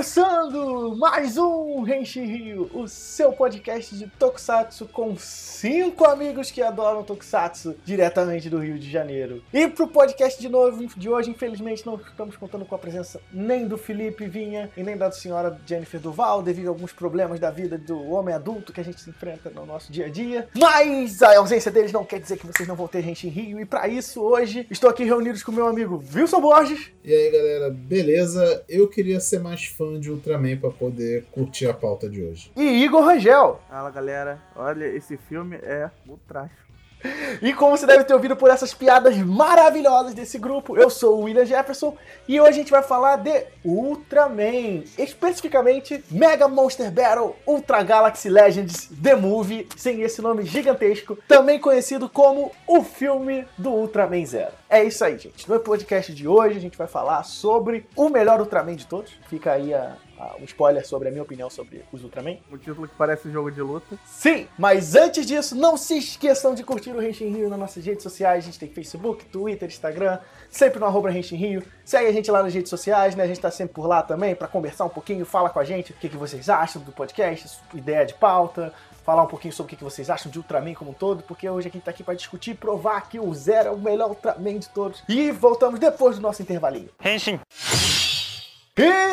começando 0.00 0.96
mais 0.96 1.36
um 1.36 1.86
Henshin 1.86 2.24
Rio, 2.24 2.70
o 2.72 2.88
seu 2.88 3.34
podcast 3.34 3.94
de 3.94 4.06
Tokusatsu 4.06 4.86
com 4.86 5.14
cinco 5.18 6.06
amigos 6.06 6.50
que 6.50 6.62
adoram 6.62 7.04
Tokusatsu 7.04 7.76
diretamente 7.84 8.48
do 8.48 8.60
Rio 8.60 8.78
de 8.78 8.90
Janeiro. 8.90 9.42
E 9.52 9.68
pro 9.68 9.86
podcast 9.86 10.40
de 10.40 10.48
novo 10.48 10.86
de 10.96 11.06
hoje, 11.06 11.28
infelizmente, 11.28 11.84
não 11.84 11.96
estamos 11.96 12.34
contando 12.34 12.64
com 12.64 12.74
a 12.74 12.78
presença 12.78 13.20
nem 13.30 13.68
do 13.68 13.76
Felipe 13.76 14.26
Vinha 14.26 14.70
e 14.74 14.82
nem 14.82 14.96
da 14.96 15.12
senhora 15.12 15.60
Jennifer 15.66 16.00
Duval, 16.00 16.42
devido 16.42 16.68
a 16.68 16.70
alguns 16.70 16.94
problemas 16.94 17.38
da 17.38 17.50
vida 17.50 17.76
do 17.76 18.02
homem 18.10 18.34
adulto 18.34 18.72
que 18.72 18.80
a 18.80 18.84
gente 18.84 19.06
enfrenta 19.06 19.50
no 19.50 19.66
nosso 19.66 19.92
dia 19.92 20.06
a 20.06 20.08
dia. 20.08 20.48
Mas 20.56 21.22
a 21.22 21.36
ausência 21.36 21.70
deles 21.70 21.92
não 21.92 22.06
quer 22.06 22.20
dizer 22.20 22.38
que 22.38 22.46
vocês 22.46 22.66
não 22.66 22.74
vão 22.74 22.88
ter 22.88 23.06
Henshin 23.06 23.28
Rio, 23.28 23.60
e 23.60 23.66
para 23.66 23.86
isso, 23.86 24.22
hoje, 24.22 24.66
estou 24.70 24.88
aqui 24.88 25.04
reunidos 25.04 25.42
com 25.42 25.52
meu 25.52 25.66
amigo 25.66 26.02
Wilson 26.14 26.40
Borges. 26.40 26.90
E 27.04 27.12
aí, 27.12 27.30
galera, 27.30 27.70
beleza? 27.70 28.64
Eu 28.66 28.88
queria 28.88 29.20
ser 29.20 29.40
mais 29.40 29.66
fã 29.66 29.89
de 29.98 30.10
Ultraman 30.10 30.56
pra 30.56 30.70
poder 30.70 31.24
curtir 31.32 31.66
a 31.66 31.74
pauta 31.74 32.08
de 32.08 32.22
hoje. 32.22 32.52
E 32.56 32.84
Igor 32.84 33.04
Rangel. 33.04 33.60
Fala 33.68 33.90
galera, 33.90 34.38
olha, 34.54 34.84
esse 34.84 35.16
filme 35.16 35.56
é 35.56 35.90
o 36.06 36.16
trash. 36.28 36.69
E 37.42 37.52
como 37.52 37.76
você 37.76 37.86
deve 37.86 38.04
ter 38.04 38.14
ouvido 38.14 38.36
por 38.36 38.50
essas 38.50 38.74
piadas 38.74 39.16
maravilhosas 39.16 40.14
desse 40.14 40.38
grupo, 40.38 40.76
eu 40.76 40.90
sou 40.90 41.18
o 41.18 41.22
William 41.22 41.44
Jefferson 41.44 41.96
e 42.28 42.40
hoje 42.40 42.50
a 42.50 42.52
gente 42.52 42.70
vai 42.70 42.82
falar 42.82 43.16
de 43.16 43.44
Ultraman, 43.64 44.84
especificamente 44.98 46.04
Mega 46.10 46.48
Monster 46.48 46.90
Battle 46.90 47.36
Ultra 47.46 47.82
Galaxy 47.82 48.28
Legends 48.28 48.90
The 49.02 49.14
Movie, 49.14 49.68
sem 49.76 50.02
esse 50.02 50.20
nome 50.20 50.44
gigantesco, 50.44 51.16
também 51.26 51.58
conhecido 51.58 52.08
como 52.08 52.52
o 52.66 52.82
filme 52.82 53.46
do 53.56 53.70
Ultraman 53.70 54.24
Zero. 54.26 54.52
É 54.68 54.84
isso 54.84 55.04
aí, 55.04 55.18
gente. 55.18 55.48
No 55.48 55.58
podcast 55.60 56.12
de 56.12 56.28
hoje 56.28 56.56
a 56.56 56.60
gente 56.60 56.78
vai 56.78 56.86
falar 56.86 57.22
sobre 57.24 57.86
o 57.96 58.08
melhor 58.08 58.40
Ultraman 58.40 58.76
de 58.76 58.86
todos. 58.86 59.12
Fica 59.28 59.52
aí 59.52 59.74
a, 59.74 59.96
um 60.40 60.44
spoiler 60.44 60.86
sobre 60.86 61.08
a 61.08 61.10
minha 61.10 61.22
opinião 61.22 61.48
sobre 61.48 61.84
os 61.92 62.02
Ultraman. 62.02 62.36
Um 62.50 62.58
título 62.58 62.88
que 62.88 62.94
parece 62.94 63.28
um 63.28 63.32
jogo 63.32 63.50
de 63.50 63.60
luta. 63.60 63.98
Sim, 64.04 64.46
mas 64.58 64.94
antes 64.94 65.26
disso, 65.26 65.54
não 65.54 65.76
se 65.76 65.98
esqueçam 65.98 66.54
de 66.54 66.62
curtir 66.62 66.90
o 66.90 67.02
Henshin 67.02 67.30
Rio 67.30 67.48
nas 67.48 67.58
nossas 67.58 67.84
redes 67.84 68.02
sociais. 68.02 68.44
A 68.44 68.46
gente 68.46 68.58
tem 68.58 68.68
Facebook, 68.68 69.24
Twitter, 69.26 69.68
Instagram, 69.68 70.18
sempre 70.50 70.78
no 70.78 70.86
arroba 70.86 71.12
Henshin 71.12 71.36
Rio. 71.36 71.62
Segue 71.84 72.08
a 72.08 72.12
gente 72.12 72.30
lá 72.30 72.42
nas 72.42 72.54
redes 72.54 72.70
sociais, 72.70 73.14
né? 73.14 73.24
A 73.24 73.26
gente 73.26 73.40
tá 73.40 73.50
sempre 73.50 73.74
por 73.74 73.86
lá 73.86 74.02
também 74.02 74.34
para 74.34 74.48
conversar 74.48 74.84
um 74.84 74.90
pouquinho, 74.90 75.24
fala 75.24 75.50
com 75.50 75.58
a 75.58 75.64
gente 75.64 75.92
o 75.92 75.94
que, 75.94 76.08
que 76.08 76.16
vocês 76.16 76.48
acham 76.48 76.82
do 76.82 76.92
podcast, 76.92 77.58
ideia 77.74 78.04
de 78.04 78.14
pauta, 78.14 78.72
falar 79.04 79.22
um 79.22 79.26
pouquinho 79.26 79.52
sobre 79.52 79.74
o 79.74 79.76
que 79.76 79.84
vocês 79.84 80.10
acham 80.10 80.30
de 80.30 80.38
Ultraman 80.38 80.74
como 80.74 80.90
um 80.90 80.94
todo, 80.94 81.22
porque 81.22 81.48
hoje 81.48 81.68
a 81.68 81.70
gente 81.70 81.82
tá 81.82 81.90
aqui 81.90 82.02
para 82.02 82.14
discutir 82.14 82.52
e 82.52 82.54
provar 82.54 83.08
que 83.08 83.18
o 83.18 83.34
Zero 83.34 83.68
é 83.68 83.72
o 83.72 83.78
melhor 83.78 84.10
Ultraman 84.10 84.58
de 84.58 84.68
todos. 84.68 85.02
E 85.08 85.30
voltamos 85.30 85.80
depois 85.80 86.16
do 86.16 86.22
nosso 86.22 86.42
intervalinho. 86.42 86.90
Henshin! 87.04 87.40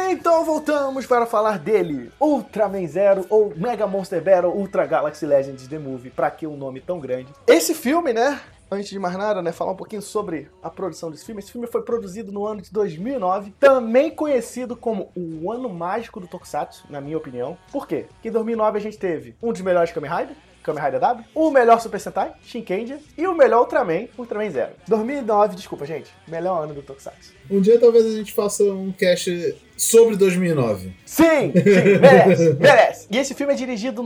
Então 0.09 0.45
voltamos 0.45 1.05
para 1.05 1.25
falar 1.25 1.59
dele, 1.59 2.09
Ultraman 2.19 2.87
Zero 2.87 3.25
ou 3.29 3.53
Mega 3.55 3.85
Monster 3.85 4.23
Battle 4.23 4.53
Ultra 4.53 4.85
Galaxy 4.85 5.25
Legends 5.25 5.67
The 5.67 5.77
Movie, 5.77 6.09
pra 6.09 6.31
que 6.31 6.47
um 6.47 6.55
nome 6.55 6.79
tão 6.79 6.99
grande? 6.99 7.33
Esse 7.45 7.73
filme, 7.73 8.13
né, 8.13 8.39
antes 8.71 8.89
de 8.89 8.97
mais 8.97 9.17
nada, 9.17 9.41
né, 9.41 9.51
falar 9.51 9.73
um 9.73 9.75
pouquinho 9.75 10.01
sobre 10.01 10.49
a 10.63 10.69
produção 10.69 11.11
desse 11.11 11.25
filme. 11.25 11.41
Esse 11.41 11.51
filme 11.51 11.67
foi 11.67 11.81
produzido 11.81 12.31
no 12.31 12.45
ano 12.45 12.61
de 12.61 12.71
2009, 12.71 13.53
também 13.59 14.09
conhecido 14.09 14.75
como 14.75 15.11
o 15.15 15.51
ano 15.51 15.67
mágico 15.67 16.21
do 16.21 16.27
Tokusatsu, 16.27 16.85
na 16.89 17.01
minha 17.01 17.17
opinião. 17.17 17.57
Por 17.69 17.85
quê? 17.85 18.05
Porque 18.13 18.29
em 18.29 18.31
2009 18.31 18.77
a 18.77 18.81
gente 18.81 18.97
teve 18.97 19.35
um 19.43 19.51
dos 19.51 19.61
melhores 19.61 19.91
Kamen 19.91 20.09
Rider, 20.09 20.35
Kamen 20.67 20.83
Rider 20.83 20.99
W, 20.99 21.25
o 21.33 21.49
melhor 21.49 21.79
Super 21.79 21.99
Sentai, 21.99 22.33
Shinkenger, 22.43 22.99
e 23.17 23.25
o 23.25 23.33
melhor 23.33 23.61
Ultraman, 23.61 24.07
Ultraman 24.17 24.51
Zero. 24.51 24.71
2009, 24.87 25.55
desculpa, 25.55 25.85
gente, 25.85 26.11
melhor 26.28 26.63
ano 26.63 26.73
do 26.73 26.81
Tokusatsu. 26.81 27.33
Um 27.50 27.61
dia 27.61 27.79
talvez 27.79 28.05
a 28.05 28.11
gente 28.11 28.33
faça 28.33 28.63
um 28.63 28.91
cast 28.91 29.56
sobre 29.77 30.17
2009. 30.17 30.94
Sim, 31.06 31.53
sim, 31.53 32.00
merece, 32.01 32.53
merece. 32.59 33.07
E 33.09 33.17
esse 33.17 33.33
filme 33.33 33.53
é 33.53 33.56
dirigido 33.56 34.03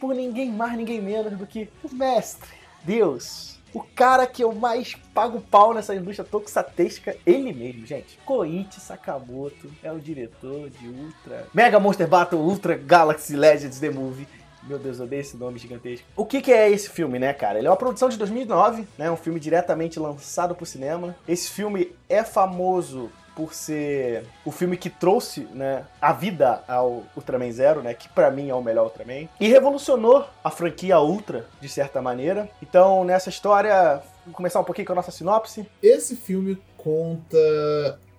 por 0.00 0.14
ninguém 0.14 0.50
mais, 0.50 0.76
ninguém 0.76 1.00
menos 1.00 1.36
do 1.36 1.46
que 1.46 1.68
o 1.84 1.94
mestre, 1.94 2.48
Deus, 2.82 3.58
o 3.74 3.82
cara 3.82 4.26
que 4.26 4.42
eu 4.42 4.52
mais 4.54 4.94
pago 5.12 5.40
pau 5.40 5.74
nessa 5.74 5.94
indústria 5.94 6.26
tokusatesca, 6.28 7.16
ele 7.26 7.52
mesmo, 7.52 7.86
gente. 7.86 8.18
Koichi 8.24 8.80
Sakamoto 8.80 9.70
é 9.82 9.92
o 9.92 9.98
diretor 9.98 10.70
de 10.70 10.88
Ultra... 10.88 11.46
Mega 11.52 11.78
Monster 11.78 12.08
Battle 12.08 12.40
Ultra 12.40 12.76
Galaxy 12.76 13.36
Legends 13.36 13.78
The 13.78 13.90
Movie. 13.90 14.26
Meu 14.68 14.78
Deus, 14.78 14.98
eu 14.98 15.06
odeio 15.06 15.20
esse 15.20 15.34
nome 15.34 15.58
gigantesco. 15.58 16.06
O 16.14 16.26
que, 16.26 16.42
que, 16.42 16.52
é 16.52 16.70
esse 16.70 16.90
filme, 16.90 17.18
né, 17.18 17.32
cara? 17.32 17.58
Ele 17.58 17.66
é 17.66 17.70
uma 17.70 17.76
produção 17.76 18.10
de 18.10 18.18
2009, 18.18 18.86
né? 18.98 19.10
Um 19.10 19.16
filme 19.16 19.40
diretamente 19.40 19.98
lançado 19.98 20.54
pro 20.54 20.66
cinema. 20.66 21.16
Esse 21.26 21.48
filme 21.48 21.96
é 22.06 22.22
famoso 22.22 23.10
por 23.34 23.54
ser 23.54 24.24
o 24.44 24.50
filme 24.50 24.76
que 24.76 24.90
trouxe 24.90 25.42
né, 25.54 25.86
a 26.02 26.12
vida 26.12 26.62
ao 26.66 27.04
Ultraman 27.16 27.52
Zero, 27.52 27.82
né, 27.82 27.94
que 27.94 28.08
para 28.08 28.32
mim 28.32 28.50
é 28.50 28.54
o 28.54 28.60
melhor 28.60 28.86
Ultraman, 28.86 29.28
e 29.38 29.46
revolucionou 29.46 30.26
a 30.42 30.50
franquia 30.50 30.98
Ultra, 30.98 31.46
de 31.60 31.68
certa 31.68 32.02
maneira. 32.02 32.50
Então, 32.60 33.04
nessa 33.04 33.28
história, 33.28 34.02
vou 34.26 34.34
começar 34.34 34.58
um 34.58 34.64
pouquinho 34.64 34.88
com 34.88 34.92
a 34.92 34.96
nossa 34.96 35.12
sinopse. 35.12 35.68
Esse 35.80 36.16
filme 36.16 36.60
conta 36.76 37.38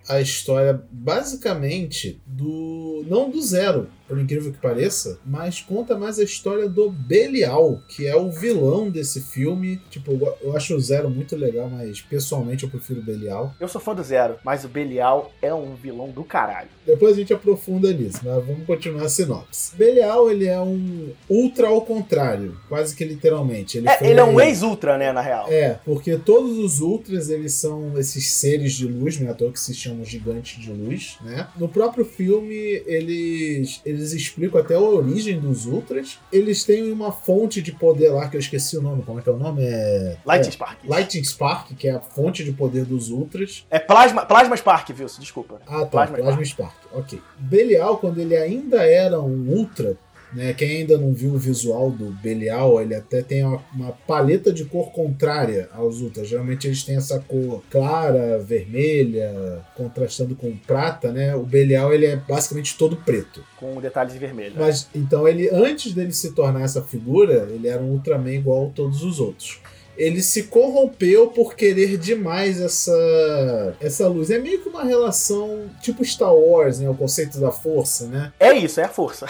a 0.08 0.20
história 0.20 0.82
basicamente 0.90 2.20
do. 2.26 3.04
não 3.06 3.30
do 3.30 3.40
zero, 3.42 3.88
por 4.10 4.18
incrível 4.18 4.50
que 4.50 4.58
pareça, 4.58 5.20
mas 5.24 5.60
conta 5.60 5.96
mais 5.96 6.18
a 6.18 6.24
história 6.24 6.68
do 6.68 6.90
Belial, 6.90 7.80
que 7.86 8.08
é 8.08 8.16
o 8.16 8.28
vilão 8.28 8.90
desse 8.90 9.20
filme. 9.20 9.80
Tipo, 9.88 10.18
eu 10.42 10.56
acho 10.56 10.74
o 10.74 10.80
Zero 10.80 11.08
muito 11.08 11.36
legal, 11.36 11.70
mas 11.70 12.00
pessoalmente 12.00 12.64
eu 12.64 12.70
prefiro 12.70 12.98
o 12.98 13.04
Belial. 13.04 13.54
Eu 13.60 13.68
sou 13.68 13.80
fã 13.80 13.94
do 13.94 14.02
Zero, 14.02 14.34
mas 14.44 14.64
o 14.64 14.68
Belial 14.68 15.30
é 15.40 15.54
um 15.54 15.76
vilão 15.76 16.08
do 16.08 16.24
caralho. 16.24 16.68
Depois 16.84 17.12
a 17.12 17.20
gente 17.20 17.32
aprofunda 17.32 17.92
nisso, 17.92 18.18
mas 18.24 18.44
vamos 18.44 18.66
continuar 18.66 19.04
a 19.04 19.08
sinopse. 19.08 19.76
Belial, 19.76 20.28
ele 20.28 20.48
é 20.48 20.60
um 20.60 21.10
ultra 21.28 21.68
ao 21.68 21.82
contrário, 21.82 22.58
quase 22.68 22.96
que 22.96 23.04
literalmente. 23.04 23.78
Ele, 23.78 23.88
é, 23.88 23.98
ele 24.00 24.18
é 24.18 24.24
um 24.24 24.40
ex-ultra, 24.40 24.98
né, 24.98 25.12
na 25.12 25.20
real. 25.20 25.46
É, 25.48 25.78
porque 25.84 26.16
todos 26.16 26.58
os 26.58 26.80
ultras, 26.80 27.30
eles 27.30 27.54
são 27.54 27.96
esses 27.96 28.32
seres 28.32 28.72
de 28.72 28.88
luz, 28.88 29.20
né, 29.20 29.30
à 29.30 29.34
toa 29.34 29.52
que 29.52 29.60
se 29.60 29.72
chamam 29.72 30.04
gigantes 30.04 30.60
de 30.60 30.72
luz, 30.72 31.16
né? 31.22 31.46
No 31.56 31.68
próprio 31.68 32.04
filme, 32.04 32.82
eles, 32.86 33.80
eles 33.86 33.99
eles 34.00 34.12
explicam 34.12 34.60
até 34.60 34.74
a 34.74 34.80
origem 34.80 35.38
dos 35.38 35.66
Ultras. 35.66 36.18
Eles 36.32 36.64
têm 36.64 36.90
uma 36.90 37.12
fonte 37.12 37.60
de 37.60 37.72
poder 37.72 38.08
lá, 38.10 38.28
que 38.28 38.36
eu 38.36 38.40
esqueci 38.40 38.76
o 38.76 38.82
nome, 38.82 39.02
como 39.02 39.18
é 39.18 39.22
que 39.22 39.28
é 39.28 39.32
o 39.32 39.36
nome? 39.36 39.62
É... 39.62 40.16
Lightning 40.24 40.48
é, 40.48 40.52
Spark. 40.52 40.78
Lightning 40.84 41.24
Spark, 41.24 41.74
que 41.76 41.88
é 41.88 41.92
a 41.92 42.00
fonte 42.00 42.42
de 42.42 42.52
poder 42.52 42.84
dos 42.84 43.10
Ultras. 43.10 43.66
É 43.70 43.78
Plasma, 43.78 44.24
Plasma 44.24 44.56
Spark, 44.56 44.90
viu? 44.92 45.06
Desculpa. 45.18 45.60
Ah, 45.66 45.80
tá. 45.80 45.86
Plasma, 45.86 46.16
Plasma 46.16 46.44
Spark. 46.44 46.72
Spark. 46.72 46.74
Ok. 46.92 47.20
Belial, 47.38 47.98
quando 47.98 48.18
ele 48.18 48.36
ainda 48.36 48.82
era 48.84 49.20
um 49.20 49.48
Ultra, 49.48 49.96
né? 50.32 50.52
Quem 50.52 50.78
ainda 50.78 50.96
não 50.96 51.12
viu 51.12 51.34
o 51.34 51.38
visual 51.38 51.90
do 51.90 52.06
Belial, 52.06 52.80
ele 52.80 52.94
até 52.94 53.22
tem 53.22 53.44
uma, 53.44 53.62
uma, 53.74 53.92
paleta 53.92 54.52
de 54.52 54.64
cor 54.64 54.90
contrária 54.92 55.68
aos 55.72 56.00
Ultras. 56.00 56.28
Geralmente 56.28 56.66
eles 56.66 56.82
têm 56.82 56.96
essa 56.96 57.18
cor 57.18 57.62
clara, 57.70 58.38
vermelha, 58.38 59.62
contrastando 59.76 60.34
com 60.34 60.56
prata, 60.56 61.12
né? 61.12 61.34
O 61.34 61.42
Belial 61.42 61.92
ele 61.92 62.06
é 62.06 62.16
basicamente 62.16 62.76
todo 62.76 62.96
preto. 62.96 63.42
Com 63.56 63.80
detalhes 63.80 64.14
vermelhos. 64.14 64.56
Mas 64.56 64.88
então 64.94 65.26
ele, 65.26 65.48
antes 65.50 65.92
dele 65.92 66.12
se 66.12 66.32
tornar 66.32 66.62
essa 66.62 66.82
figura, 66.82 67.48
ele 67.50 67.68
era 67.68 67.82
um 67.82 67.90
Ultraman 67.90 68.34
igual 68.34 68.66
a 68.68 68.70
todos 68.70 69.02
os 69.02 69.20
outros 69.20 69.60
ele 70.00 70.22
se 70.22 70.44
corrompeu 70.44 71.26
por 71.26 71.54
querer 71.54 71.98
demais 71.98 72.58
essa 72.58 73.76
essa 73.78 74.08
luz. 74.08 74.30
É 74.30 74.38
meio 74.38 74.62
que 74.62 74.68
uma 74.70 74.82
relação 74.82 75.64
tipo 75.82 76.02
Star 76.02 76.34
Wars, 76.34 76.80
né? 76.80 76.88
O 76.88 76.94
conceito 76.94 77.38
da 77.38 77.52
força, 77.52 78.06
né? 78.06 78.32
É 78.40 78.54
isso, 78.54 78.80
é 78.80 78.84
a 78.84 78.88
força. 78.88 79.26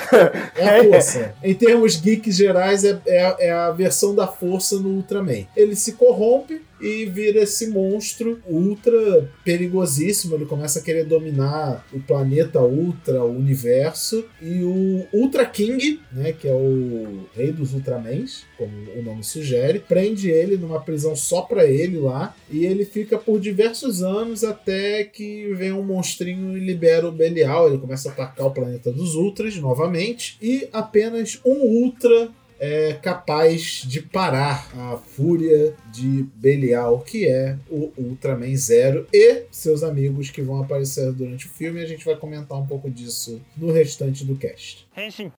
É 0.56 0.80
a 0.80 0.84
força. 0.84 1.34
em 1.42 1.54
termos 1.54 1.96
geeks 1.96 2.36
gerais, 2.36 2.84
é, 2.84 3.00
é, 3.06 3.48
é 3.48 3.50
a 3.50 3.72
versão 3.72 4.14
da 4.14 4.28
força 4.28 4.78
no 4.78 4.90
Ultraman. 4.90 5.46
Ele 5.56 5.74
se 5.74 5.92
corrompe 5.92 6.62
e 6.80 7.04
vira 7.04 7.40
esse 7.40 7.68
monstro 7.68 8.40
ultra 8.46 9.30
perigosíssimo. 9.44 10.34
Ele 10.34 10.46
começa 10.46 10.78
a 10.78 10.82
querer 10.82 11.04
dominar 11.04 11.86
o 11.92 12.00
planeta 12.00 12.60
Ultra, 12.60 13.22
o 13.22 13.36
universo. 13.36 14.24
E 14.40 14.62
o 14.62 15.06
Ultra 15.12 15.44
King, 15.46 16.00
né, 16.12 16.32
que 16.32 16.48
é 16.48 16.54
o 16.54 17.26
rei 17.34 17.52
dos 17.52 17.74
Ultramens, 17.74 18.44
como 18.56 18.72
o 18.96 19.02
nome 19.02 19.22
sugere, 19.24 19.80
prende 19.80 20.30
ele 20.30 20.56
numa 20.56 20.80
prisão 20.80 21.14
só 21.14 21.42
pra 21.42 21.66
ele 21.66 21.98
lá. 21.98 22.34
E 22.50 22.64
ele 22.64 22.84
fica 22.84 23.18
por 23.18 23.40
diversos 23.40 24.02
anos 24.02 24.44
até 24.44 25.04
que 25.04 25.52
vem 25.54 25.72
um 25.72 25.82
monstrinho 25.82 26.56
e 26.56 26.60
libera 26.60 27.08
o 27.08 27.12
Belial. 27.12 27.68
Ele 27.68 27.78
começa 27.78 28.08
a 28.08 28.12
atacar 28.12 28.46
o 28.46 28.52
planeta 28.52 28.90
dos 28.90 29.14
Ultras 29.14 29.56
novamente. 29.56 30.38
E 30.40 30.68
apenas 30.72 31.40
um 31.44 31.60
Ultra 31.60 32.30
é 32.60 32.92
capaz 32.92 33.82
de 33.86 34.02
parar 34.02 34.68
a 34.76 34.98
fúria 34.98 35.74
de 35.90 36.24
Belial, 36.34 37.00
que 37.00 37.26
é 37.26 37.56
o 37.70 37.90
Ultraman 37.96 38.54
Zero, 38.54 39.06
e 39.12 39.46
seus 39.50 39.82
amigos 39.82 40.30
que 40.30 40.42
vão 40.42 40.62
aparecer 40.62 41.10
durante 41.12 41.46
o 41.46 41.48
filme. 41.48 41.80
E 41.80 41.84
a 41.84 41.86
gente 41.86 42.04
vai 42.04 42.14
comentar 42.16 42.58
um 42.58 42.66
pouco 42.66 42.90
disso 42.90 43.40
no 43.56 43.72
restante 43.72 44.24
do 44.24 44.36
cast. 44.36 44.86
Henshin. 44.96 45.32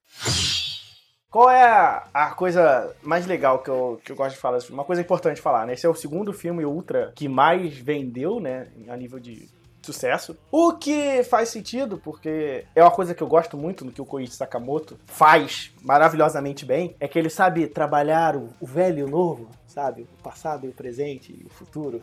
Qual 1.30 1.48
é 1.48 1.62
a, 1.64 2.08
a, 2.12 2.30
coisa 2.32 2.94
mais 3.02 3.26
legal 3.26 3.60
que 3.60 3.70
eu, 3.70 3.98
que 4.04 4.12
eu 4.12 4.16
gosto 4.16 4.34
de 4.34 4.40
falar 4.40 4.58
Uma 4.68 4.84
coisa 4.84 5.00
importante 5.00 5.36
de 5.36 5.40
falar, 5.40 5.66
né? 5.66 5.72
Esse 5.72 5.86
é 5.86 5.88
o 5.88 5.94
segundo 5.94 6.30
filme 6.30 6.62
Ultra 6.62 7.10
que 7.14 7.26
mais 7.26 7.74
vendeu, 7.78 8.38
né? 8.38 8.66
A 8.86 8.96
nível 8.98 9.18
de 9.18 9.48
sucesso. 9.86 10.36
O 10.50 10.74
que 10.74 11.22
faz 11.24 11.48
sentido, 11.48 11.98
porque 11.98 12.64
é 12.74 12.82
uma 12.82 12.90
coisa 12.90 13.14
que 13.14 13.22
eu 13.22 13.26
gosto 13.26 13.56
muito 13.56 13.84
no 13.84 13.92
que 13.92 14.00
o 14.00 14.06
Koichi 14.06 14.34
Sakamoto 14.34 14.98
faz 15.06 15.72
maravilhosamente 15.82 16.64
bem, 16.64 16.96
é 17.00 17.08
que 17.08 17.18
ele 17.18 17.30
sabe 17.30 17.66
trabalhar 17.66 18.36
o, 18.36 18.50
o 18.60 18.66
velho 18.66 19.00
e 19.00 19.02
o 19.02 19.08
novo, 19.08 19.48
sabe? 19.66 20.02
O 20.18 20.22
passado 20.22 20.66
e 20.66 20.68
o 20.68 20.72
presente 20.72 21.32
e 21.32 21.44
o 21.44 21.50
futuro. 21.50 22.02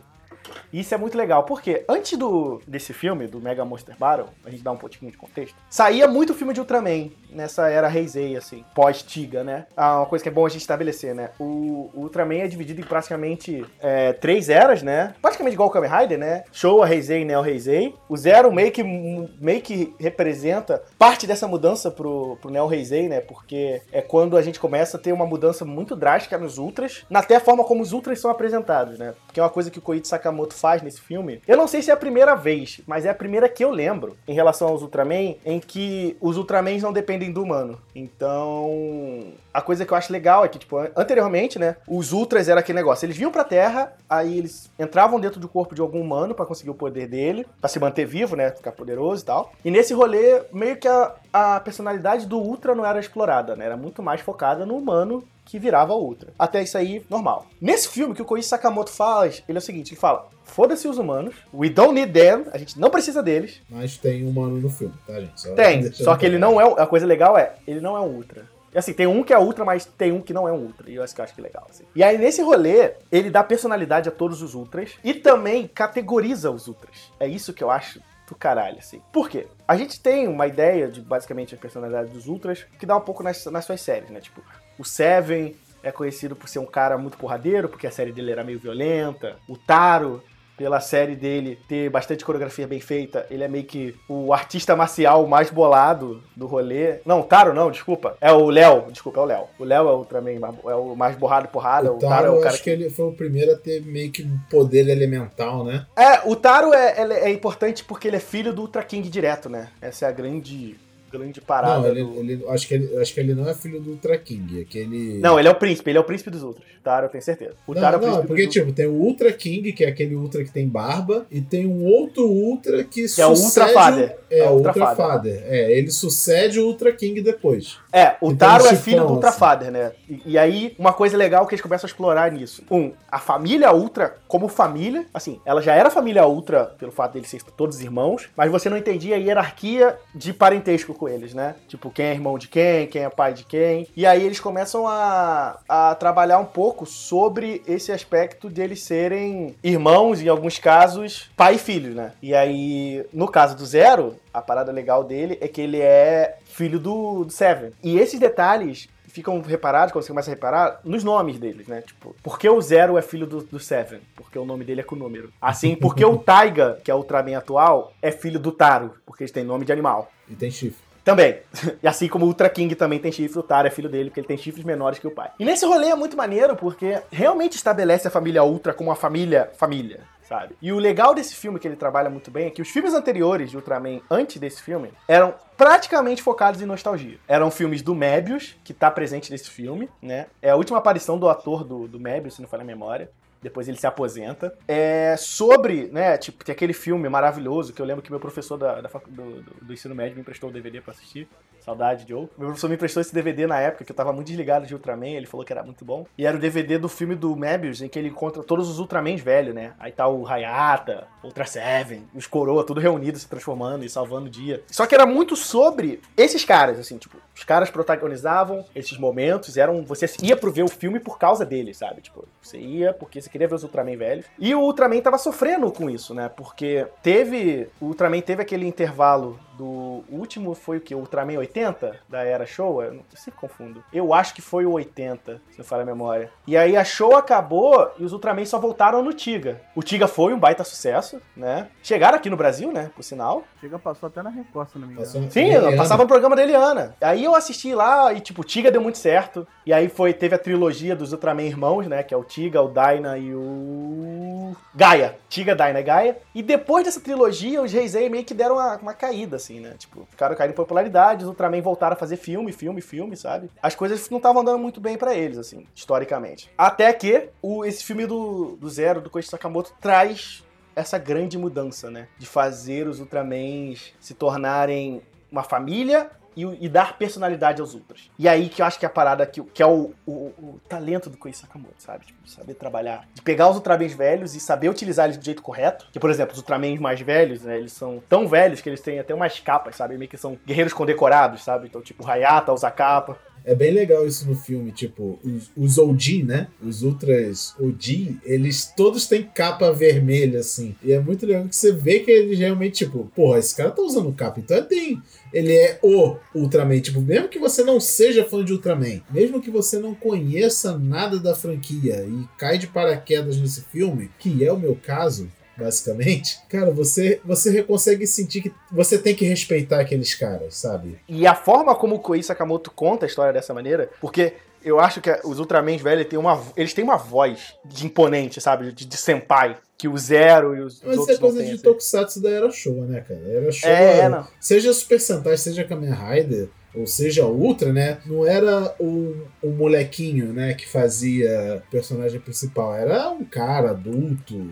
Isso 0.72 0.94
é 0.94 0.98
muito 0.98 1.16
legal, 1.16 1.44
porque 1.44 1.84
antes 1.88 2.18
do, 2.18 2.60
desse 2.66 2.92
filme, 2.92 3.26
do 3.26 3.40
Mega 3.40 3.64
Monster 3.64 3.96
Battle, 3.98 4.28
a 4.44 4.50
gente 4.50 4.62
dá 4.62 4.72
um 4.72 4.76
pouquinho 4.76 5.10
de 5.10 5.18
contexto, 5.18 5.56
saía 5.68 6.06
muito 6.06 6.34
filme 6.34 6.52
de 6.52 6.60
Ultraman 6.60 7.10
nessa 7.32 7.68
era 7.68 7.92
Heisei, 7.94 8.36
assim, 8.36 8.64
pós-Tiga, 8.74 9.44
né? 9.44 9.66
Ah, 9.76 9.98
uma 9.98 10.06
coisa 10.06 10.22
que 10.22 10.28
é 10.28 10.32
bom 10.32 10.44
a 10.44 10.48
gente 10.48 10.60
estabelecer, 10.60 11.14
né? 11.14 11.30
O, 11.38 11.90
o 11.94 12.00
Ultraman 12.02 12.40
é 12.40 12.48
dividido 12.48 12.80
em 12.80 12.84
praticamente 12.84 13.64
é, 13.80 14.12
três 14.12 14.48
eras, 14.48 14.82
né? 14.82 15.14
Praticamente 15.20 15.54
igual 15.54 15.68
o 15.68 15.72
Kamen 15.72 15.90
Rider, 15.90 16.18
né? 16.18 16.44
Showa 16.52 16.92
Heisei 16.92 17.22
e 17.22 17.24
Neo 17.24 17.44
Heisei. 17.44 17.94
O 18.08 18.16
Zero 18.16 18.52
meio 18.52 18.72
que, 18.72 18.82
meio 18.82 19.60
que 19.60 19.94
representa 19.98 20.82
parte 20.98 21.26
dessa 21.26 21.46
mudança 21.46 21.90
pro, 21.90 22.36
pro 22.40 22.50
Neo 22.50 22.72
Heisei, 22.72 23.08
né? 23.08 23.20
Porque 23.20 23.82
é 23.92 24.02
quando 24.02 24.36
a 24.36 24.42
gente 24.42 24.58
começa 24.58 24.96
a 24.96 25.00
ter 25.00 25.12
uma 25.12 25.26
mudança 25.26 25.64
muito 25.64 25.94
drástica 25.94 26.38
nos 26.38 26.58
Ultras, 26.58 27.04
até 27.12 27.36
a 27.36 27.40
forma 27.40 27.64
como 27.64 27.82
os 27.82 27.92
Ultras 27.92 28.20
são 28.20 28.30
apresentados, 28.30 28.98
né? 28.98 29.14
Que 29.32 29.40
é 29.40 29.42
uma 29.42 29.50
coisa 29.50 29.70
que 29.70 29.78
o 29.78 29.82
Koichi 29.82 30.08
Sakamoto 30.08 30.39
faz 30.50 30.82
nesse 30.82 31.00
filme. 31.00 31.40
Eu 31.46 31.56
não 31.56 31.66
sei 31.66 31.82
se 31.82 31.90
é 31.90 31.94
a 31.94 31.96
primeira 31.96 32.34
vez, 32.34 32.80
mas 32.86 33.04
é 33.04 33.10
a 33.10 33.14
primeira 33.14 33.48
que 33.48 33.64
eu 33.64 33.70
lembro 33.70 34.16
em 34.26 34.34
relação 34.34 34.68
aos 34.68 34.82
Ultraman, 34.82 35.36
em 35.44 35.58
que 35.60 36.16
os 36.20 36.36
Ultramans 36.36 36.82
não 36.82 36.92
dependem 36.92 37.32
do 37.32 37.42
humano. 37.42 37.78
Então, 37.94 39.32
a 39.52 39.60
coisa 39.60 39.84
que 39.84 39.92
eu 39.92 39.96
acho 39.96 40.12
legal 40.12 40.44
é 40.44 40.48
que, 40.48 40.58
tipo, 40.58 40.76
anteriormente, 40.96 41.58
né, 41.58 41.76
os 41.86 42.12
Ultras 42.12 42.48
era 42.48 42.60
aquele 42.60 42.76
negócio, 42.76 43.04
eles 43.04 43.16
vinham 43.16 43.32
pra 43.32 43.44
Terra, 43.44 43.92
aí 44.08 44.38
eles 44.38 44.70
entravam 44.78 45.20
dentro 45.20 45.40
do 45.40 45.48
corpo 45.48 45.74
de 45.74 45.80
algum 45.80 46.00
humano 46.00 46.34
para 46.34 46.46
conseguir 46.46 46.70
o 46.70 46.74
poder 46.74 47.06
dele, 47.06 47.46
para 47.60 47.68
se 47.68 47.78
manter 47.78 48.06
vivo, 48.06 48.36
né, 48.36 48.50
ficar 48.50 48.72
poderoso 48.72 49.22
e 49.22 49.26
tal. 49.26 49.52
E 49.64 49.70
nesse 49.70 49.92
rolê, 49.92 50.42
meio 50.52 50.76
que 50.76 50.88
a, 50.88 51.14
a 51.32 51.60
personalidade 51.60 52.26
do 52.26 52.38
Ultra 52.38 52.74
não 52.74 52.84
era 52.84 53.00
explorada, 53.00 53.56
né, 53.56 53.66
era 53.66 53.76
muito 53.76 54.02
mais 54.02 54.20
focada 54.20 54.64
no 54.64 54.76
humano 54.76 55.24
que 55.50 55.58
virava 55.58 55.94
Ultra. 55.94 56.32
Até 56.38 56.62
isso 56.62 56.78
aí, 56.78 57.04
normal. 57.10 57.44
Nesse 57.60 57.88
filme, 57.88 58.14
que 58.14 58.22
o 58.22 58.24
Koichi 58.24 58.46
Sakamoto 58.46 58.90
faz, 58.90 59.42
ele 59.48 59.58
é 59.58 59.60
o 59.60 59.62
seguinte, 59.62 59.92
ele 59.92 60.00
fala, 60.00 60.28
foda-se 60.44 60.86
os 60.86 60.96
humanos, 60.96 61.34
we 61.52 61.68
don't 61.68 61.92
need 61.92 62.12
them, 62.12 62.44
a 62.52 62.58
gente 62.58 62.78
não 62.78 62.88
precisa 62.88 63.20
deles. 63.20 63.60
Mas 63.68 63.96
tem 63.96 64.24
humano 64.24 64.60
no 64.60 64.70
filme, 64.70 64.94
tá, 65.04 65.20
gente? 65.20 65.40
Só 65.40 65.54
tem, 65.54 65.90
só 65.92 66.16
que 66.16 66.24
ele 66.24 66.38
não 66.38 66.60
é, 66.60 66.80
a 66.80 66.86
coisa 66.86 67.04
legal 67.04 67.36
é, 67.36 67.54
ele 67.66 67.80
não 67.80 67.96
é 67.96 68.00
um 68.00 68.14
Ultra. 68.14 68.48
E 68.72 68.78
assim, 68.78 68.92
tem 68.92 69.08
um 69.08 69.24
que 69.24 69.32
é 69.32 69.38
ultra, 69.38 69.64
mas 69.64 69.84
tem 69.84 70.12
um 70.12 70.20
que 70.20 70.32
não 70.32 70.46
é 70.46 70.52
um 70.52 70.58
ultra. 70.58 70.88
E 70.88 70.94
eu 70.94 71.02
acho 71.02 71.12
que, 71.12 71.20
eu 71.20 71.24
acho 71.24 71.34
que 71.34 71.40
é 71.40 71.42
legal. 71.42 71.66
Assim. 71.68 71.82
E 71.92 72.04
aí, 72.04 72.16
nesse 72.16 72.40
rolê, 72.40 72.92
ele 73.10 73.28
dá 73.28 73.42
personalidade 73.42 74.08
a 74.08 74.12
todos 74.12 74.42
os 74.42 74.54
ultras 74.54 74.92
e 75.02 75.12
também 75.12 75.66
categoriza 75.66 76.52
os 76.52 76.68
ultras. 76.68 77.10
É 77.18 77.26
isso 77.26 77.52
que 77.52 77.64
eu 77.64 77.70
acho 77.70 78.00
do 78.30 78.36
caralho, 78.36 78.78
assim. 78.78 79.02
Por 79.12 79.28
quê? 79.28 79.48
A 79.66 79.76
gente 79.76 80.00
tem 80.00 80.28
uma 80.28 80.46
ideia 80.46 80.88
de 80.88 81.00
basicamente 81.00 81.54
a 81.54 81.58
personalidade 81.58 82.10
dos 82.10 82.28
ultras 82.28 82.64
que 82.78 82.86
dá 82.86 82.96
um 82.96 83.00
pouco 83.00 83.22
nas, 83.22 83.44
nas 83.46 83.64
suas 83.64 83.80
séries, 83.80 84.08
né? 84.08 84.20
Tipo, 84.20 84.40
o 84.78 84.84
Seven 84.84 85.56
é 85.82 85.90
conhecido 85.90 86.36
por 86.36 86.48
ser 86.48 86.60
um 86.60 86.66
cara 86.66 86.96
muito 86.96 87.18
porradeiro, 87.18 87.68
porque 87.68 87.86
a 87.86 87.90
série 87.90 88.12
dele 88.12 88.30
era 88.30 88.44
meio 88.44 88.60
violenta. 88.60 89.36
O 89.48 89.56
Taro 89.56 90.22
pela 90.60 90.78
série 90.78 91.16
dele 91.16 91.58
ter 91.66 91.88
bastante 91.88 92.22
coreografia 92.22 92.66
bem 92.66 92.80
feita, 92.80 93.24
ele 93.30 93.42
é 93.42 93.48
meio 93.48 93.64
que 93.64 93.96
o 94.06 94.30
artista 94.30 94.76
marcial 94.76 95.26
mais 95.26 95.48
bolado 95.48 96.22
do 96.36 96.46
rolê. 96.46 96.98
Não, 97.06 97.22
Taro 97.22 97.54
não, 97.54 97.70
desculpa. 97.70 98.14
É 98.20 98.30
o 98.30 98.50
Léo, 98.50 98.92
desculpa, 98.92 99.20
é 99.20 99.22
o 99.22 99.24
Léo. 99.24 99.44
O 99.58 99.64
Léo 99.64 99.88
é 99.88 99.92
o 99.92 100.04
também 100.04 100.38
é 100.38 100.74
o 100.74 100.94
mais 100.94 101.16
borrado 101.16 101.48
porrada. 101.48 101.90
O, 101.90 101.96
o 101.96 101.98
Taro, 101.98 102.26
é 102.26 102.30
o 102.30 102.40
cara 102.40 102.50
acho 102.50 102.58
que... 102.58 102.64
que... 102.64 102.70
ele 102.70 102.90
foi 102.90 103.06
o 103.06 103.12
primeiro 103.14 103.52
a 103.52 103.56
ter 103.56 103.80
meio 103.86 104.12
que 104.12 104.22
um 104.22 104.38
poder 104.50 104.86
elemental, 104.86 105.64
né? 105.64 105.86
É, 105.96 106.28
o 106.28 106.36
Taro 106.36 106.74
é, 106.74 106.94
é, 106.98 107.30
é 107.30 107.30
importante 107.30 107.82
porque 107.82 108.08
ele 108.08 108.18
é 108.18 108.20
filho 108.20 108.52
do 108.52 108.60
Ultra 108.60 108.82
King 108.82 109.08
direto, 109.08 109.48
né? 109.48 109.70
Essa 109.80 110.04
é 110.04 110.08
a 110.10 110.12
grande 110.12 110.76
grande 111.10 111.40
parada. 111.40 111.80
Não, 111.80 111.88
ele, 111.88 112.04
do... 112.04 112.20
ele, 112.20 112.44
acho, 112.48 112.68
que 112.68 112.74
ele, 112.74 112.96
acho 112.98 113.12
que 113.12 113.20
ele 113.20 113.34
não 113.34 113.48
é 113.48 113.54
filho 113.54 113.80
do 113.80 113.90
Ultra 113.90 114.16
King. 114.18 114.60
É 114.60 114.64
que 114.64 114.78
ele... 114.78 115.18
Não, 115.18 115.38
ele 115.38 115.48
é 115.48 115.50
o 115.50 115.54
príncipe, 115.54 115.90
ele 115.90 115.98
é 115.98 116.00
o 116.00 116.04
príncipe 116.04 116.30
dos 116.30 116.42
Ultras. 116.42 116.64
Taro, 116.82 117.06
eu 117.06 117.10
tenho 117.10 117.22
certeza. 117.22 117.54
O 117.66 117.74
não, 117.74 117.80
Taro 117.80 117.96
é 117.96 118.08
o 118.08 118.10
não, 118.10 118.26
porque, 118.26 118.46
tipo, 118.46 118.72
tem 118.72 118.86
o 118.86 118.92
Ultra 118.92 119.32
King, 119.32 119.72
que 119.72 119.84
é 119.84 119.88
aquele 119.88 120.14
Ultra 120.14 120.44
que 120.44 120.50
tem 120.50 120.66
barba, 120.66 121.26
e 121.30 121.40
tem 121.40 121.66
um 121.66 121.84
outro 121.84 122.26
Ultra 122.26 122.84
que, 122.84 123.02
que 123.02 123.08
sucede... 123.08 123.22
é 123.22 123.26
o 123.26 123.34
Ultra 123.34 123.68
Father. 123.68 124.18
É, 124.30 124.38
é 124.38 124.48
o 124.48 124.52
Ultra, 124.54 124.68
Ultra 124.68 124.86
Father. 124.86 125.06
Father. 125.06 125.42
É, 125.46 125.72
ele 125.72 125.90
sucede 125.90 126.60
o 126.60 126.66
Ultra 126.66 126.92
King 126.92 127.20
depois. 127.20 127.78
É, 127.92 128.16
o 128.20 128.34
Taro 128.34 128.66
é 128.66 128.76
filho 128.76 129.06
do 129.06 129.14
Ultra 129.14 129.30
assim. 129.30 129.38
Father, 129.38 129.70
né? 129.70 129.92
E, 130.08 130.22
e, 130.26 130.38
aí, 130.38 130.74
uma 130.78 130.92
coisa 130.92 131.16
legal 131.16 131.46
que 131.46 131.54
eles 131.54 131.62
começam 131.62 131.86
a 131.86 131.90
explorar 131.90 132.30
nisso. 132.30 132.62
Um, 132.70 132.92
a 133.10 133.18
família 133.18 133.72
Ultra, 133.72 134.16
como 134.28 134.48
família, 134.48 135.04
assim, 135.12 135.40
ela 135.44 135.60
já 135.60 135.74
era 135.74 135.90
família 135.90 136.26
Ultra 136.26 136.66
pelo 136.78 136.92
fato 136.92 137.14
deles 137.14 137.28
serem 137.28 137.46
todos 137.56 137.80
irmãos, 137.80 138.28
mas 138.36 138.50
você 138.50 138.68
não 138.68 138.76
entendia 138.76 139.16
a 139.16 139.18
hierarquia 139.18 139.96
de 140.14 140.32
parentesco 140.32 140.94
com 141.00 141.08
eles, 141.08 141.32
né? 141.32 141.56
Tipo, 141.66 141.90
quem 141.90 142.06
é 142.06 142.12
irmão 142.12 142.38
de 142.38 142.46
quem, 142.46 142.86
quem 142.86 143.04
é 143.04 143.08
pai 143.08 143.32
de 143.32 143.44
quem. 143.44 143.88
E 143.96 144.04
aí 144.04 144.22
eles 144.22 144.38
começam 144.38 144.86
a, 144.86 145.58
a 145.66 145.94
trabalhar 145.94 146.38
um 146.38 146.44
pouco 146.44 146.84
sobre 146.84 147.62
esse 147.66 147.90
aspecto 147.90 148.50
de 148.50 148.60
eles 148.60 148.82
serem 148.82 149.56
irmãos, 149.64 150.20
em 150.20 150.28
alguns 150.28 150.58
casos, 150.58 151.30
pai 151.34 151.54
e 151.54 151.58
filho, 151.58 151.94
né? 151.94 152.12
E 152.20 152.34
aí, 152.34 153.02
no 153.14 153.26
caso 153.26 153.56
do 153.56 153.64
Zero, 153.64 154.16
a 154.32 154.42
parada 154.42 154.70
legal 154.70 155.02
dele 155.02 155.38
é 155.40 155.48
que 155.48 155.62
ele 155.62 155.80
é 155.80 156.36
filho 156.44 156.78
do, 156.78 157.24
do 157.24 157.32
Seven. 157.32 157.72
E 157.82 157.98
esses 157.98 158.20
detalhes 158.20 158.88
ficam 159.10 159.40
reparados, 159.40 159.92
quando 159.92 160.04
você 160.04 160.10
começa 160.10 160.30
a 160.30 160.34
reparar, 160.34 160.80
nos 160.84 161.02
nomes 161.02 161.38
deles, 161.38 161.66
né? 161.66 161.82
Tipo, 161.82 162.14
por 162.22 162.38
que 162.38 162.48
o 162.48 162.60
Zero 162.60 162.96
é 162.96 163.02
filho 163.02 163.26
do, 163.26 163.42
do 163.42 163.58
Seven? 163.58 164.00
Porque 164.14 164.38
o 164.38 164.44
nome 164.44 164.64
dele 164.64 164.82
é 164.82 164.84
com 164.84 164.94
número. 164.94 165.32
Assim, 165.40 165.74
porque 165.74 166.04
o 166.04 166.16
Taiga, 166.18 166.78
que 166.84 166.90
é 166.90 166.94
o 166.94 166.98
Ultraman 166.98 167.36
atual, 167.36 167.92
é 168.00 168.12
filho 168.12 168.38
do 168.38 168.52
Taro, 168.52 168.94
porque 169.04 169.24
eles 169.24 169.32
têm 169.32 169.44
nome 169.44 169.64
de 169.64 169.72
animal. 169.72 170.10
E 170.28 170.34
tem 170.34 170.50
chifre. 170.50 170.89
Também. 171.04 171.38
E 171.82 171.88
assim 171.88 172.08
como 172.08 172.24
o 172.24 172.28
Ultra 172.28 172.48
King 172.48 172.74
também 172.74 172.98
tem 172.98 173.10
chifre, 173.10 173.38
o 173.38 173.42
Taro 173.42 173.66
é 173.66 173.70
filho 173.70 173.88
dele, 173.88 174.10
porque 174.10 174.20
ele 174.20 174.26
tem 174.26 174.36
chifres 174.36 174.64
menores 174.64 174.98
que 174.98 175.06
o 175.06 175.10
pai. 175.10 175.30
E 175.38 175.44
nesse 175.44 175.64
rolê 175.64 175.88
é 175.88 175.94
muito 175.94 176.16
maneiro, 176.16 176.54
porque 176.56 177.00
realmente 177.10 177.54
estabelece 177.54 178.06
a 178.06 178.10
família 178.10 178.44
Ultra 178.44 178.74
como 178.74 178.90
uma 178.90 178.96
família 178.96 179.50
família. 179.56 180.00
Sabe? 180.22 180.54
E 180.62 180.72
o 180.72 180.78
legal 180.78 181.12
desse 181.12 181.34
filme 181.34 181.58
que 181.58 181.66
ele 181.66 181.74
trabalha 181.74 182.08
muito 182.08 182.30
bem 182.30 182.46
é 182.46 182.50
que 182.50 182.62
os 182.62 182.68
filmes 182.68 182.94
anteriores 182.94 183.50
de 183.50 183.56
Ultraman, 183.56 184.00
antes 184.08 184.36
desse 184.36 184.62
filme, 184.62 184.92
eram 185.08 185.34
praticamente 185.56 186.22
focados 186.22 186.62
em 186.62 186.66
nostalgia. 186.66 187.18
Eram 187.26 187.50
filmes 187.50 187.82
do 187.82 187.96
Mebius, 187.96 188.56
que 188.62 188.72
tá 188.72 188.90
presente 188.92 189.30
nesse 189.32 189.50
filme, 189.50 189.88
né? 190.00 190.26
É 190.40 190.50
a 190.50 190.56
última 190.56 190.78
aparição 190.78 191.18
do 191.18 191.28
ator 191.28 191.64
do, 191.64 191.88
do 191.88 191.98
Mebius, 191.98 192.34
se 192.34 192.42
não 192.42 192.48
falha 192.48 192.62
a 192.62 192.66
memória 192.66 193.10
depois 193.42 193.68
ele 193.68 193.76
se 193.76 193.86
aposenta. 193.86 194.56
É 194.68 195.16
sobre, 195.16 195.88
né, 195.88 196.16
tipo, 196.18 196.44
tem 196.44 196.52
aquele 196.52 196.72
filme 196.72 197.08
maravilhoso 197.08 197.72
que 197.72 197.80
eu 197.80 197.86
lembro 197.86 198.02
que 198.02 198.10
meu 198.10 198.20
professor 198.20 198.56
da, 198.56 198.80
da 198.80 198.88
do, 199.08 199.42
do, 199.42 199.54
do, 199.62 199.72
ensino 199.72 199.94
médio 199.94 200.14
me 200.14 200.20
emprestou 200.20 200.50
o 200.50 200.52
DVD 200.52 200.80
para 200.80 200.92
assistir. 200.92 201.28
Saudade, 201.60 202.04
Joe. 202.08 202.28
Meu 202.36 202.48
professor 202.48 202.68
me 202.68 202.74
emprestou 202.74 203.00
esse 203.00 203.14
DVD 203.14 203.46
na 203.46 203.60
época 203.60 203.84
que 203.84 203.92
eu 203.92 203.96
tava 203.96 204.12
muito 204.12 204.26
desligado 204.26 204.66
de 204.66 204.74
Ultraman, 204.74 205.10
ele 205.10 205.26
falou 205.26 205.44
que 205.44 205.52
era 205.52 205.62
muito 205.62 205.84
bom. 205.84 206.06
E 206.16 206.26
era 206.26 206.36
o 206.36 206.40
DVD 206.40 206.78
do 206.78 206.88
filme 206.88 207.14
do 207.14 207.36
Mebius, 207.36 207.82
em 207.82 207.88
que 207.88 207.98
ele 207.98 208.08
encontra 208.08 208.42
todos 208.42 208.68
os 208.68 208.78
Ultramans 208.78 209.20
velhos, 209.20 209.54
né? 209.54 209.72
Aí 209.78 209.92
tá 209.92 210.08
o 210.08 210.26
Hayata, 210.26 211.06
Ultra 211.22 211.44
Seven, 211.44 212.04
os 212.14 212.26
Coroa, 212.26 212.64
tudo 212.64 212.80
reunido, 212.80 213.18
se 213.18 213.28
transformando 213.28 213.84
e 213.84 213.90
salvando 213.90 214.26
o 214.26 214.30
dia. 214.30 214.62
Só 214.70 214.86
que 214.86 214.94
era 214.94 215.06
muito 215.06 215.36
sobre 215.36 216.00
esses 216.16 216.44
caras, 216.44 216.78
assim, 216.78 216.96
tipo, 216.98 217.16
os 217.34 217.44
caras 217.44 217.70
protagonizavam 217.70 218.64
esses 218.74 218.98
momentos, 218.98 219.56
eram. 219.56 219.82
Você 219.84 220.06
ia 220.22 220.36
pro 220.36 220.52
ver 220.52 220.62
o 220.62 220.68
filme 220.68 221.00
por 221.00 221.18
causa 221.18 221.44
deles, 221.44 221.78
sabe? 221.78 222.00
Tipo, 222.00 222.26
você 222.40 222.58
ia 222.58 222.92
porque 222.92 223.20
você 223.20 223.30
queria 223.30 223.48
ver 223.48 223.54
os 223.54 223.62
Ultraman 223.62 223.96
velhos. 223.96 224.26
E 224.38 224.54
o 224.54 224.60
Ultraman 224.60 225.00
tava 225.00 225.18
sofrendo 225.18 225.70
com 225.72 225.88
isso, 225.88 226.14
né? 226.14 226.28
Porque 226.28 226.86
teve. 227.02 227.68
O 227.80 227.86
Ultraman 227.86 228.20
teve 228.20 228.42
aquele 228.42 228.66
intervalo 228.66 229.38
do 229.60 230.02
último 230.08 230.54
foi 230.54 230.78
o 230.78 230.80
que? 230.80 230.94
O 230.94 231.00
Ultraman 231.00 231.36
80 231.36 232.00
da 232.08 232.24
era 232.24 232.46
Showa? 232.46 232.84
Eu 232.84 232.94
não 232.94 233.02
sei 233.10 233.24
se 233.24 233.30
confundo. 233.30 233.84
Eu 233.92 234.14
acho 234.14 234.34
que 234.34 234.40
foi 234.40 234.64
o 234.64 234.72
80, 234.72 235.38
se 235.50 235.58
eu 235.58 235.64
falar 235.64 235.82
a 235.82 235.86
memória. 235.86 236.30
E 236.46 236.56
aí 236.56 236.78
a 236.78 236.82
Showa 236.82 237.18
acabou 237.18 237.92
e 237.98 238.04
os 238.04 238.14
Ultraman 238.14 238.46
só 238.46 238.58
voltaram 238.58 239.02
no 239.02 239.12
Tiga. 239.12 239.60
O 239.76 239.82
Tiga 239.82 240.08
foi 240.08 240.32
um 240.32 240.38
baita 240.38 240.64
sucesso, 240.64 241.20
né? 241.36 241.68
Chegaram 241.82 242.16
aqui 242.16 242.30
no 242.30 242.38
Brasil, 242.38 242.72
né? 242.72 242.90
Por 242.96 243.02
sinal. 243.02 243.44
Tiga 243.60 243.78
passou 243.78 244.06
até 244.06 244.22
na 244.22 244.30
Record, 244.30 244.70
se 244.70 244.78
não 244.78 244.88
me 244.88 244.94
engano. 244.94 245.30
Sim, 245.30 245.76
passava 245.76 246.04
no 246.04 246.08
programa 246.08 246.34
da 246.34 246.42
Eliana. 246.42 246.96
Aí 246.98 247.22
eu 247.22 247.34
assisti 247.34 247.74
lá 247.74 248.14
e, 248.14 248.20
tipo, 248.20 248.42
Tiga 248.42 248.70
deu 248.70 248.80
muito 248.80 248.96
certo. 248.96 249.46
E 249.66 249.74
aí 249.74 249.90
foi, 249.90 250.14
teve 250.14 250.34
a 250.34 250.38
trilogia 250.38 250.96
dos 250.96 251.12
Ultraman 251.12 251.42
irmãos, 251.42 251.86
né? 251.86 252.02
Que 252.02 252.14
é 252.14 252.16
o 252.16 252.24
Tiga, 252.24 252.62
o 252.62 252.68
Dyna 252.68 253.18
e 253.18 253.34
o. 253.34 254.56
Gaia. 254.74 255.18
Tiga, 255.28 255.54
Dyna 255.54 255.80
e 255.80 255.82
Gaia. 255.82 256.18
E 256.34 256.42
depois 256.42 256.84
dessa 256.84 257.00
trilogia, 257.00 257.60
os 257.60 257.70
Reisei 257.70 258.08
meio 258.08 258.24
que 258.24 258.32
deram 258.32 258.54
uma, 258.54 258.76
uma 258.78 258.94
caída, 258.94 259.36
assim 259.36 259.49
assim, 259.50 259.60
né? 259.60 259.74
Tipo, 259.76 260.06
ficaram 260.08 260.36
caindo 260.36 260.52
em 260.52 260.54
popularidade, 260.54 261.24
os 261.24 261.28
Ultraman 261.28 261.60
voltaram 261.60 261.94
a 261.94 261.96
fazer 261.96 262.16
filme, 262.16 262.52
filme, 262.52 262.80
filme, 262.80 263.16
sabe? 263.16 263.50
As 263.60 263.74
coisas 263.74 264.08
não 264.08 264.18
estavam 264.18 264.42
andando 264.42 264.58
muito 264.58 264.80
bem 264.80 264.96
para 264.96 265.14
eles, 265.14 265.36
assim, 265.36 265.66
historicamente. 265.74 266.50
Até 266.56 266.92
que 266.92 267.28
o, 267.42 267.64
esse 267.64 267.84
filme 267.84 268.06
do, 268.06 268.56
do 268.56 268.68
Zero, 268.68 269.00
do 269.00 269.10
Koichi 269.10 269.28
Sakamoto, 269.28 269.74
traz 269.80 270.44
essa 270.76 270.98
grande 270.98 271.36
mudança, 271.36 271.90
né? 271.90 272.08
De 272.16 272.26
fazer 272.26 272.86
os 272.86 273.00
Ultramans 273.00 273.92
se 273.98 274.14
tornarem 274.14 275.02
uma 275.30 275.42
família 275.42 276.10
e, 276.40 276.64
e, 276.64 276.68
dar 276.68 276.96
personalidade 276.98 277.60
aos 277.60 277.74
Ultras. 277.74 278.10
E 278.18 278.28
aí 278.28 278.48
que 278.48 278.62
eu 278.62 278.66
acho 278.66 278.78
que 278.78 278.84
é 278.84 278.88
a 278.88 278.90
parada 278.90 279.26
que, 279.26 279.42
que 279.42 279.62
é 279.62 279.66
o, 279.66 279.92
o, 280.06 280.12
o 280.12 280.60
talento 280.68 281.10
do 281.10 281.16
Koei 281.16 281.34
Sakamoto, 281.34 281.74
sabe? 281.78 282.06
Tipo, 282.06 282.28
saber 282.28 282.54
trabalhar. 282.54 283.06
De 283.14 283.22
pegar 283.22 283.48
os 283.48 283.56
Ultramens 283.56 283.92
velhos 283.92 284.34
e 284.34 284.40
saber 284.40 284.68
utilizar 284.68 285.06
eles 285.06 285.16
do 285.16 285.24
jeito 285.24 285.42
correto. 285.42 285.86
Que, 285.92 286.00
por 286.00 286.10
exemplo, 286.10 286.32
os 286.32 286.38
Ultramens 286.38 286.80
mais 286.80 287.00
velhos, 287.00 287.42
né? 287.42 287.58
Eles 287.58 287.72
são 287.72 288.02
tão 288.08 288.28
velhos 288.28 288.60
que 288.60 288.68
eles 288.68 288.80
têm 288.80 288.98
até 288.98 289.14
umas 289.14 289.38
capas, 289.40 289.76
sabe? 289.76 289.96
Meio 289.96 290.10
que 290.10 290.16
são 290.16 290.38
guerreiros 290.46 290.72
condecorados, 290.72 291.42
sabe? 291.42 291.66
Então, 291.66 291.80
tipo, 291.80 292.08
Hayata 292.08 292.52
usa 292.52 292.70
capa. 292.70 293.18
É 293.44 293.54
bem 293.54 293.70
legal 293.70 294.06
isso 294.06 294.28
no 294.28 294.34
filme, 294.34 294.70
tipo, 294.70 295.18
os, 295.24 295.50
os 295.56 295.78
OG, 295.78 296.24
né? 296.24 296.48
Os 296.62 296.82
Ultras 296.82 297.54
OG, 297.58 298.18
eles 298.22 298.72
todos 298.76 299.06
têm 299.06 299.22
capa 299.22 299.72
vermelha, 299.72 300.40
assim. 300.40 300.74
E 300.82 300.92
é 300.92 301.00
muito 301.00 301.24
legal 301.24 301.46
que 301.48 301.56
você 301.56 301.72
vê 301.72 302.00
que 302.00 302.10
eles 302.10 302.38
realmente, 302.38 302.84
tipo, 302.84 303.10
porra, 303.14 303.38
esse 303.38 303.56
cara 303.56 303.70
tá 303.70 303.80
usando 303.82 304.12
capa, 304.12 304.40
então 304.40 304.56
é 304.56 304.62
tem. 304.62 305.02
Ele 305.32 305.54
é 305.54 305.78
o 305.82 306.16
Ultraman. 306.34 306.80
Tipo, 306.80 307.00
mesmo 307.00 307.28
que 307.28 307.38
você 307.38 307.62
não 307.62 307.80
seja 307.80 308.24
fã 308.24 308.44
de 308.44 308.52
Ultraman, 308.52 309.00
mesmo 309.10 309.40
que 309.40 309.50
você 309.50 309.78
não 309.78 309.94
conheça 309.94 310.76
nada 310.78 311.18
da 311.18 311.34
franquia 311.34 312.06
e 312.08 312.26
cai 312.38 312.58
de 312.58 312.66
paraquedas 312.66 313.36
nesse 313.36 313.62
filme, 313.62 314.10
que 314.18 314.44
é 314.44 314.52
o 314.52 314.58
meu 314.58 314.76
caso, 314.82 315.30
basicamente, 315.56 316.38
cara, 316.48 316.70
você, 316.70 317.20
você 317.24 317.62
consegue 317.62 318.06
sentir 318.06 318.42
que 318.42 318.52
você 318.72 318.98
tem 318.98 319.14
que 319.14 319.24
respeitar 319.24 319.80
aqueles 319.80 320.14
caras, 320.14 320.56
sabe? 320.56 320.98
E 321.08 321.26
a 321.26 321.34
forma 321.34 321.74
como 321.74 321.96
o 321.96 322.00
Koei 322.00 322.22
Sakamoto 322.22 322.70
conta 322.70 323.06
a 323.06 323.08
história 323.08 323.32
dessa 323.32 323.52
maneira, 323.52 323.90
porque 324.00 324.34
eu 324.64 324.78
acho 324.78 325.00
que 325.00 325.10
os 325.24 325.38
Ultramans 325.38 325.80
velhos 325.80 326.06
têm 326.06 326.18
uma, 326.18 326.42
eles 326.56 326.74
têm 326.74 326.84
uma 326.84 326.96
voz 326.96 327.54
de 327.64 327.86
imponente, 327.86 328.40
sabe? 328.40 328.72
De, 328.72 328.84
de 328.84 328.96
senpai. 328.96 329.56
Que 329.80 329.88
o 329.88 329.96
Zero 329.96 330.54
e 330.54 330.60
os 330.60 330.82
Mas 330.82 330.98
outros 330.98 331.16
é 331.16 331.20
coisa 331.20 331.42
de 331.42 331.52
assim. 331.52 331.62
Tokusatsu 331.62 332.20
da 332.20 332.30
Era 332.30 332.50
Show, 332.50 332.84
né, 332.84 333.00
cara? 333.00 333.20
Era 333.20 333.50
Show. 333.50 333.70
É, 333.70 334.08
não. 334.08 334.26
Seja 334.38 334.72
Super 334.74 335.00
Sentai, 335.00 335.36
seja 335.38 335.64
Kamen 335.64 335.90
Rider, 335.90 336.48
ou 336.74 336.86
seja, 336.86 337.24
Ultra, 337.24 337.72
né? 337.72 337.98
Não 338.04 338.26
era 338.26 338.74
o, 338.78 339.16
o 339.42 339.48
molequinho, 339.50 340.32
né, 340.32 340.52
que 340.52 340.68
fazia 340.68 341.62
o 341.66 341.70
personagem 341.70 342.20
principal. 342.20 342.74
Era 342.74 343.10
um 343.10 343.24
cara 343.24 343.70
adulto, 343.70 344.50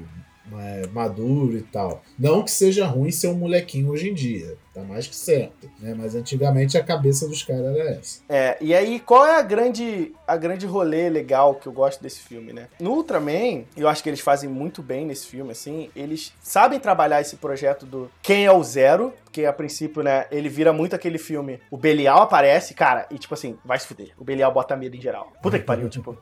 é, 0.54 0.86
maduro 0.88 1.56
e 1.56 1.62
tal. 1.62 2.02
Não 2.18 2.42
que 2.42 2.50
seja 2.50 2.86
ruim 2.86 3.10
ser 3.10 3.28
um 3.28 3.34
molequinho 3.34 3.90
hoje 3.90 4.10
em 4.10 4.14
dia, 4.14 4.56
tá 4.72 4.82
mais 4.82 5.06
que 5.06 5.16
certo, 5.16 5.70
né? 5.80 5.94
Mas 5.96 6.14
antigamente 6.14 6.78
a 6.78 6.84
cabeça 6.84 7.26
dos 7.28 7.42
caras 7.42 7.76
era 7.76 7.90
essa. 7.90 8.20
É, 8.28 8.56
e 8.60 8.74
aí 8.74 9.00
qual 9.00 9.26
é 9.26 9.36
a 9.36 9.42
grande 9.42 10.12
a 10.26 10.36
grande 10.36 10.66
rolê 10.66 11.08
legal 11.08 11.54
que 11.54 11.66
eu 11.66 11.72
gosto 11.72 12.02
desse 12.02 12.20
filme, 12.20 12.52
né? 12.52 12.68
No 12.80 12.92
Ultraman, 12.92 13.64
eu 13.76 13.88
acho 13.88 14.02
que 14.02 14.08
eles 14.08 14.20
fazem 14.20 14.48
muito 14.48 14.82
bem 14.82 15.06
nesse 15.06 15.26
filme, 15.26 15.50
assim, 15.50 15.90
eles 15.96 16.32
sabem 16.40 16.78
trabalhar 16.78 17.20
esse 17.20 17.36
projeto 17.36 17.86
do 17.86 18.10
quem 18.22 18.44
é 18.44 18.52
o 18.52 18.62
Zero, 18.62 19.12
porque 19.24 19.44
a 19.44 19.52
princípio, 19.52 20.02
né, 20.02 20.26
ele 20.30 20.48
vira 20.48 20.72
muito 20.72 20.94
aquele 20.94 21.18
filme, 21.18 21.60
o 21.70 21.76
Belial 21.76 22.22
aparece, 22.22 22.74
cara, 22.74 23.06
e 23.10 23.18
tipo 23.18 23.34
assim, 23.34 23.56
vai 23.64 23.78
se 23.78 23.86
fuder, 23.86 24.10
o 24.18 24.24
Belial 24.24 24.52
bota 24.52 24.76
medo 24.76 24.96
em 24.96 25.00
geral. 25.00 25.32
Puta 25.42 25.58
que 25.58 25.64
pariu, 25.64 25.88
tipo... 25.88 26.16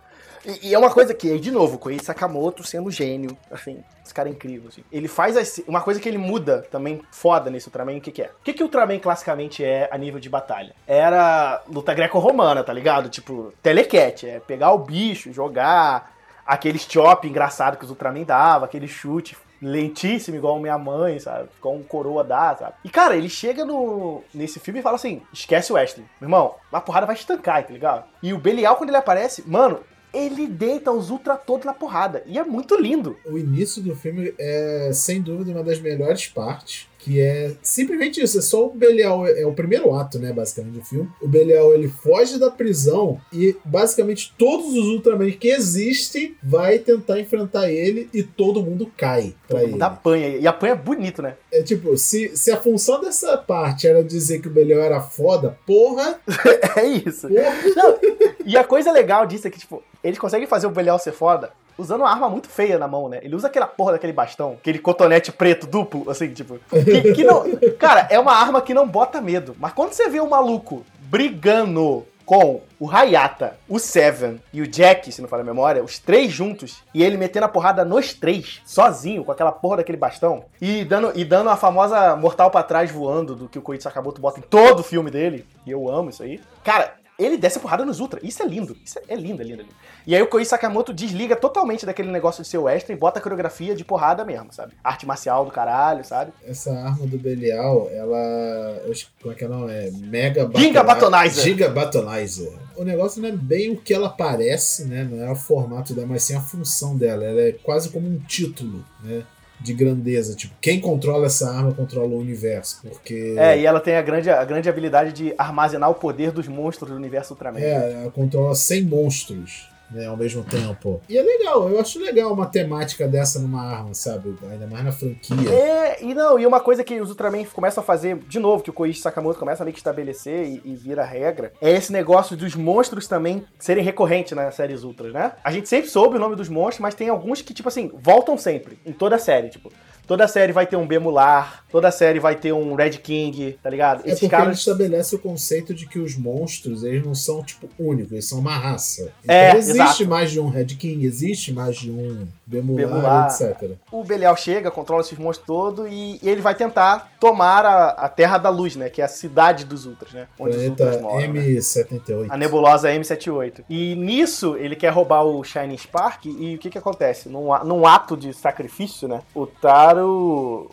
E, 0.47 0.69
e, 0.69 0.75
é 0.75 0.79
uma 0.79 0.91
coisa 0.91 1.13
que, 1.13 1.39
de 1.39 1.51
novo, 1.51 1.79
com 1.79 1.89
o 1.89 2.03
Sakamoto 2.03 2.63
sendo 2.63 2.91
gênio, 2.91 3.37
assim, 3.51 3.83
esse 4.05 4.15
cara 4.15 4.29
é 4.29 4.33
incrível, 4.33 4.69
assim. 4.69 4.85
Ele 4.93 5.09
faz 5.09 5.61
uma 5.67 5.81
coisa 5.81 6.01
que 6.01 6.09
ele 6.09 6.19
muda 6.19 6.63
também 6.71 7.03
foda 7.11 7.51
nesse 7.51 7.67
Ultraman, 7.67 7.97
o 7.97 8.01
que, 8.01 8.13
que 8.13 8.23
é? 8.23 8.27
O 8.27 8.45
que, 8.45 8.53
que 8.53 8.63
o 8.63 8.67
Ultraman 8.67 8.99
classicamente 8.99 9.65
é 9.65 9.89
a 9.91 9.99
nível 9.99 10.21
de 10.21 10.29
batalha? 10.29 10.75
Era 10.87 11.63
luta 11.69 11.93
greco-romana, 11.93 12.63
tá 12.63 12.73
ligado? 12.73 13.09
Tipo, 13.09 13.53
telequete, 13.63 14.29
é 14.29 14.39
pegar 14.39 14.73
o 14.73 14.79
bicho, 14.79 15.33
jogar, 15.33 16.15
aquele 16.47 16.79
chop 16.79 17.27
engraçado 17.27 17.77
que 17.77 17.85
os 17.85 17.91
Ultraman 17.91 18.23
dava, 18.23 18.67
aquele 18.67 18.87
chute 18.87 19.37
lentíssimo, 19.61 20.37
igual 20.37 20.61
minha 20.61 20.79
mãe, 20.79 21.19
sabe? 21.19 21.49
Ficou 21.55 21.75
um 21.75 21.83
coroa 21.83 22.23
dá, 22.23 22.55
sabe? 22.57 22.75
E, 22.85 22.89
cara, 22.89 23.17
ele 23.17 23.29
chega 23.29 23.65
no, 23.65 24.23
nesse 24.33 24.61
filme 24.61 24.81
e 24.81 24.83
fala 24.83 24.97
assim: 24.97 25.23
esquece 25.33 25.73
o 25.73 25.77
Wesley. 25.77 26.07
Meu 26.21 26.29
irmão, 26.29 26.55
a 26.73 26.81
porrada 26.81 27.07
vai 27.07 27.17
estancar, 27.17 27.65
tá 27.65 27.73
ligado? 27.73 28.05
E 28.23 28.33
o 28.33 28.39
Belial, 28.39 28.77
quando 28.77 28.91
ele 28.91 28.99
aparece, 28.99 29.43
mano, 29.49 29.81
ele 30.17 30.47
deita 30.47 30.91
os 30.91 31.11
Ultra 31.11 31.37
todos 31.37 31.67
na 31.67 31.75
porrada. 31.75 32.23
E 32.27 32.39
é 32.39 32.45
muito 32.45 32.81
lindo. 32.81 33.17
O 33.25 33.39
início 33.39 33.83
do 33.83 33.95
filme 33.95 34.35
é, 34.39 34.91
sem 34.93 35.21
dúvida, 35.21 35.51
uma 35.51 35.63
das 35.63 35.81
melhores 35.81 36.27
partes 36.27 36.89
que 37.07 37.21
é 37.21 37.53
simplesmente 37.63 38.21
isso, 38.21 38.37
é 38.37 38.43
só 38.43 38.67
o 38.67 38.71
Belial, 38.71 39.25
é 39.29 39.47
o 39.47 39.53
primeiro 39.53 39.95
ato, 39.95 40.19
né, 40.19 40.33
basicamente, 40.33 40.75
do 40.75 40.85
filme. 40.85 41.09
O 41.23 41.29
Belial, 41.29 41.73
ele 41.73 41.87
foge 41.87 42.37
da 42.37 42.51
prisão 42.51 43.21
e 43.33 43.55
basicamente 43.65 44.35
todos 44.37 44.75
os 44.75 44.87
Ultraman 44.89 45.31
que 45.31 45.47
existem 45.47 46.35
vai 46.43 46.81
tentar 46.81 47.21
enfrentar 47.21 47.71
ele 47.71 48.11
e 48.13 48.25
todo 48.25 48.61
mundo 48.61 48.91
cai 48.97 49.37
pra 49.47 49.61
todo 49.61 49.71
ele. 49.71 49.83
apanha, 49.85 50.29
e 50.37 50.49
apanha 50.49 50.75
bonito, 50.75 51.23
né? 51.23 51.37
É 51.53 51.63
tipo, 51.63 51.97
se, 51.97 52.37
se 52.37 52.51
a 52.51 52.57
função 52.57 53.01
dessa 53.01 53.39
parte 53.39 53.87
era 53.87 54.03
dizer 54.03 54.41
que 54.41 54.49
o 54.49 54.53
Belial 54.53 54.81
era 54.81 55.01
foda, 55.01 55.57
porra... 55.65 56.19
é 56.77 56.87
isso. 56.87 57.29
Porra. 57.29 57.55
Não, 57.77 57.99
e 58.45 58.57
a 58.57 58.65
coisa 58.65 58.91
legal 58.91 59.25
disso 59.27 59.47
é 59.47 59.51
que, 59.51 59.61
tipo, 59.61 59.81
eles 60.03 60.19
conseguem 60.19 60.49
fazer 60.49 60.67
o 60.67 60.71
Belial 60.71 60.99
ser 60.99 61.13
foda 61.13 61.53
usando 61.79 62.01
uma 62.01 62.11
arma 62.11 62.29
muito 62.29 62.49
feia 62.49 62.79
na 62.79 62.89
mão, 62.89 63.09
né? 63.09 63.21
Ele 63.23 63.35
usa 63.35 63.49
aquela 63.49 63.67
porra 63.67 63.93
daquele 63.93 64.13
bastão, 64.13 64.53
aquele 64.53 64.79
cotonete 64.79 65.33
preto 65.33 65.67
duplo, 65.67 66.11
assim, 66.11 66.29
tipo. 66.33 66.59
Que, 66.69 67.15
que 67.15 67.25
não. 67.25 67.45
Cara, 67.79 68.07
é 68.11 68.19
uma 68.19 68.33
arma 68.33 68.61
que 68.61 68.75
não 68.75 68.87
bota 68.87 69.21
medo. 69.21 69.55
Mas 69.59 69.73
quando 69.73 69.93
você 69.93 70.09
vê 70.09 70.21
o 70.21 70.29
maluco 70.29 70.85
brigando 70.99 72.05
com 72.27 72.61
o 72.79 72.91
Hayata, 72.91 73.57
o 73.69 73.79
Seven 73.79 74.43
e 74.53 74.61
o 74.61 74.67
Jack, 74.67 75.13
se 75.13 75.23
não 75.23 75.29
fala 75.29 75.43
a 75.43 75.47
memória, 75.47 75.83
os 75.83 76.01
três 76.01 76.33
juntos, 76.33 76.83
e 76.93 77.03
ele 77.03 77.17
metendo 77.17 77.47
a 77.47 77.49
porrada 77.49 77.85
nos 77.85 78.13
três, 78.13 78.61
sozinho, 78.67 79.25
com 79.25 79.31
aquela 79.31 79.53
porra 79.53 79.79
daquele 79.79 79.97
bastão, 79.97 80.45
e 80.61 80.85
dando, 80.85 81.13
e 81.15 81.25
dando 81.25 81.49
a 81.51 81.57
famosa 81.57 82.17
mortal 82.17 82.51
para 82.51 82.65
trás 82.65 82.91
voando 82.91 83.37
do 83.37 83.49
que 83.49 83.59
o 83.59 83.63
Koichi 83.63 83.85
Sakamoto 83.85 84.21
bota 84.21 84.41
em 84.41 84.43
todo 84.43 84.81
o 84.81 84.83
filme 84.83 85.09
dele, 85.09 85.47
e 85.65 85.71
eu 85.71 85.89
amo 85.89 86.11
isso 86.11 86.25
aí. 86.25 86.41
Cara, 86.65 86.95
ele 87.19 87.37
desce 87.37 87.59
a 87.59 87.61
porrada 87.61 87.85
nos 87.85 88.01
Ultra. 88.01 88.21
Isso 88.23 88.43
é 88.43 88.47
lindo. 88.47 88.77
Isso 88.85 88.99
é 89.09 89.15
lindo, 89.15 89.43
é 89.43 89.45
lindo, 89.45 89.61
é 89.61 89.65
lindo. 89.65 89.75
E 90.07 90.15
aí 90.15 90.23
o 90.23 90.27
Koei 90.27 90.45
Sakamoto 90.45 90.93
desliga 90.93 91.35
totalmente 91.35 91.87
daquele 91.87 92.11
negócio 92.11 92.43
de 92.43 92.49
ser 92.49 92.61
extra 92.69 92.93
e 92.93 92.97
bota 92.97 93.19
a 93.19 93.23
coreografia 93.23 93.75
de 93.75 93.85
porrada 93.85 94.25
mesmo, 94.25 94.53
sabe? 94.53 94.75
Arte 94.85 95.07
marcial 95.07 95.45
do 95.45 95.51
caralho, 95.51 96.05
sabe? 96.05 96.33
Essa 96.45 96.73
arma 96.73 97.07
do 97.07 97.19
Belial, 97.19 97.89
ela. 97.91 98.83
Como 99.21 99.33
é 99.33 99.37
que 99.37 99.45
é 99.45 99.49
não? 99.49 99.69
É 99.69 99.91
Mega 99.91 100.49
Giga 100.55 100.83
Batonizer. 100.83 101.45
Giga 101.45 101.69
Batonizer. 101.71 102.53
O 102.77 102.85
negócio 102.85 103.23
não 103.23 103.31
é 103.31 103.33
bem 103.33 103.73
o 103.73 103.77
que 103.77 103.95
ela 103.95 104.11
parece, 104.11 104.85
né? 104.85 105.05
Não 105.05 105.25
é 105.25 105.31
o 105.31 105.37
formato 105.37 105.95
dela, 105.95 106.07
mas 106.07 106.23
sim 106.23 106.35
a 106.35 106.41
função 106.41 106.97
dela. 106.97 107.25
Ela 107.25 107.41
é 107.41 107.53
quase 107.53 107.89
como 107.89 108.07
um 108.07 108.19
título, 108.19 108.85
né? 109.03 109.25
De 109.61 109.73
grandeza. 109.73 110.35
Tipo, 110.35 110.55
quem 110.61 110.81
controla 110.81 111.27
essa 111.27 111.51
arma 111.51 111.73
controla 111.73 112.09
o 112.09 112.19
universo. 112.19 112.81
Porque. 112.83 113.35
É, 113.37 113.59
e 113.59 113.67
ela 113.67 113.81
tem 113.81 113.97
a 113.97 114.03
grande, 114.03 114.31
a 114.31 114.45
grande 114.45 114.69
habilidade 114.69 115.13
de 115.13 115.35
armazenar 115.37 115.91
o 115.91 115.95
poder 115.95 116.31
dos 116.31 116.49
monstros 116.49 116.91
do 116.91 116.97
universo 116.97 117.35
Ultraman. 117.35 117.59
É, 117.59 117.93
ela 118.03 118.11
controla 118.11 118.55
100 118.55 118.85
monstros 118.85 119.76
né, 119.91 120.07
ao 120.07 120.17
mesmo 120.17 120.45
tempo. 120.45 121.01
E 121.09 121.17
é 121.17 121.23
legal, 121.23 121.69
eu 121.69 121.81
acho 121.81 121.99
legal 121.99 122.33
uma 122.33 122.47
temática 122.47 123.07
dessa 123.07 123.39
numa 123.39 123.63
arma, 123.63 123.95
sabe? 123.95 124.35
Ainda 124.51 124.67
mais 124.67 124.85
na 124.85 124.93
franquia. 124.93 125.51
É, 125.51 126.03
e 126.03 126.15
não, 126.15 126.39
e 126.39 126.47
uma 126.47 126.61
coisa 126.61 126.83
que 126.83 127.01
os 127.01 127.11
Ultraman 127.11 127.45
começam 127.45 127.83
a 127.83 127.87
fazer, 127.87 128.17
de 128.29 128.39
novo, 128.39 128.63
que 128.63 128.71
o 128.71 128.73
Koichi 128.73 129.01
Sakamoto 129.01 129.39
começa 129.39 129.63
a 129.63 129.65
meio 129.65 129.73
que 129.73 129.81
estabelecer 129.81 130.47
e, 130.47 130.63
e 130.65 130.75
vira 130.75 131.05
regra, 131.05 131.53
é 131.61 131.71
esse 131.71 131.93
negócio 131.93 132.37
dos 132.37 132.55
monstros 132.55 133.07
também 133.07 133.45
serem 133.59 133.85
recorrentes 133.85 134.33
nas 134.33 134.55
séries 134.55 134.83
Ultras, 134.83 135.13
né? 135.13 135.33
A 135.43 135.51
gente 135.51 135.69
sempre 135.69 135.91
soube 135.91 136.17
o 136.17 136.19
nome 136.19 136.37
dos 136.37 136.49
monstros, 136.49 136.81
mas 136.81 136.95
tem 136.95 137.09
alguns 137.09 137.43
que, 137.43 137.55
tipo 137.55 137.69
assim, 137.69 137.91
voltam 137.95 138.37
sempre, 138.37 138.79
em 138.85 138.93
toda 138.93 139.17
a 139.17 139.19
série, 139.19 139.49
tipo. 139.49 139.73
Toda 140.07 140.29
série 140.29 140.53
vai 140.53 140.67
ter 140.67 140.77
um 140.77 140.87
Bemular, 140.87 141.65
toda 141.71 141.91
série 141.91 142.21
vai 142.21 142.37
ter 142.37 142.53
um 142.53 142.75
Red 142.75 142.91
King, 142.91 143.59
tá 143.63 143.69
ligado? 143.69 144.03
É 144.05 144.09
Esses 144.09 144.21
porque 144.21 144.29
caras... 144.29 144.47
ele 144.47 144.57
estabelece 144.57 145.17
o 145.17 145.19
conceito 145.19 145.75
de 145.75 145.87
que 145.87 145.99
os 145.99 146.17
monstros, 146.17 146.85
eles 146.85 147.05
não 147.05 147.15
são, 147.15 147.43
tipo, 147.43 147.69
únicos, 147.79 148.13
eles 148.13 148.29
são 148.29 148.39
uma 148.39 148.57
raça. 148.57 149.13
Então 149.25 149.35
é, 149.35 149.57
existe 149.57 149.81
exato. 149.81 150.07
mais 150.09 150.31
de 150.31 150.39
um 150.39 150.49
Red 150.49 150.67
King, 150.67 151.05
existe 151.05 151.53
mais 151.53 151.77
de 151.77 151.91
um 151.91 152.27
Bemular, 152.47 152.87
Bemular. 152.87 153.27
etc. 153.27 153.73
O 153.91 154.05
Belial 154.05 154.37
chega, 154.37 154.71
controla 154.71 155.03
esses 155.03 155.19
monstros 155.19 155.47
todos 155.47 155.87
e, 155.91 156.21
e 156.23 156.29
ele 156.29 156.41
vai 156.41 156.55
tentar 156.55 157.13
tomar 157.19 157.67
a, 157.67 157.89
a, 157.89 158.09
Terra 158.09 158.39
da 158.39 158.49
Luz, 158.49 158.77
né? 158.77 158.89
Que 158.89 159.03
é 159.03 159.05
a 159.05 159.09
cidade 159.09 159.65
dos 159.65 159.87
Ultras, 159.87 160.13
né? 160.13 160.29
Onde 160.39 160.55
Planeta 160.57 160.85
os 160.85 160.95
Ultras 160.95 161.03
moram, 161.03 161.35
M78. 161.35 162.21
Né? 162.21 162.27
A 162.31 162.37
nebulosa 162.37 162.89
M78. 162.91 163.65
E 163.69 163.95
nisso, 163.97 164.57
ele 164.57 164.77
quer 164.77 164.91
roubar 164.91 165.25
o 165.25 165.43
Shining 165.43 165.77
Spark 165.77 166.27
e 166.27 166.55
o 166.55 166.59
que 166.59 166.71
que 166.71 166.79
acontece? 166.79 167.29
Num, 167.29 167.49
num 167.65 167.87
ato 167.87 168.17
de 168.17 168.33
sacrifício, 168.33 169.09
né? 169.09 169.21
O 169.35 169.47
Taro 169.47 169.96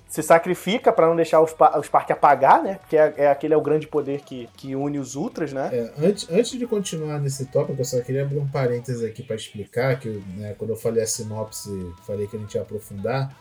Se 0.08 0.22
sacrifica 0.22 0.92
para 0.92 1.08
não 1.08 1.16
deixar 1.16 1.40
o, 1.42 1.46
Sp 1.46 1.62
o 1.78 1.84
Spark 1.84 2.12
apagar, 2.12 2.64
né? 2.64 2.80
Porque 2.82 2.98
é, 2.98 3.14
é, 3.18 3.28
aquele 3.28 3.54
é 3.54 3.58
o 3.58 3.62
grande 3.62 3.88
poder 3.88 4.22
que, 4.22 4.50
que 4.58 4.76
une 4.76 5.00
os 5.00 5.16
Ultras, 5.16 5.54
né? 5.54 5.70
É, 5.72 6.08
antes, 6.08 6.28
antes 6.30 6.52
de 6.52 6.66
continuar 6.66 7.20
nesse 7.20 7.46
tópico, 7.46 7.80
eu 7.80 7.86
só 7.86 8.00
queria 8.02 8.24
abrir 8.24 8.40
um 8.40 8.48
parênteses 8.48 9.04
aqui 9.04 9.24
para 9.24 9.36
explicar 9.36 10.00
que 10.00 10.10
né, 10.38 10.56
quando 10.58 10.72
eu 10.72 10.78
falei 10.78 11.04
a 11.04 11.08
sinopse, 11.08 11.70
falei 12.06 12.28
que 12.28 12.36
a 12.36 12.40
gente 12.40 12.56
ia 12.56 12.62
aprofundar. 12.62 13.36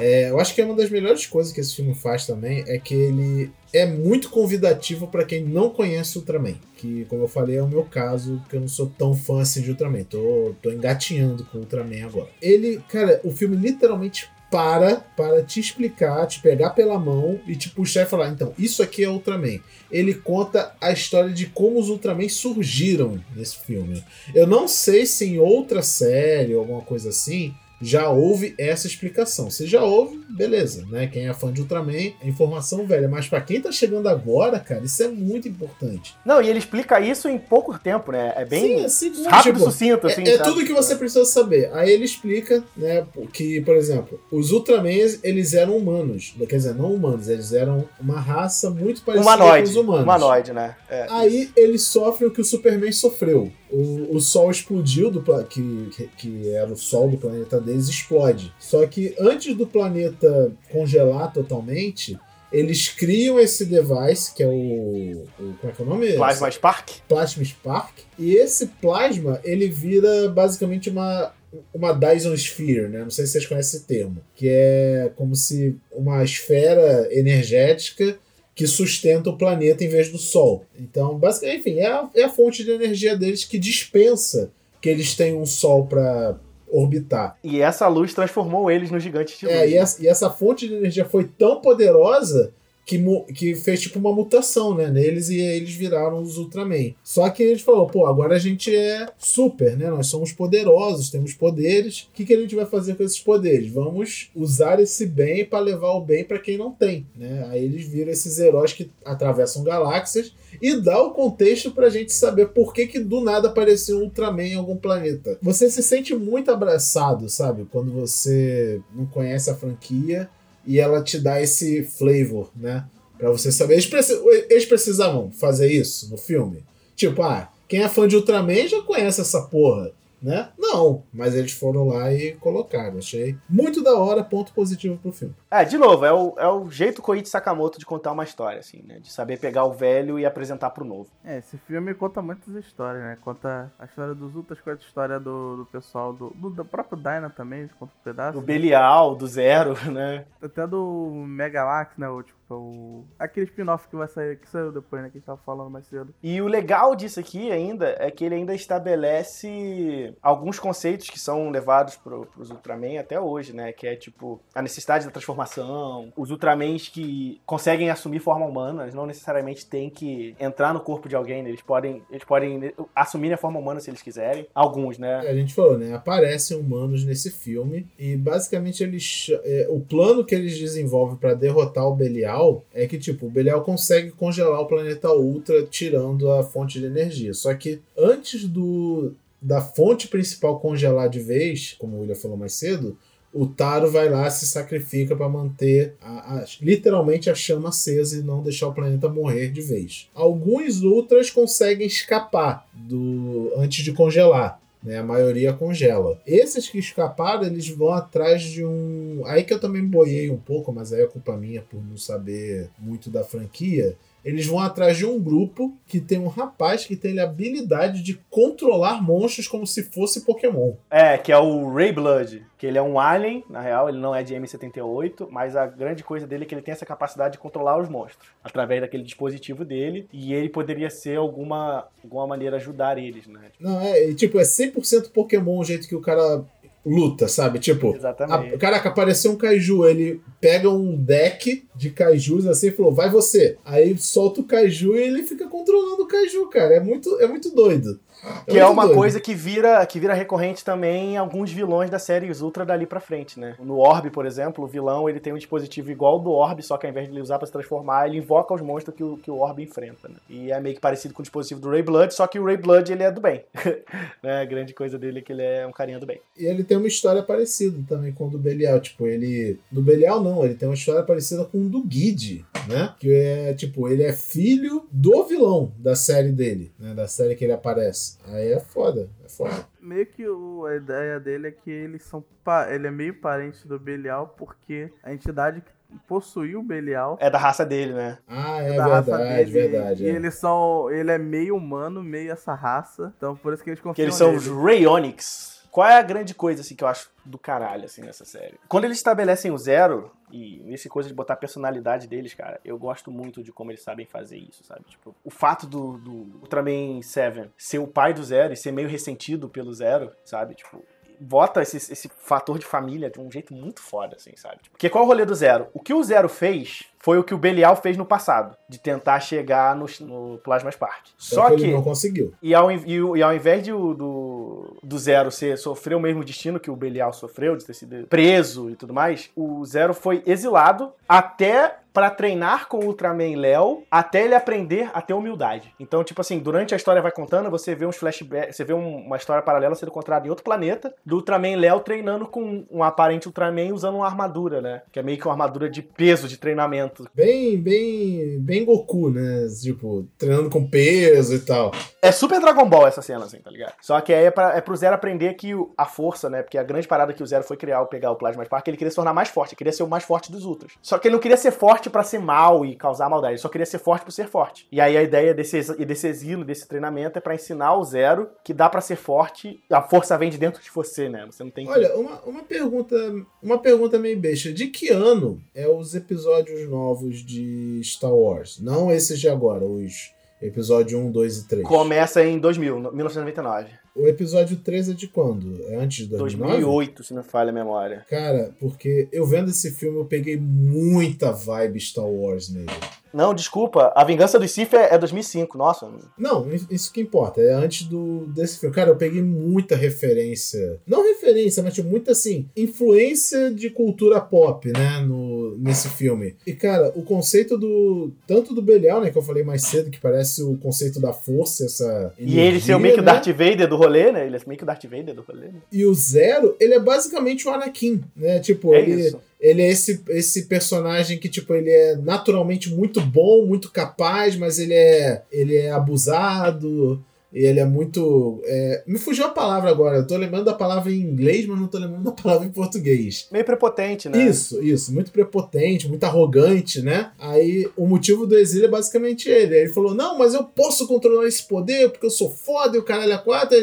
É, 0.00 0.30
eu 0.30 0.38
acho 0.38 0.54
que 0.54 0.60
é 0.60 0.64
uma 0.64 0.74
das 0.74 0.90
melhores 0.90 1.26
coisas 1.26 1.52
que 1.52 1.60
esse 1.60 1.74
filme 1.74 1.94
faz 1.94 2.26
também 2.26 2.64
é 2.66 2.78
que 2.78 2.94
ele 2.94 3.50
é 3.72 3.84
muito 3.86 4.30
convidativo 4.30 5.08
para 5.08 5.24
quem 5.24 5.44
não 5.44 5.70
conhece 5.70 6.18
Ultraman. 6.18 6.54
Que, 6.76 7.04
como 7.06 7.22
eu 7.22 7.28
falei, 7.28 7.56
é 7.56 7.62
o 7.62 7.68
meu 7.68 7.84
caso, 7.84 8.42
que 8.48 8.56
eu 8.56 8.60
não 8.60 8.68
sou 8.68 8.92
tão 8.96 9.14
fã 9.14 9.40
assim 9.40 9.60
de 9.60 9.70
Ultraman. 9.70 10.04
Tô, 10.04 10.54
tô 10.62 10.70
engatinhando 10.70 11.44
com 11.44 11.58
Ultraman 11.58 12.04
agora. 12.04 12.28
Ele, 12.40 12.80
cara, 12.88 13.20
o 13.24 13.30
filme 13.30 13.56
literalmente 13.56 14.30
para 14.50 14.96
para 15.16 15.42
te 15.42 15.60
explicar, 15.60 16.26
te 16.26 16.40
pegar 16.40 16.70
pela 16.70 16.98
mão 16.98 17.40
e 17.46 17.54
te 17.54 17.68
puxar 17.68 18.02
e 18.02 18.06
falar, 18.06 18.28
então, 18.30 18.52
isso 18.58 18.82
aqui 18.82 19.04
é 19.04 19.08
Ultraman. 19.08 19.60
Ele 19.90 20.14
conta 20.14 20.74
a 20.80 20.92
história 20.92 21.30
de 21.30 21.46
como 21.46 21.78
os 21.78 21.88
Ultraman 21.88 22.28
surgiram 22.28 23.22
nesse 23.34 23.58
filme. 23.58 24.02
Eu 24.34 24.46
não 24.46 24.66
sei 24.66 25.06
se 25.06 25.26
em 25.26 25.38
outra 25.38 25.82
série 25.82 26.54
alguma 26.54 26.82
coisa 26.82 27.10
assim, 27.10 27.54
já 27.80 28.08
houve 28.10 28.54
essa 28.58 28.86
explicação. 28.86 29.50
Se 29.50 29.66
já 29.66 29.82
houve, 29.82 30.20
beleza, 30.28 30.86
né? 30.90 31.06
Quem 31.06 31.28
é 31.28 31.34
fã 31.34 31.52
de 31.52 31.60
Ultraman, 31.60 32.12
é 32.20 32.28
informação 32.28 32.86
velha. 32.86 33.08
Mas 33.08 33.28
para 33.28 33.40
quem 33.40 33.60
tá 33.60 33.70
chegando 33.70 34.08
agora, 34.08 34.58
cara, 34.58 34.84
isso 34.84 35.02
é 35.02 35.08
muito 35.08 35.48
importante. 35.48 36.16
Não, 36.24 36.42
e 36.42 36.48
ele 36.48 36.58
explica 36.58 37.00
isso 37.00 37.28
em 37.28 37.38
pouco 37.38 37.78
tempo, 37.78 38.12
né? 38.12 38.32
É 38.36 38.44
bem 38.44 38.78
Sim, 38.78 38.84
assim, 38.84 39.24
rápido, 39.24 39.58
tipo, 39.58 39.70
sucinto, 39.70 40.06
assim. 40.06 40.22
É, 40.26 40.34
é 40.34 40.38
tudo 40.38 40.64
que 40.64 40.72
você 40.72 40.96
precisa 40.96 41.24
saber. 41.24 41.70
Aí 41.72 41.90
ele 41.90 42.04
explica, 42.04 42.62
né, 42.76 43.06
que, 43.32 43.60
por 43.60 43.76
exemplo, 43.76 44.20
os 44.30 44.50
Ultramans, 44.52 45.20
eles 45.22 45.54
eram 45.54 45.76
humanos. 45.76 46.34
Quer 46.48 46.56
dizer, 46.56 46.74
não 46.74 46.92
humanos, 46.94 47.28
eles 47.28 47.52
eram 47.52 47.88
uma 48.00 48.20
raça 48.20 48.70
muito 48.70 49.02
parecida 49.02 49.30
Humanoide. 49.30 49.64
com 49.64 49.70
os 49.70 49.76
humanos. 49.76 50.02
Humanoide, 50.02 50.52
né? 50.52 50.76
É. 50.88 51.06
Aí 51.10 51.50
eles 51.56 51.82
sofrem 51.82 52.28
o 52.28 52.32
que 52.32 52.40
o 52.40 52.44
Superman 52.44 52.92
sofreu. 52.92 53.52
O, 53.70 54.16
o 54.16 54.20
Sol 54.20 54.50
explodiu, 54.50 55.10
do 55.10 55.22
que, 55.44 56.08
que 56.16 56.50
era 56.50 56.72
o 56.72 56.76
Sol 56.76 57.10
do 57.10 57.18
planeta 57.18 57.60
deles, 57.60 57.88
explode. 57.88 58.52
Só 58.58 58.86
que 58.86 59.14
antes 59.18 59.54
do 59.54 59.66
planeta 59.66 60.52
congelar 60.70 61.32
totalmente, 61.32 62.18
eles 62.52 62.88
criam 62.88 63.38
esse 63.38 63.66
device, 63.66 64.34
que 64.34 64.42
é 64.42 64.46
o. 64.46 65.26
o 65.38 65.54
como 65.60 65.70
é 65.70 65.72
que 65.72 65.82
é 65.82 65.84
o 65.84 65.88
nome? 65.88 66.12
Plasma 66.14 66.50
Spark? 66.50 66.90
Plasma 67.06 67.44
Spark. 67.44 67.92
E 68.18 68.34
esse 68.34 68.66
plasma, 68.66 69.40
ele 69.44 69.68
vira 69.68 70.28
basicamente 70.30 70.88
uma, 70.88 71.32
uma 71.74 71.92
Dyson 71.92 72.34
Sphere, 72.34 72.88
né? 72.88 73.00
Não 73.00 73.10
sei 73.10 73.26
se 73.26 73.32
vocês 73.32 73.46
conhecem 73.46 73.78
esse 73.78 73.86
termo. 73.86 74.22
Que 74.34 74.48
é 74.48 75.12
como 75.14 75.36
se 75.36 75.76
uma 75.92 76.24
esfera 76.24 77.08
energética 77.10 78.18
que 78.58 78.66
sustenta 78.66 79.30
o 79.30 79.38
planeta 79.38 79.84
em 79.84 79.88
vez 79.88 80.10
do 80.10 80.18
Sol. 80.18 80.64
Então, 80.76 81.16
basicamente, 81.16 81.60
enfim, 81.60 81.78
é 81.78 81.86
a, 81.86 82.10
é 82.12 82.24
a 82.24 82.28
fonte 82.28 82.64
de 82.64 82.72
energia 82.72 83.16
deles 83.16 83.44
que 83.44 83.56
dispensa 83.56 84.50
que 84.82 84.88
eles 84.88 85.14
tenham 85.14 85.40
um 85.40 85.46
Sol 85.46 85.86
para 85.86 86.34
orbitar. 86.66 87.38
E 87.44 87.62
essa 87.62 87.86
luz 87.86 88.12
transformou 88.12 88.68
eles 88.68 88.90
nos 88.90 89.00
gigantes 89.00 89.38
de 89.38 89.46
luz. 89.46 89.56
É, 89.56 89.68
e 89.68 89.76
essa, 89.76 90.02
e 90.02 90.08
essa 90.08 90.28
fonte 90.28 90.66
de 90.66 90.74
energia 90.74 91.04
foi 91.04 91.22
tão 91.38 91.60
poderosa 91.60 92.52
que, 92.88 92.98
que 93.34 93.54
fez 93.54 93.82
tipo 93.82 93.98
uma 93.98 94.14
mutação, 94.14 94.74
né, 94.74 94.90
neles 94.90 95.28
e 95.28 95.38
eles 95.38 95.74
viraram 95.74 96.22
os 96.22 96.38
Ultraman. 96.38 96.94
Só 97.04 97.28
que 97.28 97.42
eles 97.42 97.60
falou, 97.60 97.86
pô, 97.86 98.06
agora 98.06 98.36
a 98.36 98.38
gente 98.38 98.74
é 98.74 99.06
super, 99.18 99.76
né? 99.76 99.90
Nós 99.90 100.06
somos 100.06 100.32
poderosos, 100.32 101.10
temos 101.10 101.34
poderes. 101.34 102.08
O 102.10 102.14
que, 102.14 102.24
que 102.24 102.32
a 102.32 102.40
gente 102.40 102.56
vai 102.56 102.64
fazer 102.64 102.94
com 102.94 103.02
esses 103.02 103.20
poderes? 103.20 103.70
Vamos 103.70 104.30
usar 104.34 104.80
esse 104.80 105.04
bem 105.04 105.44
para 105.44 105.58
levar 105.58 105.90
o 105.90 106.00
bem 106.00 106.24
para 106.24 106.38
quem 106.38 106.56
não 106.56 106.72
tem, 106.72 107.06
né? 107.14 107.46
Aí 107.50 107.62
eles 107.62 107.86
viram 107.86 108.10
esses 108.10 108.38
heróis 108.38 108.72
que 108.72 108.90
atravessam 109.04 109.62
galáxias 109.62 110.32
e 110.62 110.74
dá 110.80 110.98
o 111.02 111.10
contexto 111.10 111.70
pra 111.72 111.90
gente 111.90 112.10
saber 112.10 112.48
por 112.48 112.72
que, 112.72 112.86
que 112.86 112.98
do 112.98 113.20
nada 113.20 113.48
apareceu 113.48 113.98
um 113.98 114.04
Ultraman 114.04 114.44
em 114.44 114.54
algum 114.54 114.76
planeta. 114.76 115.36
Você 115.42 115.68
se 115.68 115.82
sente 115.82 116.14
muito 116.14 116.50
abraçado, 116.50 117.28
sabe? 117.28 117.66
Quando 117.70 117.92
você 117.92 118.80
não 118.94 119.04
conhece 119.04 119.50
a 119.50 119.54
franquia 119.54 120.30
e 120.68 120.78
ela 120.78 121.02
te 121.02 121.18
dá 121.18 121.40
esse 121.42 121.82
flavor, 121.82 122.50
né? 122.54 122.84
Pra 123.18 123.30
você 123.30 123.50
saber. 123.50 123.74
Eles, 123.74 123.86
preci- 123.86 124.20
eles 124.48 124.66
precisavam 124.66 125.32
fazer 125.32 125.72
isso 125.72 126.08
no 126.10 126.16
filme? 126.16 126.62
Tipo, 126.94 127.22
ah, 127.22 127.50
quem 127.66 127.82
é 127.82 127.88
fã 127.88 128.06
de 128.06 128.14
Ultraman 128.14 128.68
já 128.68 128.80
conhece 128.82 129.20
essa 129.20 129.40
porra, 129.42 129.90
né? 130.20 130.50
Não, 130.58 131.04
mas 131.12 131.34
eles 131.34 131.52
foram 131.52 131.88
lá 131.88 132.12
e 132.12 132.32
colocaram. 132.34 132.98
Achei 132.98 133.36
muito 133.48 133.82
da 133.82 133.94
hora, 133.94 134.24
ponto 134.24 134.52
positivo 134.52 134.98
pro 134.98 135.12
filme. 135.12 135.34
É, 135.50 135.64
de 135.64 135.78
novo, 135.78 136.04
é 136.04 136.12
o, 136.12 136.34
é 136.36 136.48
o 136.48 136.70
jeito 136.70 137.02
Koichi 137.02 137.28
Sakamoto 137.28 137.78
de 137.78 137.86
contar 137.86 138.12
uma 138.12 138.24
história, 138.24 138.58
assim, 138.58 138.82
né? 138.86 138.98
De 138.98 139.12
saber 139.12 139.38
pegar 139.38 139.64
o 139.64 139.72
velho 139.72 140.18
e 140.18 140.26
apresentar 140.26 140.70
pro 140.70 140.84
novo. 140.84 141.08
É, 141.24 141.38
esse 141.38 141.56
filme 141.58 141.94
conta 141.94 142.20
muitas 142.20 142.54
histórias, 142.54 143.02
né? 143.02 143.18
Conta 143.20 143.72
a 143.78 143.84
história 143.84 144.14
dos 144.14 144.34
Ultras, 144.34 144.60
conta 144.60 144.82
a 144.82 144.86
história 144.86 145.20
do, 145.20 145.58
do 145.58 145.66
pessoal, 145.66 146.12
do, 146.12 146.30
do, 146.30 146.50
do 146.50 146.64
próprio 146.64 146.98
Dyna 146.98 147.30
também, 147.30 147.68
conta 147.78 147.92
um 147.98 148.04
pedaço. 148.04 148.38
Do 148.38 148.44
Belial, 148.44 149.14
do 149.14 149.26
Zero, 149.26 149.74
né? 149.90 150.24
Até 150.42 150.66
do 150.66 151.10
Megalax, 151.26 151.96
né? 151.96 152.08
O, 152.08 152.22
tipo, 152.22 152.37
o... 152.54 153.04
Aquele 153.18 153.46
spin-off 153.46 153.88
que 153.88 153.96
vai 153.96 154.08
sair, 154.08 154.38
que 154.38 154.48
saiu 154.48 154.72
depois, 154.72 155.02
né? 155.02 155.08
Que 155.08 155.18
a 155.18 155.20
gente 155.20 155.26
tava 155.26 155.40
falando 155.44 155.70
mais 155.70 155.86
cedo. 155.86 156.14
E 156.22 156.40
o 156.40 156.46
legal 156.46 156.94
disso 156.94 157.20
aqui 157.20 157.50
ainda 157.50 157.96
é 157.98 158.10
que 158.10 158.24
ele 158.24 158.34
ainda 158.34 158.54
estabelece 158.54 160.14
alguns 160.22 160.58
conceitos 160.58 161.10
que 161.10 161.18
são 161.18 161.50
levados 161.50 161.96
pro, 161.96 162.26
pros 162.26 162.50
Ultraman 162.50 162.98
até 162.98 163.20
hoje, 163.20 163.52
né? 163.52 163.72
Que 163.72 163.86
é 163.86 163.96
tipo 163.96 164.40
a 164.54 164.62
necessidade 164.62 165.04
da 165.04 165.10
transformação, 165.10 166.12
os 166.16 166.30
Ultramans 166.30 166.88
que 166.88 167.40
conseguem 167.44 167.90
assumir 167.90 168.20
forma 168.20 168.46
humana, 168.46 168.82
eles 168.82 168.94
não 168.94 169.06
necessariamente 169.06 169.66
têm 169.66 169.90
que 169.90 170.34
entrar 170.38 170.72
no 170.72 170.80
corpo 170.80 171.08
de 171.08 171.16
alguém, 171.16 171.42
né? 171.42 171.48
eles 171.48 171.62
podem, 171.62 172.02
eles 172.10 172.24
podem 172.24 172.72
assumir 172.94 173.32
a 173.32 173.36
forma 173.36 173.58
humana 173.58 173.80
se 173.80 173.90
eles 173.90 174.02
quiserem. 174.02 174.46
Alguns, 174.54 174.98
né? 174.98 175.18
A 175.18 175.34
gente 175.34 175.54
falou, 175.54 175.78
né? 175.78 175.94
Aparecem 175.94 176.58
humanos 176.58 177.04
nesse 177.04 177.30
filme 177.30 177.86
e 177.98 178.16
basicamente 178.16 178.82
eles, 178.82 179.28
é, 179.44 179.66
o 179.70 179.80
plano 179.80 180.24
que 180.24 180.34
eles 180.34 180.58
desenvolvem 180.58 181.16
pra 181.16 181.34
derrotar 181.34 181.86
o 181.86 181.94
Belial 181.94 182.37
é 182.74 182.86
que 182.86 182.98
tipo 182.98 183.26
o 183.26 183.30
Belial 183.30 183.62
consegue 183.62 184.10
congelar 184.10 184.60
o 184.60 184.66
planeta 184.66 185.10
Ultra 185.12 185.62
tirando 185.64 186.30
a 186.32 186.42
fonte 186.42 186.78
de 186.80 186.86
energia. 186.86 187.32
Só 187.34 187.52
que 187.54 187.80
antes 187.96 188.46
do 188.46 189.12
da 189.40 189.60
fonte 189.60 190.08
principal 190.08 190.58
congelar 190.58 191.08
de 191.08 191.20
vez, 191.20 191.76
como 191.78 191.96
o 191.96 192.00
William 192.00 192.16
falou 192.16 192.36
mais 192.36 192.54
cedo, 192.54 192.96
o 193.32 193.46
Taro 193.46 193.88
vai 193.90 194.08
lá 194.08 194.28
se 194.30 194.46
sacrifica 194.46 195.14
para 195.14 195.28
manter 195.28 195.94
a- 196.00 196.38
a- 196.38 196.44
literalmente 196.60 197.30
a 197.30 197.34
chama 197.34 197.68
acesa 197.68 198.18
e 198.18 198.22
não 198.22 198.42
deixar 198.42 198.66
o 198.68 198.72
planeta 198.74 199.08
morrer 199.08 199.48
de 199.52 199.60
vez. 199.60 200.08
Alguns 200.14 200.82
Ultras 200.82 201.30
conseguem 201.30 201.86
escapar 201.86 202.66
do 202.74 203.52
antes 203.56 203.84
de 203.84 203.92
congelar. 203.92 204.60
Né, 204.82 204.98
a 204.98 205.02
maioria 205.02 205.52
congela. 205.52 206.20
Esses 206.24 206.68
que 206.68 206.78
escaparam, 206.78 207.42
eles 207.44 207.68
vão 207.68 207.90
atrás 207.90 208.42
de 208.42 208.64
um. 208.64 209.22
Aí 209.26 209.42
que 209.42 209.52
eu 209.52 209.60
também 209.60 209.84
boiei 209.84 210.30
um 210.30 210.38
pouco, 210.38 210.72
mas 210.72 210.92
aí 210.92 211.02
é 211.02 211.06
culpa 211.06 211.36
minha 211.36 211.62
por 211.62 211.84
não 211.84 211.96
saber 211.96 212.70
muito 212.78 213.10
da 213.10 213.24
franquia. 213.24 213.96
Eles 214.24 214.46
vão 214.46 214.58
atrás 214.58 214.96
de 214.96 215.06
um 215.06 215.20
grupo 215.20 215.76
que 215.86 216.00
tem 216.00 216.18
um 216.18 216.28
rapaz 216.28 216.84
que 216.84 216.96
tem 216.96 217.18
a 217.18 217.24
habilidade 217.24 218.02
de 218.02 218.14
controlar 218.30 219.02
monstros 219.02 219.48
como 219.48 219.66
se 219.66 219.84
fosse 219.84 220.24
Pokémon. 220.24 220.72
É, 220.90 221.16
que 221.16 221.32
é 221.32 221.38
o 221.38 221.72
Ray 221.72 221.92
Blood, 221.92 222.44
que 222.58 222.66
ele 222.66 222.76
é 222.76 222.82
um 222.82 222.98
alien, 222.98 223.44
na 223.48 223.60
real, 223.60 223.88
ele 223.88 223.98
não 223.98 224.14
é 224.14 224.22
de 224.22 224.34
M78, 224.34 225.28
mas 225.30 225.54
a 225.54 225.66
grande 225.66 226.02
coisa 226.02 226.26
dele 226.26 226.44
é 226.44 226.46
que 226.46 226.54
ele 226.54 226.62
tem 226.62 226.72
essa 226.72 226.84
capacidade 226.84 227.32
de 227.32 227.38
controlar 227.38 227.80
os 227.80 227.88
monstros 227.88 228.28
através 228.42 228.80
daquele 228.80 229.04
dispositivo 229.04 229.64
dele, 229.64 230.08
e 230.12 230.34
ele 230.34 230.48
poderia 230.48 230.90
ser 230.90 231.16
alguma, 231.16 231.86
alguma 232.02 232.26
maneira 232.26 232.56
ajudar 232.56 232.98
eles, 232.98 233.26
né? 233.26 233.52
Não, 233.60 233.80
é, 233.80 234.12
tipo, 234.14 234.38
é 234.38 234.42
100% 234.42 235.10
Pokémon 235.12 235.58
o 235.58 235.64
jeito 235.64 235.86
que 235.86 235.94
o 235.94 236.00
cara 236.00 236.44
luta, 236.88 237.28
sabe? 237.28 237.58
Tipo, 237.58 237.94
Exatamente. 237.94 238.54
a, 238.54 238.58
caraca, 238.58 238.88
apareceu 238.88 239.32
um 239.32 239.36
kaiju, 239.36 239.84
ele 239.86 240.20
pega 240.40 240.70
um 240.70 240.96
deck 240.96 241.66
de 241.74 241.90
kaijus 241.90 242.46
assim 242.46 242.68
e 242.68 242.72
falou, 242.72 242.92
vai 242.92 243.10
você. 243.10 243.56
Aí 243.64 243.96
solta 243.98 244.40
o 244.40 244.44
kaiju 244.44 244.96
e 244.96 245.00
ele 245.00 245.22
fica 245.22 245.46
controlando 245.46 246.02
o 246.02 246.06
kaiju, 246.06 246.48
cara. 246.48 246.76
É 246.76 246.80
muito, 246.80 247.20
é 247.20 247.26
muito 247.26 247.54
doido. 247.54 248.00
Que 248.46 248.58
é 248.58 248.66
uma 248.66 248.84
doido. 248.84 248.96
coisa 248.96 249.20
que 249.20 249.34
vira, 249.34 249.84
que 249.86 250.00
vira 250.00 250.14
recorrente 250.14 250.64
também 250.64 251.14
em 251.14 251.16
alguns 251.16 251.50
vilões 251.50 251.90
da 251.90 251.98
série 251.98 252.28
Ultra 252.40 252.64
dali 252.64 252.86
pra 252.86 253.00
frente, 253.00 253.38
né? 253.38 253.56
No 253.58 253.78
Orb, 253.78 254.10
por 254.10 254.26
exemplo, 254.26 254.64
o 254.64 254.66
vilão 254.66 255.08
ele 255.08 255.20
tem 255.20 255.32
um 255.32 255.36
dispositivo 255.36 255.90
igual 255.90 256.14
ao 256.14 256.20
do 256.20 256.30
Orb, 256.30 256.62
só 256.62 256.76
que 256.76 256.86
ao 256.86 256.90
invés 256.90 257.06
de 257.06 257.12
ele 257.12 257.20
usar 257.20 257.38
pra 257.38 257.46
se 257.46 257.52
transformar, 257.52 258.06
ele 258.06 258.18
invoca 258.18 258.54
os 258.54 258.60
monstros 258.60 258.94
que 258.96 259.02
o, 259.02 259.16
que 259.16 259.30
o 259.30 259.38
Orb 259.38 259.62
enfrenta, 259.62 260.08
né? 260.08 260.16
E 260.28 260.50
é 260.50 260.60
meio 260.60 260.74
que 260.74 260.80
parecido 260.80 261.14
com 261.14 261.20
o 261.20 261.22
dispositivo 261.22 261.60
do 261.60 261.70
Ray 261.70 261.82
Blood, 261.82 262.12
só 262.14 262.26
que 262.26 262.38
o 262.38 262.44
Ray 262.44 262.56
Blood 262.56 262.92
ele 262.92 263.02
é 263.02 263.10
do 263.10 263.20
bem. 263.20 263.44
né? 264.22 264.42
A 264.42 264.44
grande 264.44 264.74
coisa 264.74 264.98
dele 264.98 265.18
é 265.20 265.22
que 265.22 265.32
ele 265.32 265.42
é 265.42 265.66
um 265.66 265.72
carinha 265.72 265.98
do 265.98 266.06
bem. 266.06 266.20
E 266.36 266.44
ele 266.44 266.64
tem 266.64 266.76
uma 266.76 266.88
história 266.88 267.22
parecida 267.22 267.78
também 267.88 268.12
com 268.12 268.26
o 268.26 268.30
do 268.30 268.38
Belial. 268.38 268.80
Tipo, 268.80 269.06
ele. 269.06 269.58
Do 269.70 269.82
Belial, 269.82 270.22
não, 270.22 270.44
ele 270.44 270.54
tem 270.54 270.68
uma 270.68 270.74
história 270.74 271.02
parecida 271.02 271.44
com 271.44 271.58
o 271.58 271.68
do 271.68 271.82
Guide, 271.82 272.44
né? 272.68 272.94
Que 272.98 273.12
é, 273.12 273.54
tipo, 273.54 273.88
ele 273.88 274.02
é 274.02 274.12
filho 274.12 274.86
do 274.90 275.24
vilão 275.24 275.72
da 275.78 275.94
série 275.94 276.32
dele, 276.32 276.72
né? 276.78 276.94
Da 276.94 277.06
série 277.06 277.34
que 277.34 277.44
ele 277.44 277.52
aparece. 277.52 278.07
Aí 278.28 278.52
é 278.52 278.60
foda, 278.60 279.08
é 279.24 279.28
foda. 279.28 279.66
Meio 279.80 280.06
que 280.06 280.26
o- 280.28 280.64
a 280.66 280.76
ideia 280.76 281.18
dele 281.20 281.48
é 281.48 281.50
que 281.50 281.70
eles 281.70 282.02
são. 282.04 282.24
pa- 282.44 282.70
Ele 282.72 282.86
é 282.86 282.90
meio 282.90 283.14
parente 283.20 283.66
do 283.66 283.78
Belial, 283.78 284.28
porque 284.36 284.92
a 285.02 285.12
entidade 285.12 285.60
que 285.60 285.70
possuiu 286.06 286.60
o 286.60 286.62
Belial 286.62 287.16
É 287.20 287.28
da 287.30 287.38
raça 287.38 287.64
dele, 287.64 287.92
né? 287.94 288.18
Ah, 288.28 288.62
é 288.62 288.76
da 288.76 288.86
raça 288.86 289.16
verdade, 289.16 289.52
dele. 289.52 289.68
verdade. 289.68 290.04
E 290.04 290.06
é. 290.08 290.10
eles 290.14 290.34
são. 290.34 290.90
Ele 290.90 291.10
é 291.10 291.18
meio 291.18 291.56
humano, 291.56 292.02
meio 292.02 292.30
essa 292.32 292.54
raça. 292.54 293.12
Então 293.16 293.34
por 293.36 293.52
isso 293.52 293.62
que 293.64 293.70
eles 293.70 293.80
confiam 293.80 293.94
Que 293.94 294.02
eles 294.02 294.14
são 294.14 294.34
os 294.34 294.46
nele. 294.46 294.62
Rayonics. 294.62 295.58
Qual 295.70 295.86
é 295.86 295.98
a 295.98 296.02
grande 296.02 296.34
coisa 296.34 296.62
assim 296.62 296.74
que 296.74 296.82
eu 296.82 296.88
acho 296.88 297.10
do 297.24 297.38
caralho 297.38 297.84
assim 297.84 298.00
nessa 298.02 298.24
série? 298.24 298.58
Quando 298.68 298.84
eles 298.84 298.96
estabelecem 298.96 299.50
o 299.50 299.58
Zero 299.58 300.10
e 300.30 300.62
esse 300.72 300.88
coisa 300.88 301.08
de 301.08 301.14
botar 301.14 301.34
a 301.34 301.36
personalidade 301.36 302.06
deles, 302.06 302.34
cara, 302.34 302.60
eu 302.64 302.78
gosto 302.78 303.10
muito 303.10 303.42
de 303.42 303.52
como 303.52 303.70
eles 303.70 303.82
sabem 303.82 304.06
fazer 304.06 304.38
isso, 304.38 304.64
sabe? 304.64 304.82
Tipo, 304.88 305.14
o 305.24 305.30
fato 305.30 305.66
do, 305.66 305.98
do 305.98 306.12
Ultraman 306.40 307.02
7 307.02 307.50
ser 307.56 307.78
o 307.78 307.86
pai 307.86 308.12
do 308.12 308.22
Zero 308.22 308.52
e 308.52 308.56
ser 308.56 308.72
meio 308.72 308.88
ressentido 308.88 309.48
pelo 309.48 309.72
Zero, 309.72 310.12
sabe? 310.24 310.54
Tipo, 310.54 310.82
bota 311.20 311.62
esse, 311.62 311.76
esse 311.76 312.10
fator 312.18 312.58
de 312.58 312.66
família 312.66 313.10
de 313.10 313.20
um 313.20 313.30
jeito 313.30 313.54
muito 313.54 313.80
foda, 313.82 314.16
assim, 314.16 314.32
sabe? 314.36 314.58
Porque 314.70 314.88
qual 314.88 315.04
é 315.04 315.06
o 315.06 315.08
rolê 315.08 315.24
do 315.24 315.34
Zero? 315.34 315.68
O 315.72 315.80
que 315.80 315.94
o 315.94 316.02
Zero 316.02 316.28
fez 316.28 316.84
foi 316.98 317.18
o 317.18 317.24
que 317.24 317.32
o 317.32 317.38
Belial 317.38 317.76
fez 317.76 317.96
no 317.96 318.04
passado, 318.04 318.56
de 318.68 318.78
tentar 318.78 319.20
chegar 319.20 319.74
no, 319.74 319.86
no 320.00 320.38
Plasma 320.38 320.70
Spark. 320.70 321.06
Só 321.16 321.48
que. 321.48 321.62
Ele 321.62 321.72
não 321.72 321.82
conseguiu. 321.82 322.34
E 322.42 322.54
ao, 322.54 322.70
e, 322.70 322.84
e 322.86 323.22
ao 323.22 323.34
invés 323.34 323.62
de, 323.62 323.70
do, 323.70 324.76
do 324.82 324.98
Zero 324.98 325.30
ser, 325.30 325.56
sofrer 325.56 325.94
o 325.94 326.00
mesmo 326.00 326.24
destino 326.24 326.60
que 326.60 326.70
o 326.70 326.76
Belial 326.76 327.12
sofreu, 327.12 327.56
de 327.56 327.64
ter 327.64 327.74
sido 327.74 328.06
preso 328.08 328.68
e 328.70 328.76
tudo 328.76 328.92
mais, 328.92 329.30
o 329.34 329.64
Zero 329.64 329.94
foi 329.94 330.22
exilado 330.26 330.92
até 331.08 331.78
pra 331.98 332.10
treinar 332.10 332.68
com 332.68 332.78
o 332.78 332.84
Ultraman 332.84 333.36
Léo, 333.36 333.82
até 333.90 334.24
ele 334.24 334.34
aprender 334.34 334.88
a 334.94 335.02
ter 335.02 335.14
humildade. 335.14 335.74
Então, 335.80 336.04
tipo 336.04 336.20
assim, 336.20 336.38
durante 336.38 336.72
a 336.72 336.76
história 336.76 337.02
vai 337.02 337.10
contando, 337.10 337.50
você 337.50 337.74
vê 337.74 337.84
uns 337.84 337.96
flashbacks, 337.96 338.54
você 338.56 338.62
vê 338.62 338.72
um- 338.72 338.98
uma 338.98 339.16
história 339.16 339.42
paralela 339.42 339.74
sendo 339.74 339.90
contada 339.90 340.24
em 340.24 340.30
outro 340.30 340.44
planeta, 340.44 340.94
do 341.04 341.16
Ultraman 341.16 341.56
Léo 341.56 341.80
treinando 341.80 342.24
com 342.26 342.64
um 342.70 342.84
aparente 342.84 343.26
Ultraman 343.26 343.72
usando 343.74 343.96
uma 343.96 344.06
armadura, 344.06 344.60
né? 344.60 344.82
Que 344.92 345.00
é 345.00 345.02
meio 345.02 345.18
que 345.18 345.26
uma 345.26 345.32
armadura 345.34 345.68
de 345.68 345.82
peso, 345.82 346.28
de 346.28 346.36
treinamento. 346.36 347.04
Bem, 347.12 347.60
bem, 347.60 348.38
bem 348.40 348.64
Goku, 348.64 349.10
né? 349.10 349.46
Tipo, 349.60 350.06
treinando 350.16 350.48
com 350.50 350.64
peso 350.70 351.34
e 351.34 351.40
tal. 351.40 351.72
É 352.00 352.12
super 352.12 352.40
Dragon 352.40 352.68
Ball 352.68 352.86
essa 352.86 353.02
cena, 353.02 353.24
assim, 353.24 353.38
tá 353.40 353.50
ligado? 353.50 353.74
Só 353.80 354.00
que 354.00 354.12
aí 354.14 354.26
é, 354.26 354.30
pra, 354.30 354.56
é 354.56 354.60
pro 354.60 354.76
Zero 354.76 354.94
aprender 354.94 355.34
que 355.34 355.52
a 355.76 355.84
força, 355.84 356.30
né? 356.30 356.42
Porque 356.42 356.56
a 356.58 356.62
grande 356.62 356.86
parada 356.86 357.12
que 357.12 357.22
o 357.22 357.26
Zero 357.26 357.42
foi 357.42 357.56
criar 357.56 357.78
ao 357.78 357.86
pegar 357.88 358.12
o 358.12 358.16
Plasma 358.16 358.44
Spark, 358.44 358.68
ele 358.68 358.76
queria 358.76 358.90
se 358.90 358.96
tornar 358.96 359.12
mais 359.12 359.28
forte, 359.28 359.50
ele 359.50 359.56
queria 359.58 359.72
ser 359.72 359.82
o 359.82 359.88
mais 359.88 360.04
forte 360.04 360.30
dos 360.30 360.44
Ultras. 360.44 360.72
Só 360.80 360.96
que 360.98 361.08
ele 361.08 361.14
não 361.14 361.20
queria 361.20 361.36
ser 361.36 361.50
forte 361.50 361.87
pra 361.90 362.02
ser 362.02 362.18
mal 362.18 362.64
e 362.64 362.74
causar 362.76 363.08
maldade, 363.08 363.32
ele 363.34 363.38
só 363.40 363.48
queria 363.48 363.66
ser 363.66 363.78
forte 363.78 364.04
por 364.04 364.12
ser 364.12 364.28
forte. 364.28 364.66
E 364.70 364.80
aí 364.80 364.96
a 364.96 365.02
ideia 365.02 365.32
desse, 365.34 365.60
desse 365.84 366.06
exílio, 366.06 366.44
desse 366.44 366.66
treinamento, 366.68 367.18
é 367.18 367.20
pra 367.20 367.34
ensinar 367.34 367.74
o 367.76 367.84
Zero 367.84 368.28
que 368.44 368.52
dá 368.54 368.68
pra 368.68 368.80
ser 368.80 368.96
forte, 368.96 369.60
a 369.70 369.82
força 369.82 370.16
vem 370.18 370.30
de 370.30 370.38
dentro 370.38 370.62
de 370.62 370.70
você, 370.70 371.08
né? 371.08 371.26
Você 371.26 371.42
não 371.44 371.50
tem 371.50 371.64
que... 371.66 371.70
Olha, 371.72 371.96
uma, 371.96 372.20
uma 372.22 372.42
pergunta. 372.42 372.96
Uma 373.42 373.58
pergunta 373.58 373.98
meio 373.98 374.18
besta. 374.18 374.52
De 374.52 374.66
que 374.68 374.90
ano 374.90 375.40
é 375.54 375.68
os 375.68 375.94
episódios 375.94 376.68
novos 376.68 377.24
de 377.24 377.80
Star 377.84 378.12
Wars? 378.14 378.60
Não 378.60 378.90
esses 378.92 379.18
de 379.20 379.28
agora, 379.28 379.64
os 379.64 380.12
episódio 380.40 380.98
1, 380.98 381.10
2 381.10 381.38
e 381.38 381.48
3. 381.48 381.66
Começa 381.66 382.24
em 382.24 382.38
2000, 382.38 382.78
no- 382.78 382.92
1999. 382.92 383.70
O 383.98 384.06
episódio 384.06 384.56
3 384.56 384.90
é 384.90 384.92
de 384.92 385.08
quando? 385.08 385.60
É 385.64 385.74
antes 385.74 386.06
de 386.06 386.16
2009? 386.16 386.62
2008, 386.62 387.02
se 387.02 387.12
não 387.12 387.24
falha 387.24 387.50
a 387.50 387.52
memória. 387.52 388.06
Cara, 388.08 388.54
porque 388.60 389.08
eu 389.10 389.26
vendo 389.26 389.50
esse 389.50 389.72
filme 389.72 389.98
eu 389.98 390.04
peguei 390.04 390.36
muita 390.36 391.32
vibe 391.32 391.80
Star 391.80 392.06
Wars 392.06 392.48
nele. 392.48 392.70
Não, 393.12 393.34
desculpa, 393.34 393.92
A 393.94 394.04
Vingança 394.04 394.38
do 394.38 394.46
Sith 394.46 394.74
é, 394.74 394.94
é 394.94 394.98
2005, 394.98 395.56
nossa. 395.56 395.88
Não, 396.16 396.46
isso 396.70 396.92
que 396.92 397.00
importa. 397.00 397.40
É 397.40 397.52
antes 397.52 397.86
do 397.86 398.26
desse 398.28 398.58
filme. 398.58 398.74
Cara, 398.74 398.90
eu 398.90 398.96
peguei 398.96 399.22
muita 399.22 399.76
referência. 399.76 400.78
Não 400.86 401.02
referência, 401.02 401.62
mas 401.62 401.74
tipo, 401.74 401.88
muita 401.88 402.12
assim, 402.12 402.46
influência 402.56 403.50
de 403.50 403.70
cultura 403.70 404.20
pop, 404.20 404.70
né? 404.72 405.00
No, 405.00 405.56
nesse 405.58 405.88
filme. 405.88 406.36
E, 406.46 406.52
cara, 406.52 406.92
o 406.94 407.02
conceito 407.02 407.56
do. 407.56 408.10
Tanto 408.26 408.54
do 408.54 408.62
Belial, 408.62 409.00
né? 409.00 409.10
Que 409.10 409.18
eu 409.18 409.22
falei 409.22 409.42
mais 409.42 409.62
cedo, 409.62 409.90
que 409.90 410.00
parece 410.00 410.42
o 410.42 410.56
conceito 410.56 411.00
da 411.00 411.12
força, 411.12 411.64
essa. 411.64 412.12
E 412.18 412.38
ele 412.38 412.60
ser 412.60 412.74
o 412.74 412.80
meio 412.80 412.94
que 412.94 413.00
o 413.00 413.04
né? 413.04 413.12
Darth 413.12 413.26
Vader 413.26 413.68
do 413.68 413.76
rolê, 413.76 414.12
né? 414.12 414.26
Ele 414.26 414.36
é 414.36 414.40
meio 414.46 414.58
que 414.58 414.64
o 414.64 414.66
Darth 414.66 414.84
Vader 414.84 415.14
do 415.14 415.22
rolê, 415.22 415.46
né? 415.46 415.60
E 415.72 415.84
o 415.84 415.94
Zero, 415.94 416.56
ele 416.60 416.74
é 416.74 416.80
basicamente 416.80 417.46
o 417.46 417.50
Anakin, 417.50 418.02
né? 418.16 418.38
Tipo, 418.40 418.74
É 418.74 418.80
ele, 418.80 419.00
isso. 419.00 419.20
Ele 419.48 419.62
é 419.62 419.68
esse, 419.68 420.02
esse 420.08 420.46
personagem 420.46 421.18
que, 421.18 421.28
tipo, 421.28 421.54
ele 421.54 421.70
é 421.70 421.96
naturalmente 421.96 422.70
muito 422.70 423.00
bom, 423.00 423.46
muito 423.46 423.70
capaz, 423.70 424.36
mas 424.36 424.58
ele 424.58 424.74
é, 424.74 425.22
ele 425.30 425.56
é 425.56 425.70
abusado, 425.70 427.02
e 427.32 427.44
ele 427.44 427.60
é 427.60 427.64
muito. 427.64 428.40
é, 428.44 428.82
Me 428.86 428.98
fugiu 428.98 429.26
a 429.26 429.30
palavra 429.30 429.70
agora, 429.70 429.98
eu 429.98 430.06
tô 430.06 430.16
lembrando 430.16 430.46
da 430.46 430.54
palavra 430.54 430.90
em 430.90 431.00
inglês, 431.00 431.46
mas 431.46 431.60
não 431.60 431.66
tô 431.66 431.78
lembrando 431.78 432.04
da 432.04 432.12
palavra 432.12 432.46
em 432.46 432.50
português. 432.50 433.28
Meio 433.30 433.44
prepotente, 433.44 434.08
né? 434.08 434.26
Isso, 434.26 434.62
isso, 434.62 434.92
muito 434.92 435.12
prepotente, 435.12 435.88
muito 435.88 436.04
arrogante, 436.04 436.80
né? 436.80 437.10
Aí 437.18 437.68
o 437.76 437.86
motivo 437.86 438.26
do 438.26 438.36
exílio 438.36 438.66
é 438.66 438.70
basicamente 438.70 439.28
ele. 439.28 439.54
Aí 439.54 439.60
ele 439.62 439.72
falou: 439.72 439.94
Não, 439.94 440.16
mas 440.18 440.32
eu 440.32 440.44
posso 440.44 440.86
controlar 440.86 441.26
esse 441.26 441.42
poder 441.46 441.90
porque 441.90 442.06
eu 442.06 442.10
sou 442.10 442.30
foda 442.30 442.76
e 442.76 442.80
o 442.80 442.84
caralho 442.84 443.14
a 443.14 443.18
quatro. 443.18 443.58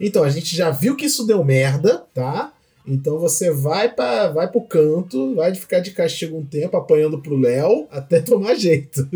Então, 0.00 0.22
a 0.22 0.30
gente 0.30 0.56
já 0.56 0.70
viu 0.70 0.96
que 0.96 1.06
isso 1.06 1.26
deu 1.26 1.44
merda, 1.44 2.04
tá? 2.14 2.52
Então 2.86 3.18
você 3.18 3.50
vai 3.50 3.88
para 3.88 4.28
vai 4.28 4.48
pro 4.48 4.62
canto, 4.62 5.34
vai 5.34 5.54
ficar 5.54 5.80
de 5.80 5.92
castigo 5.92 6.36
um 6.36 6.44
tempo 6.44 6.76
apanhando 6.76 7.20
pro 7.20 7.36
Léo 7.36 7.86
até 7.90 8.20
tomar 8.22 8.54
jeito. 8.54 9.08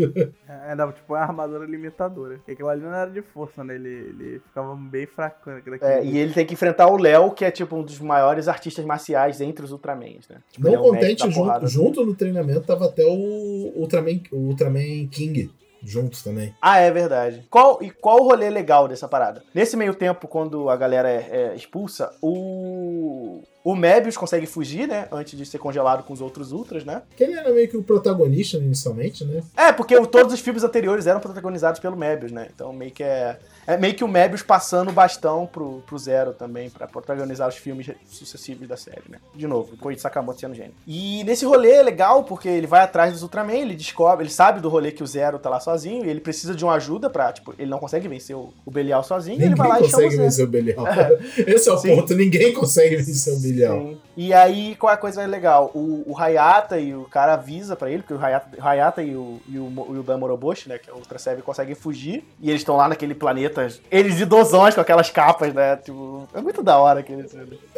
É, 0.47 0.71
Era 0.71 0.91
tipo 0.91 1.13
uma 1.13 1.19
armadura 1.19 1.65
limitadora. 1.65 2.35
Porque 2.35 2.51
aquilo 2.51 2.69
ali 2.69 2.81
não 2.81 2.93
era 2.93 3.09
de 3.09 3.21
força, 3.21 3.63
né? 3.63 3.75
Ele, 3.75 3.89
ele 3.89 4.39
ficava 4.39 4.75
bem 4.75 5.05
fraco. 5.05 5.49
Né? 5.49 5.61
É, 5.81 6.03
e 6.03 6.17
ele 6.17 6.33
tem 6.33 6.45
que 6.45 6.53
enfrentar 6.53 6.87
o 6.87 6.97
Léo, 6.97 7.31
que 7.31 7.45
é 7.45 7.51
tipo 7.51 7.75
um 7.75 7.83
dos 7.83 7.99
maiores 7.99 8.47
artistas 8.47 8.85
marciais 8.85 9.41
entre 9.41 9.65
os 9.65 9.71
Ultramans, 9.71 10.27
né? 10.29 10.37
Tipo, 10.51 10.67
é 10.67 10.71
Não 10.71 10.91
mestre 10.91 11.17
contente, 11.17 11.31
junto, 11.31 11.67
junto 11.67 12.05
no 12.05 12.15
treinamento 12.15 12.61
tava 12.61 12.85
até 12.85 13.03
o 13.05 13.73
Ultraman, 13.75 14.19
o 14.31 14.37
Ultraman 14.49 15.07
King 15.11 15.51
juntos 15.85 16.23
também. 16.23 16.53
Ah, 16.61 16.79
é 16.79 16.91
verdade. 16.91 17.45
Qual, 17.49 17.81
e 17.81 17.91
qual 17.91 18.19
o 18.19 18.23
rolê 18.23 18.49
legal 18.49 18.87
dessa 18.87 19.07
parada? 19.07 19.43
Nesse 19.53 19.77
meio 19.77 19.93
tempo, 19.93 20.27
quando 20.27 20.69
a 20.69 20.75
galera 20.75 21.09
é, 21.09 21.51
é 21.51 21.55
expulsa, 21.55 22.11
o. 22.21 23.43
O 23.65 23.75
Mebius 23.75 24.15
consegue 24.15 24.45
fugir, 24.45 24.87
né? 24.87 25.07
Antes 25.11 25.35
de 25.37 25.43
ser 25.43 25.57
congelado 25.57 26.03
com 26.03 26.13
os 26.13 26.21
outros 26.21 26.51
Ultras, 26.51 26.85
né? 26.85 27.01
Que 27.17 27.23
ele 27.23 27.33
era 27.33 27.51
meio 27.51 27.67
que 27.67 27.75
o 27.75 27.81
protagonista 27.81 28.57
inicialmente, 28.57 29.25
né? 29.25 29.41
É, 29.57 29.71
porque 29.71 29.99
todos 30.05 30.31
os 30.31 30.39
filmes 30.39 30.63
anteriores 30.63 31.07
eram 31.07 31.19
protagonizados 31.19 31.79
pelo 31.79 31.97
Mebius, 31.97 32.31
né? 32.31 32.47
Então 32.53 32.71
meio 32.71 32.91
que 32.91 33.03
é. 33.03 33.39
É 33.67 33.75
meio 33.77 33.95
que 33.95 34.03
o 34.03 34.07
Mebius 34.07 34.43
passando 34.43 34.89
o 34.89 34.93
bastão 34.93 35.47
pro, 35.47 35.81
pro 35.87 35.97
Zero 35.97 36.33
também, 36.33 36.69
pra 36.69 36.85
protagonizar 36.87 37.49
os 37.49 37.55
filmes 37.55 37.89
sucessivos 38.05 38.67
da 38.67 38.77
série, 38.77 39.01
né? 39.09 39.17
De 39.33 39.47
novo, 39.47 39.75
Koichi 39.77 39.99
Sakamoto 39.99 40.39
sendo 40.39 40.53
gênio. 40.53 40.73
E 40.85 41.23
nesse 41.23 41.45
rolê 41.45 41.71
é 41.71 41.81
legal, 41.81 42.23
porque 42.25 42.47
ele 42.47 42.67
vai 42.67 42.81
atrás 42.81 43.11
dos 43.13 43.23
Ultraman, 43.23 43.53
ele 43.55 43.73
descobre, 43.73 44.23
ele 44.23 44.31
sabe 44.31 44.59
do 44.61 44.69
rolê 44.69 44.91
que 44.91 45.01
o 45.01 45.07
Zero 45.07 45.39
tá 45.39 45.49
lá 45.49 45.59
sozinho, 45.59 46.05
e 46.05 46.09
ele 46.11 46.19
precisa 46.19 46.53
de 46.53 46.63
uma 46.63 46.75
ajuda 46.75 47.09
pra, 47.09 47.33
tipo, 47.33 47.55
ele 47.57 47.71
não 47.71 47.79
consegue 47.79 48.07
vencer 48.07 48.35
o, 48.35 48.53
o 48.63 48.69
Belial 48.69 49.03
sozinho, 49.03 49.39
e 49.39 49.41
ele 49.41 49.55
Ninguém 49.55 49.57
vai 49.57 49.67
lá 49.67 49.81
e 49.81 49.89
chama 49.89 49.89
o 49.89 49.91
consegue 49.91 50.15
Zero. 50.15 50.23
vencer 50.25 50.45
o 50.45 50.47
Belial. 50.47 50.85
Esse 51.47 51.67
é 51.69 51.71
o 51.73 51.77
Sim. 51.79 51.95
ponto, 51.95 52.13
ninguém 52.13 52.53
consegue 52.53 52.97
vencer 52.97 53.33
o 53.33 53.39
Belial. 53.39 53.54
Sim. 53.55 53.97
E 54.17 54.33
aí, 54.33 54.75
qual 54.75 54.91
é 54.91 54.95
a 54.95 54.97
coisa 54.97 55.25
legal? 55.25 55.71
O, 55.73 56.03
o 56.07 56.17
Hayata 56.17 56.79
e 56.79 56.95
o 56.95 57.03
cara 57.03 57.33
avisa 57.33 57.75
pra 57.75 57.89
ele, 57.89 58.01
porque 58.01 58.13
o 58.13 58.23
Hayata, 58.23 58.47
Hayata 58.59 59.03
e 59.03 59.15
o, 59.15 59.39
e 59.47 59.57
o, 59.57 59.87
e 59.93 59.97
o 59.97 60.03
Dan 60.03 60.17
Moroboshi, 60.17 60.69
né, 60.69 60.77
que 60.77 60.89
é 60.89 60.93
o 60.93 60.97
Ultra 60.97 61.19
Seven, 61.19 61.43
conseguem 61.43 61.75
fugir. 61.75 62.23
E 62.41 62.49
eles 62.49 62.61
estão 62.61 62.77
lá 62.77 62.87
naquele 62.87 63.13
planeta, 63.13 63.67
eles 63.91 64.19
idosões 64.19 64.73
com 64.73 64.81
aquelas 64.81 65.09
capas, 65.09 65.53
né? 65.53 65.75
Tipo, 65.77 66.27
é 66.33 66.41
muito 66.41 66.63
da 66.63 66.77
hora 66.77 67.01
aquele. 67.01 67.25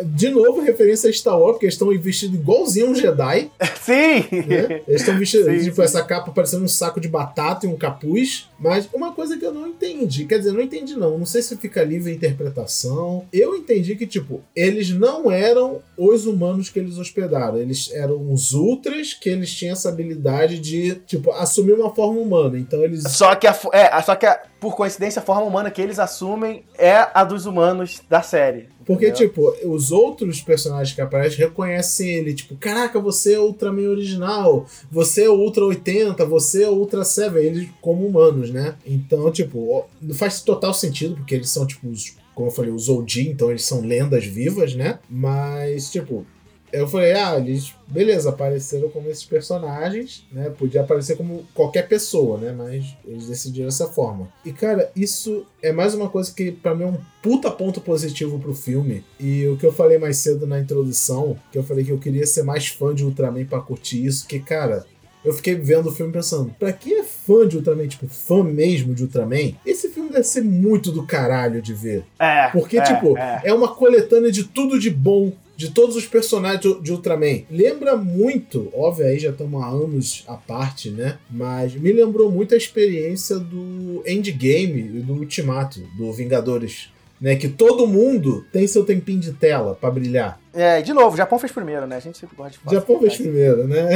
De 0.03 0.29
novo, 0.29 0.61
referência 0.61 1.09
a 1.09 1.13
Star 1.13 1.39
Wars, 1.39 1.53
porque 1.53 1.65
eles 1.65 1.73
estão 1.73 1.89
vestidos 1.89 2.39
igualzinho 2.39 2.91
um 2.91 2.95
Jedi. 2.95 3.49
Sim! 3.81 4.25
né? 4.45 4.81
Eles 4.87 5.01
estão 5.01 5.17
vestidos, 5.17 5.45
Sim, 5.45 5.63
tipo, 5.63 5.75
sim. 5.77 5.81
essa 5.81 6.03
capa 6.03 6.31
parecendo 6.31 6.65
um 6.65 6.67
saco 6.67 6.99
de 6.99 7.07
batata 7.07 7.65
e 7.65 7.69
um 7.69 7.77
capuz. 7.77 8.49
Mas 8.59 8.87
uma 8.93 9.13
coisa 9.13 9.37
que 9.37 9.45
eu 9.45 9.53
não 9.53 9.67
entendi, 9.67 10.25
quer 10.25 10.39
dizer, 10.39 10.51
não 10.51 10.61
entendi 10.61 10.95
não, 10.95 11.17
não 11.17 11.25
sei 11.25 11.41
se 11.41 11.55
fica 11.57 11.83
livre 11.83 12.11
a 12.11 12.15
interpretação. 12.15 13.25
Eu 13.31 13.55
entendi 13.55 13.95
que, 13.95 14.05
tipo, 14.05 14.41
eles 14.55 14.89
não 14.89 15.31
eram 15.31 15.66
os 15.97 16.25
humanos 16.25 16.69
que 16.69 16.79
eles 16.79 16.97
hospedaram. 16.97 17.57
Eles 17.57 17.91
eram 17.93 18.31
os 18.31 18.53
ultras 18.53 19.13
que 19.13 19.29
eles 19.29 19.53
tinham 19.53 19.73
essa 19.73 19.89
habilidade 19.89 20.59
de, 20.59 20.95
tipo, 21.05 21.31
assumir 21.31 21.73
uma 21.73 21.93
forma 21.93 22.19
humana. 22.19 22.57
Então 22.59 22.83
eles 22.83 23.03
Só 23.03 23.35
que, 23.35 23.47
a, 23.47 23.57
é, 23.73 24.01
só 24.01 24.15
que 24.15 24.25
a- 24.25 24.41
por 24.59 24.75
coincidência, 24.75 25.19
a 25.21 25.25
forma 25.25 25.43
humana 25.43 25.69
que 25.69 25.81
eles 25.81 25.99
assumem 25.99 26.63
é 26.77 27.07
a 27.13 27.23
dos 27.23 27.45
humanos 27.45 28.01
da 28.09 28.21
série. 28.21 28.69
Porque, 28.85 29.09
entendeu? 29.09 29.27
tipo, 29.29 29.53
os 29.69 29.91
outros 29.91 30.41
personagens 30.41 30.95
que 30.95 31.01
aparecem 31.01 31.39
reconhecem 31.39 32.09
ele. 32.09 32.33
Tipo, 32.33 32.55
caraca, 32.55 32.99
você 33.01 33.33
é 33.33 33.39
o 33.39 33.43
Ultraman 33.47 33.89
original, 33.89 34.65
você 34.89 35.25
é 35.25 35.29
o 35.29 35.33
Ultra 35.35 35.65
80, 35.65 36.25
você 36.25 36.63
é 36.63 36.69
o 36.69 36.73
Ultra 36.73 37.03
7, 37.03 37.35
eles 37.37 37.69
como 37.81 38.07
humanos, 38.07 38.49
né? 38.49 38.75
Então, 38.85 39.29
tipo, 39.29 39.85
não 40.01 40.15
faz 40.15 40.41
total 40.41 40.73
sentido, 40.73 41.15
porque 41.17 41.35
eles 41.35 41.49
são, 41.49 41.67
tipo, 41.67 41.89
os, 41.89 42.15
como 42.37 42.49
eu 42.49 42.53
falei, 42.53 42.69
os 42.69 42.87
Oldin, 42.87 43.31
então 43.31 43.49
eles 43.49 43.65
são 43.65 43.81
lendas 43.81 44.23
vivas, 44.23 44.75
né? 44.75 44.99
Mas, 45.09 45.89
tipo, 45.89 46.23
eu 46.71 46.87
falei, 46.87 47.13
ah, 47.13 47.35
eles, 47.35 47.73
beleza, 47.87 48.29
apareceram 48.29 48.89
como 48.89 49.09
esses 49.09 49.25
personagens, 49.25 50.23
né? 50.31 50.51
Podia 50.51 50.81
aparecer 50.81 51.17
como 51.17 51.47
qualquer 51.51 51.87
pessoa, 51.87 52.37
né? 52.37 52.51
Mas 52.55 52.95
eles 53.03 53.25
decidiram 53.25 53.65
dessa 53.65 53.87
forma. 53.87 54.31
E, 54.45 54.53
cara, 54.53 54.91
isso 54.95 55.47
é 55.63 55.71
mais 55.71 55.95
uma 55.95 56.09
coisa 56.09 56.31
que 56.31 56.51
pra 56.51 56.75
mim 56.75 56.83
é 56.83 56.87
um 56.87 56.99
puta 57.23 57.49
ponto 57.49 57.81
positivo 57.81 58.37
pro 58.37 58.53
filme. 58.53 59.03
E 59.19 59.47
o 59.47 59.57
que 59.57 59.65
eu 59.65 59.73
falei 59.73 59.97
mais 59.97 60.17
cedo 60.17 60.45
na 60.45 60.59
introdução, 60.59 61.39
que 61.51 61.57
eu 61.57 61.63
falei 61.63 61.83
que 61.83 61.91
eu 61.91 61.97
queria 61.97 62.27
ser 62.27 62.43
mais 62.43 62.67
fã 62.67 62.93
de 62.93 63.03
Ultraman 63.03 63.45
pra 63.45 63.61
curtir 63.61 64.05
isso, 64.05 64.27
que, 64.27 64.39
cara. 64.39 64.85
Eu 65.27 65.33
fiquei 65.33 65.55
vendo 65.55 65.89
o 65.89 65.91
filme 65.91 66.11
pensando, 66.13 66.55
pra 66.57 66.71
quem 66.71 66.99
é 66.99 67.03
fã 67.03 67.45
de 67.47 67.57
Ultraman, 67.57 67.87
tipo, 67.87 68.07
fã 68.07 68.43
mesmo 68.43 68.95
de 68.95 69.03
Ultraman, 69.03 69.53
esse 69.65 69.89
filme 69.89 70.09
deve 70.09 70.23
ser 70.23 70.41
muito 70.41 70.91
do 70.91 71.05
caralho 71.05 71.61
de 71.61 71.73
ver. 71.73 72.03
É. 72.17 72.47
Porque, 72.51 72.77
é, 72.77 72.81
tipo, 72.81 73.17
é. 73.17 73.41
é 73.43 73.53
uma 73.53 73.67
coletânea 73.75 74.31
de 74.31 74.45
tudo 74.45 74.79
de 74.79 74.89
bom 74.89 75.33
de 75.57 75.71
todos 75.71 75.95
os 75.95 76.05
personagens 76.05 76.61
de- 76.83 76.91
Ultraman. 76.91 77.41
Lembra 77.49 77.95
muito, 77.97 78.71
óbvio, 78.75 79.07
aí 79.07 79.17
já 79.17 79.31
estamos 79.31 79.61
há 79.61 79.67
anos 79.67 80.23
à 80.27 80.35
parte, 80.35 80.91
né? 80.91 81.17
Mas 81.29 81.73
me 81.73 81.91
lembrou 81.91 82.31
muito 82.31 82.53
a 82.53 82.57
experiência 82.57 83.37
do 83.39 84.03
Endgame 84.05 84.79
e 84.81 84.99
do 85.01 85.13
Ultimato, 85.13 85.81
do 85.97 86.13
Vingadores 86.13 86.89
né? 87.19 87.35
Que 87.35 87.47
todo 87.47 87.87
mundo 87.87 88.45
tem 88.51 88.67
seu 88.67 88.83
tempinho 88.85 89.19
de 89.19 89.33
tela 89.33 89.75
pra 89.79 89.89
brilhar. 89.91 90.39
É, 90.53 90.81
de 90.81 90.91
novo, 90.93 91.13
o 91.13 91.17
Japão 91.17 91.37
fez 91.37 91.51
primeiro, 91.51 91.85
né? 91.85 91.97
A 91.97 91.99
gente 91.99 92.17
sempre 92.17 92.35
gosta 92.35 92.51
de 92.53 92.57
O 92.57 92.61
falar. 92.61 92.75
Japão 92.79 92.99
fez 92.99 93.15
primeiro, 93.17 93.67
né? 93.67 93.89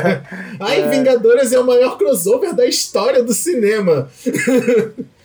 Ai, 0.60 0.82
É. 0.82 0.88
Vingadores 0.88 1.52
é 1.52 1.58
o 1.58 1.64
maior 1.66 1.96
crossover 1.96 2.54
da 2.54 2.66
história 2.66 3.22
do 3.22 3.32
cinema. 3.32 4.10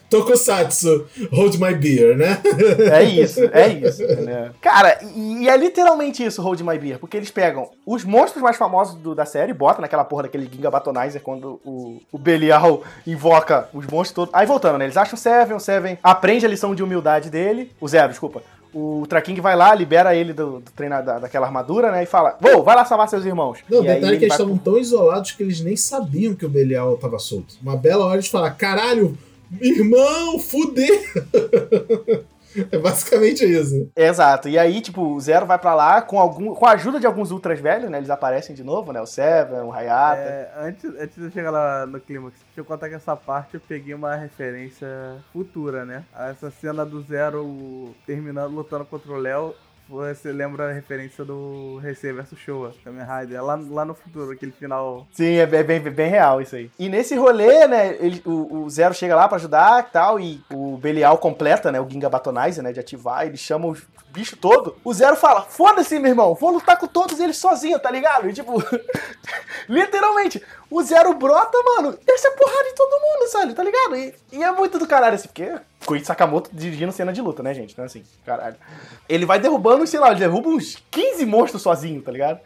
Tokusatsu, 0.10 1.06
hold 1.32 1.56
my 1.56 1.74
beer, 1.74 2.18
né? 2.18 2.40
É 2.92 3.04
isso, 3.04 3.42
é 3.52 3.68
isso. 3.70 4.04
entendeu? 4.04 4.50
Cara, 4.62 4.98
e, 5.16 5.48
é 5.48 5.56
literalmente 5.58 6.24
isso, 6.24 6.42
Hold 6.42 6.62
My 6.62 6.78
Beer, 6.78 7.00
porque 7.00 7.18
eles 7.18 7.30
pegam 7.32 7.70
os 7.86 8.04
monstros 8.04 8.42
mais 8.42 8.58
famosos 8.58 8.96
do- 8.96 9.16
da 9.16 9.26
série, 9.26 9.54
botam 9.54 9.82
naquela 9.82 10.04
porra 10.04 10.24
daquele 10.24 10.50
Ginga 10.52 10.70
Batonizer 10.72 11.22
quando 11.22 11.60
o, 11.66 12.02
o 12.12 12.18
Belial 12.18 12.84
invoca 13.06 13.70
os 13.74 13.86
monstros 13.88 14.12
todos. 14.12 14.34
Aí 14.34 14.46
voltando, 14.46 14.78
né? 14.78 14.86
Eles 14.86 14.98
acham 14.98 15.16
o 15.16 15.18
Seven, 15.18 15.56
o 15.56 15.60
Seven 15.60 15.98
aprende 16.04 16.46
a 16.46 16.50
lição 16.50 16.74
de 16.76 16.84
humildade 16.84 17.30
dele, 17.30 17.72
o 17.80 17.88
Zero, 17.88 18.10
desculpa. 18.10 18.42
O 18.72 19.04
Traking 19.10 19.42
vai 19.42 19.56
lá, 19.56 19.74
libera 19.74 20.14
ele 20.16 20.32
do, 20.32 20.60
do 20.60 20.72
treino 20.76 21.02
da, 21.04 21.18
daquela 21.18 21.48
armadura, 21.48 21.92
né? 21.92 22.04
E 22.04 22.06
fala: 22.06 22.38
Vou, 22.40 22.62
vai 22.64 22.76
lá 22.76 22.86
salvar 22.86 23.10
seus 23.10 23.26
irmãos. 23.26 23.58
Não, 23.68 23.84
e 23.84 23.88
aí 23.90 23.96
detalhe 23.96 24.06
é 24.06 24.10
que 24.20 24.26
ele 24.26 24.26
eles 24.26 24.34
estavam 24.34 24.58
tão 24.60 24.78
isolados 24.78 25.32
que 25.32 25.42
eles 25.42 25.60
nem 25.62 25.76
sabiam 25.76 26.36
que 26.36 26.46
o 26.46 26.50
Belial 26.50 26.96
tava 26.98 27.18
solto. 27.18 27.56
Uma 27.64 27.76
bela 27.76 28.06
hora 28.06 28.22
de 28.22 28.30
falar, 28.30 28.52
caralho, 28.52 29.18
irmão, 29.60 30.40
fudeu! 30.40 30.96
é 32.72 32.78
basicamente 32.78 33.46
isso. 33.46 33.92
Exato. 33.96 34.50
E 34.50 34.58
aí, 34.58 34.82
tipo, 34.82 35.02
o 35.02 35.20
Zero 35.20 35.46
vai 35.46 35.60
pra 35.60 35.76
lá 35.76 36.02
com, 36.02 36.20
algum, 36.20 36.54
com 36.54 36.66
a 36.66 36.72
ajuda 36.72 37.00
de 37.00 37.06
alguns 37.06 37.32
ultras 37.32 37.60
velhos, 37.60 37.90
né? 37.90 37.98
Eles 37.98 38.10
aparecem 38.10 38.56
de 38.56 38.64
novo, 38.64 38.92
né? 38.92 39.02
O 39.02 39.06
Seven, 39.06 39.62
o 39.62 39.72
Hayata. 39.72 40.22
É, 40.22 40.52
antes, 40.58 40.86
antes 40.86 41.16
de 41.16 41.24
eu 41.24 41.32
chegar 41.32 41.52
lá 41.52 41.86
no 41.86 42.00
clímax, 42.00 42.36
deixa 42.48 42.60
eu 42.60 42.66
contar 42.66 42.90
que 42.90 42.96
essa 42.96 43.16
parte 43.16 43.56
eu 43.56 43.62
peguei 43.62 43.94
uma 43.94 44.16
referência 44.16 44.88
futura, 45.32 45.86
né? 45.86 46.04
Essa 46.18 46.50
cena 46.50 46.86
do 46.86 47.02
Zero 47.02 47.96
terminando 48.06 48.54
lutando 48.54 48.86
contra 48.86 49.12
o 49.12 49.18
Léo. 49.18 49.54
Você 49.90 50.32
lembra 50.32 50.70
a 50.70 50.72
referência 50.72 51.26
do 51.26 51.80
Recei 51.82 52.14
vs 52.14 52.38
Showa, 52.38 52.74
Kamen 52.84 53.04
Rider, 53.04 53.38
é 53.40 53.42
lá, 53.42 53.60
lá 53.70 53.84
no 53.84 53.96
futuro, 53.96 54.32
aquele 54.32 54.52
final. 54.52 55.08
Sim, 55.12 55.34
é 55.38 55.48
bem, 55.48 55.64
bem, 55.64 55.80
bem 55.80 56.10
real 56.10 56.40
isso 56.40 56.56
aí. 56.56 56.70
E 56.78 56.88
nesse 56.88 57.16
rolê, 57.16 57.66
né, 57.68 57.98
ele- 58.00 58.22
o, 58.24 58.66
o 58.66 58.70
Zero 58.70 58.94
chega 58.94 59.16
lá 59.16 59.28
pra 59.28 59.38
ajudar 59.38 59.80
e 59.88 59.92
tal, 59.92 60.20
e 60.20 60.42
o 60.54 60.78
Belial 60.78 61.18
completa, 61.18 61.72
né, 61.72 61.82
o 61.82 61.90
Ginga 61.90 62.08
Batonizer, 62.08 62.64
né, 62.64 62.72
de 62.72 62.80
ativar, 62.80 63.26
ele 63.26 63.36
chama 63.36 63.66
os 63.66 63.82
bichos 64.12 64.38
todo. 64.40 64.76
O 64.84 64.94
Zero 64.94 65.16
fala, 65.16 65.42
foda-se, 65.42 65.98
meu 65.98 66.12
irmão, 66.12 66.36
vou 66.36 66.52
lutar 66.52 66.78
com 66.78 66.86
todos 66.88 67.20
eles 67.20 67.38
sozinho, 67.38 67.80
tá 67.80 67.90
ligado? 67.90 68.30
E 68.30 68.34
tipo, 68.34 68.62
literalmente, 69.68 70.42
o 70.70 70.82
Zero 70.84 71.14
brota, 71.16 71.58
mano, 71.78 71.98
desce 72.06 72.28
a 72.28 72.32
porrada 72.32 72.70
em 72.70 72.76
todo 72.76 73.02
mundo, 73.02 73.30
sabe, 73.32 73.54
tá 73.56 73.64
ligado? 73.64 73.96
E, 73.96 74.14
e 74.34 74.44
é 74.44 74.52
muito 74.52 74.78
do 74.78 74.88
caralho, 74.88 75.16
assim, 75.16 75.28
porque 75.28 75.52
Koichi 75.86 76.06
Sakamoto 76.06 76.50
dirigindo 76.54 76.92
cena 76.92 77.14
de 77.14 77.22
luta, 77.22 77.42
né, 77.42 77.54
gente? 77.54 77.74
Então, 77.74 77.86
assim, 77.86 78.04
caralho. 78.26 78.56
Ele 79.08 79.26
vai 79.26 79.40
derrubando, 79.40 79.86
sei 79.88 80.00
lá, 80.00 80.12
ele 80.12 80.20
derruba 80.20 80.50
uns 80.50 80.78
15 80.92 81.26
monstros 81.26 81.62
sozinho, 81.62 82.02
tá 82.02 82.12
ligado? 82.12 82.40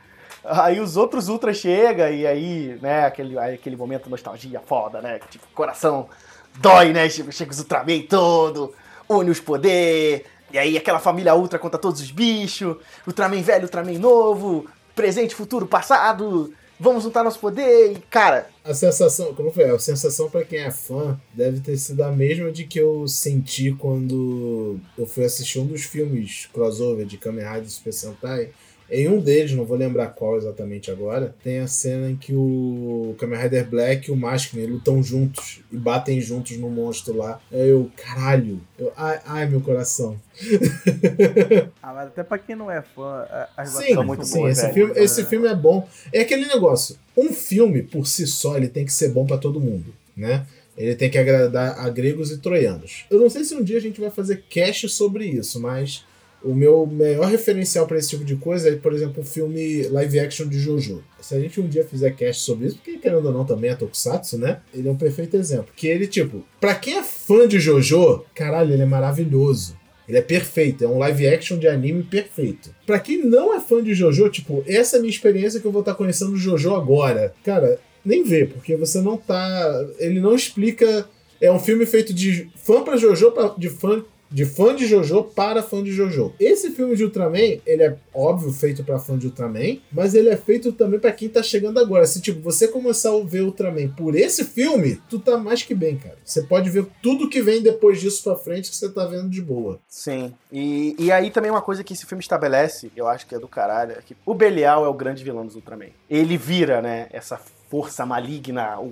Aí 0.43 0.79
os 0.79 0.97
outros 0.97 1.29
Ultras 1.29 1.57
chegam 1.57 2.09
e 2.09 2.27
aí, 2.27 2.77
né, 2.81 3.05
aquele, 3.05 3.39
aquele 3.39 3.77
momento 3.77 4.09
nostalgia 4.09 4.59
foda, 4.59 5.01
né? 5.01 5.19
Tipo, 5.29 5.45
coração 5.53 6.09
dói, 6.57 6.91
né? 6.91 7.09
Chega 7.09 7.31
chega 7.31 7.51
os 7.51 7.59
Ultraman 7.59 8.01
todo, 8.09 8.73
une 9.09 9.29
os 9.29 9.39
poder, 9.39 10.25
e 10.51 10.57
aí 10.57 10.77
aquela 10.77 10.99
família 10.99 11.33
Ultra 11.33 11.57
contra 11.57 11.79
todos 11.79 12.01
os 12.01 12.11
bichos, 12.11 12.77
Ultraman 13.07 13.41
velho, 13.41 13.63
Ultraman 13.63 13.97
novo, 13.97 14.67
presente, 14.93 15.33
futuro, 15.33 15.65
passado, 15.65 16.53
vamos 16.83 17.03
juntar 17.03 17.23
nosso 17.23 17.39
poder 17.39 17.93
e, 17.93 17.95
cara, 18.09 18.49
A 18.63 18.73
sensação, 18.73 19.33
como 19.33 19.51
foi? 19.51 19.63
A 19.63 19.79
sensação 19.79 20.29
pra 20.29 20.43
quem 20.43 20.59
é 20.59 20.69
fã 20.69 21.19
deve 21.33 21.61
ter 21.61 21.77
sido 21.77 22.03
a 22.03 22.11
mesma 22.11 22.51
de 22.51 22.65
que 22.65 22.79
eu 22.79 23.07
senti 23.07 23.71
quando 23.71 24.79
eu 24.97 25.05
fui 25.05 25.23
assistir 25.23 25.59
um 25.59 25.65
dos 25.65 25.83
filmes 25.83 26.47
crossover 26.53 27.05
de 27.05 27.17
Kamen 27.17 27.45
Rider 27.45 27.69
Super 27.69 27.93
Sentai. 27.93 28.49
Em 28.95 29.09
um 29.09 29.19
deles, 29.19 29.51
não 29.53 29.65
vou 29.65 29.75
lembrar 29.75 30.07
qual 30.09 30.37
exatamente 30.37 30.91
agora, 30.91 31.33
tem 31.43 31.57
a 31.59 31.67
cena 31.67 32.11
em 32.11 32.15
que 32.15 32.33
o 32.35 33.15
Kamen 33.17 33.39
Rider 33.41 33.67
Black 33.67 34.07
e 34.07 34.11
o 34.13 34.15
Maskman 34.15 34.67
lutam 34.67 35.01
juntos 35.01 35.61
e 35.71 35.75
batem 35.77 36.21
juntos 36.21 36.55
no 36.57 36.69
monstro 36.69 37.17
lá. 37.17 37.41
Aí 37.51 37.69
eu, 37.69 37.89
caralho, 37.97 38.61
eu, 38.77 38.93
ai, 38.95 39.19
ai, 39.25 39.45
meu 39.49 39.61
coração. 39.61 40.15
Ah, 41.81 41.93
mas 41.93 42.07
até 42.07 42.23
pra 42.23 42.37
quem 42.37 42.55
não 42.55 42.69
é 42.71 42.81
fã, 42.81 43.25
a- 43.29 43.49
as 43.57 43.69
Sim, 43.71 43.93
são 43.93 44.03
muito 44.05 44.25
sim 44.25 44.37
boas, 44.39 44.51
esse, 44.53 44.61
velho. 44.61 44.73
filme, 44.73 44.93
esse 44.99 45.25
filme 45.25 45.47
é 45.47 45.55
bom. 45.55 45.87
É 46.11 46.21
aquele 46.21 46.45
negócio. 46.45 46.95
Um 47.17 47.31
filme, 47.33 47.83
por 47.83 48.07
si 48.07 48.25
só, 48.27 48.55
ele 48.57 48.67
tem 48.67 48.85
que 48.85 48.93
ser 48.93 49.09
bom 49.09 49.25
pra 49.25 49.37
todo 49.37 49.59
mundo, 49.59 49.93
né? 50.15 50.45
Ele 50.77 50.95
tem 50.95 51.09
que 51.09 51.17
agradar 51.17 51.79
a 51.79 51.89
gregos 51.89 52.31
e 52.31 52.37
troianos. 52.37 53.05
Eu 53.09 53.19
não 53.19 53.29
sei 53.29 53.43
se 53.43 53.53
um 53.53 53.63
dia 53.63 53.77
a 53.77 53.81
gente 53.81 53.99
vai 54.01 54.09
fazer 54.09 54.43
cast 54.49 54.87
sobre 54.89 55.25
isso, 55.25 55.59
mas 55.59 56.05
o 56.43 56.53
meu 56.53 56.85
melhor 56.85 57.27
referencial 57.29 57.87
pra 57.87 57.97
esse 57.97 58.09
tipo 58.09 58.23
de 58.25 58.35
coisa 58.35 58.69
é, 58.69 58.75
por 58.75 58.93
exemplo, 58.93 59.21
o 59.23 59.25
filme 59.25 59.83
live 59.87 60.19
action 60.19 60.47
de 60.47 60.59
Jojo. 60.59 61.03
Se 61.21 61.33
a 61.35 61.39
gente 61.39 61.61
um 61.61 61.67
dia 61.67 61.85
fizer 61.85 62.11
cast 62.11 62.41
sobre 62.43 62.67
isso, 62.67 62.75
porque 62.77 62.97
querendo 62.97 63.25
ou 63.27 63.31
não 63.33 63.45
também 63.45 63.69
é 63.71 63.75
Tokusatsu, 63.75 64.37
né? 64.37 64.59
Ele 64.73 64.87
é 64.87 64.91
um 64.91 64.97
perfeito 64.97 65.37
exemplo. 65.37 65.67
Que 65.75 65.87
ele, 65.87 66.05
tipo, 66.07 66.43
pra 66.59 66.75
quem 66.75 66.97
é 66.97 67.03
fã 67.03 67.47
de 67.47 67.59
Jojo, 67.59 68.23
caralho, 68.35 68.73
ele 68.73 68.81
é 68.81 68.85
maravilhoso. 68.85 69.75
Ele 70.07 70.17
é 70.17 70.21
perfeito, 70.21 70.83
é 70.83 70.87
um 70.87 70.97
live 70.97 71.27
action 71.27 71.57
de 71.57 71.65
anime 71.65 72.03
perfeito. 72.03 72.75
Pra 72.85 72.99
quem 72.99 73.23
não 73.23 73.53
é 73.55 73.61
fã 73.61 73.81
de 73.81 73.93
JoJo, 73.93 74.27
tipo, 74.29 74.61
essa 74.67 74.97
é 74.97 74.99
a 74.99 75.01
minha 75.01 75.09
experiência 75.09 75.61
que 75.61 75.65
eu 75.65 75.71
vou 75.71 75.79
estar 75.79 75.93
conhecendo 75.95 76.33
o 76.33 76.37
JoJo 76.37 76.75
agora. 76.75 77.33
Cara, 77.41 77.79
nem 78.03 78.21
vê, 78.21 78.43
porque 78.45 78.75
você 78.75 78.99
não 78.99 79.15
tá. 79.15 79.87
Ele 79.99 80.19
não 80.19 80.35
explica. 80.35 81.07
É 81.39 81.49
um 81.49 81.57
filme 81.59 81.85
feito 81.85 82.13
de 82.13 82.49
fã 82.55 82.83
pra 82.83 82.97
JoJo, 82.97 83.31
pra- 83.31 83.55
de 83.57 83.69
fã. 83.69 84.03
De 84.33 84.45
fã 84.45 84.75
de 84.75 84.87
JoJo 84.87 85.25
para 85.25 85.61
fã 85.61 85.83
de 85.83 85.91
JoJo. 85.91 86.33
Esse 86.39 86.71
filme 86.71 86.95
de 86.95 87.03
Ultraman, 87.03 87.59
ele 87.65 87.83
é 87.83 87.95
óbvio 88.11 88.51
feito 88.51 88.83
pra 88.83 88.97
fã 88.97 89.15
de 89.15 89.27
Ultraman, 89.27 89.79
mas 89.91 90.15
ele 90.15 90.29
é 90.29 90.35
feito 90.35 90.71
também 90.71 90.99
pra 90.99 91.11
quem 91.11 91.29
tá 91.29 91.43
chegando 91.43 91.79
agora. 91.79 92.07
Se 92.07 92.19
tipo, 92.19 92.41
você 92.41 92.67
começar 92.67 93.11
a 93.11 93.23
ver 93.23 93.43
Ultraman 93.43 93.89
por 93.89 94.15
esse 94.15 94.43
filme, 94.43 94.99
tu 95.07 95.19
tá 95.19 95.37
mais 95.37 95.61
que 95.61 95.75
bem, 95.75 95.97
cara. 95.97 96.17
Você 96.25 96.41
pode 96.41 96.71
ver 96.71 96.87
tudo 97.01 97.29
que 97.29 97.43
vem 97.43 97.61
depois 97.61 98.01
disso 98.01 98.23
pra 98.23 98.35
frente 98.35 98.71
que 98.71 98.75
você 98.75 98.89
tá 98.89 99.05
vendo 99.05 99.29
de 99.29 99.41
boa. 99.41 99.79
Sim. 99.87 100.33
E, 100.51 100.95
e 100.97 101.11
aí 101.11 101.29
também 101.29 101.51
uma 101.51 101.61
coisa 101.61 101.83
que 101.83 101.93
esse 101.93 102.07
filme 102.07 102.21
estabelece, 102.21 102.91
eu 102.95 103.07
acho 103.07 103.27
que 103.27 103.35
é 103.35 103.39
do 103.39 103.47
caralho, 103.47 103.91
é 103.91 104.01
que 104.01 104.17
o 104.25 104.33
Belial 104.33 104.83
é 104.83 104.89
o 104.89 104.93
grande 104.95 105.23
vilão 105.23 105.45
dos 105.45 105.55
Ultraman. 105.55 105.91
Ele 106.09 106.37
vira, 106.37 106.81
né, 106.81 107.07
essa 107.11 107.39
força 107.73 108.05
maligna, 108.05 108.79
o, 108.79 108.83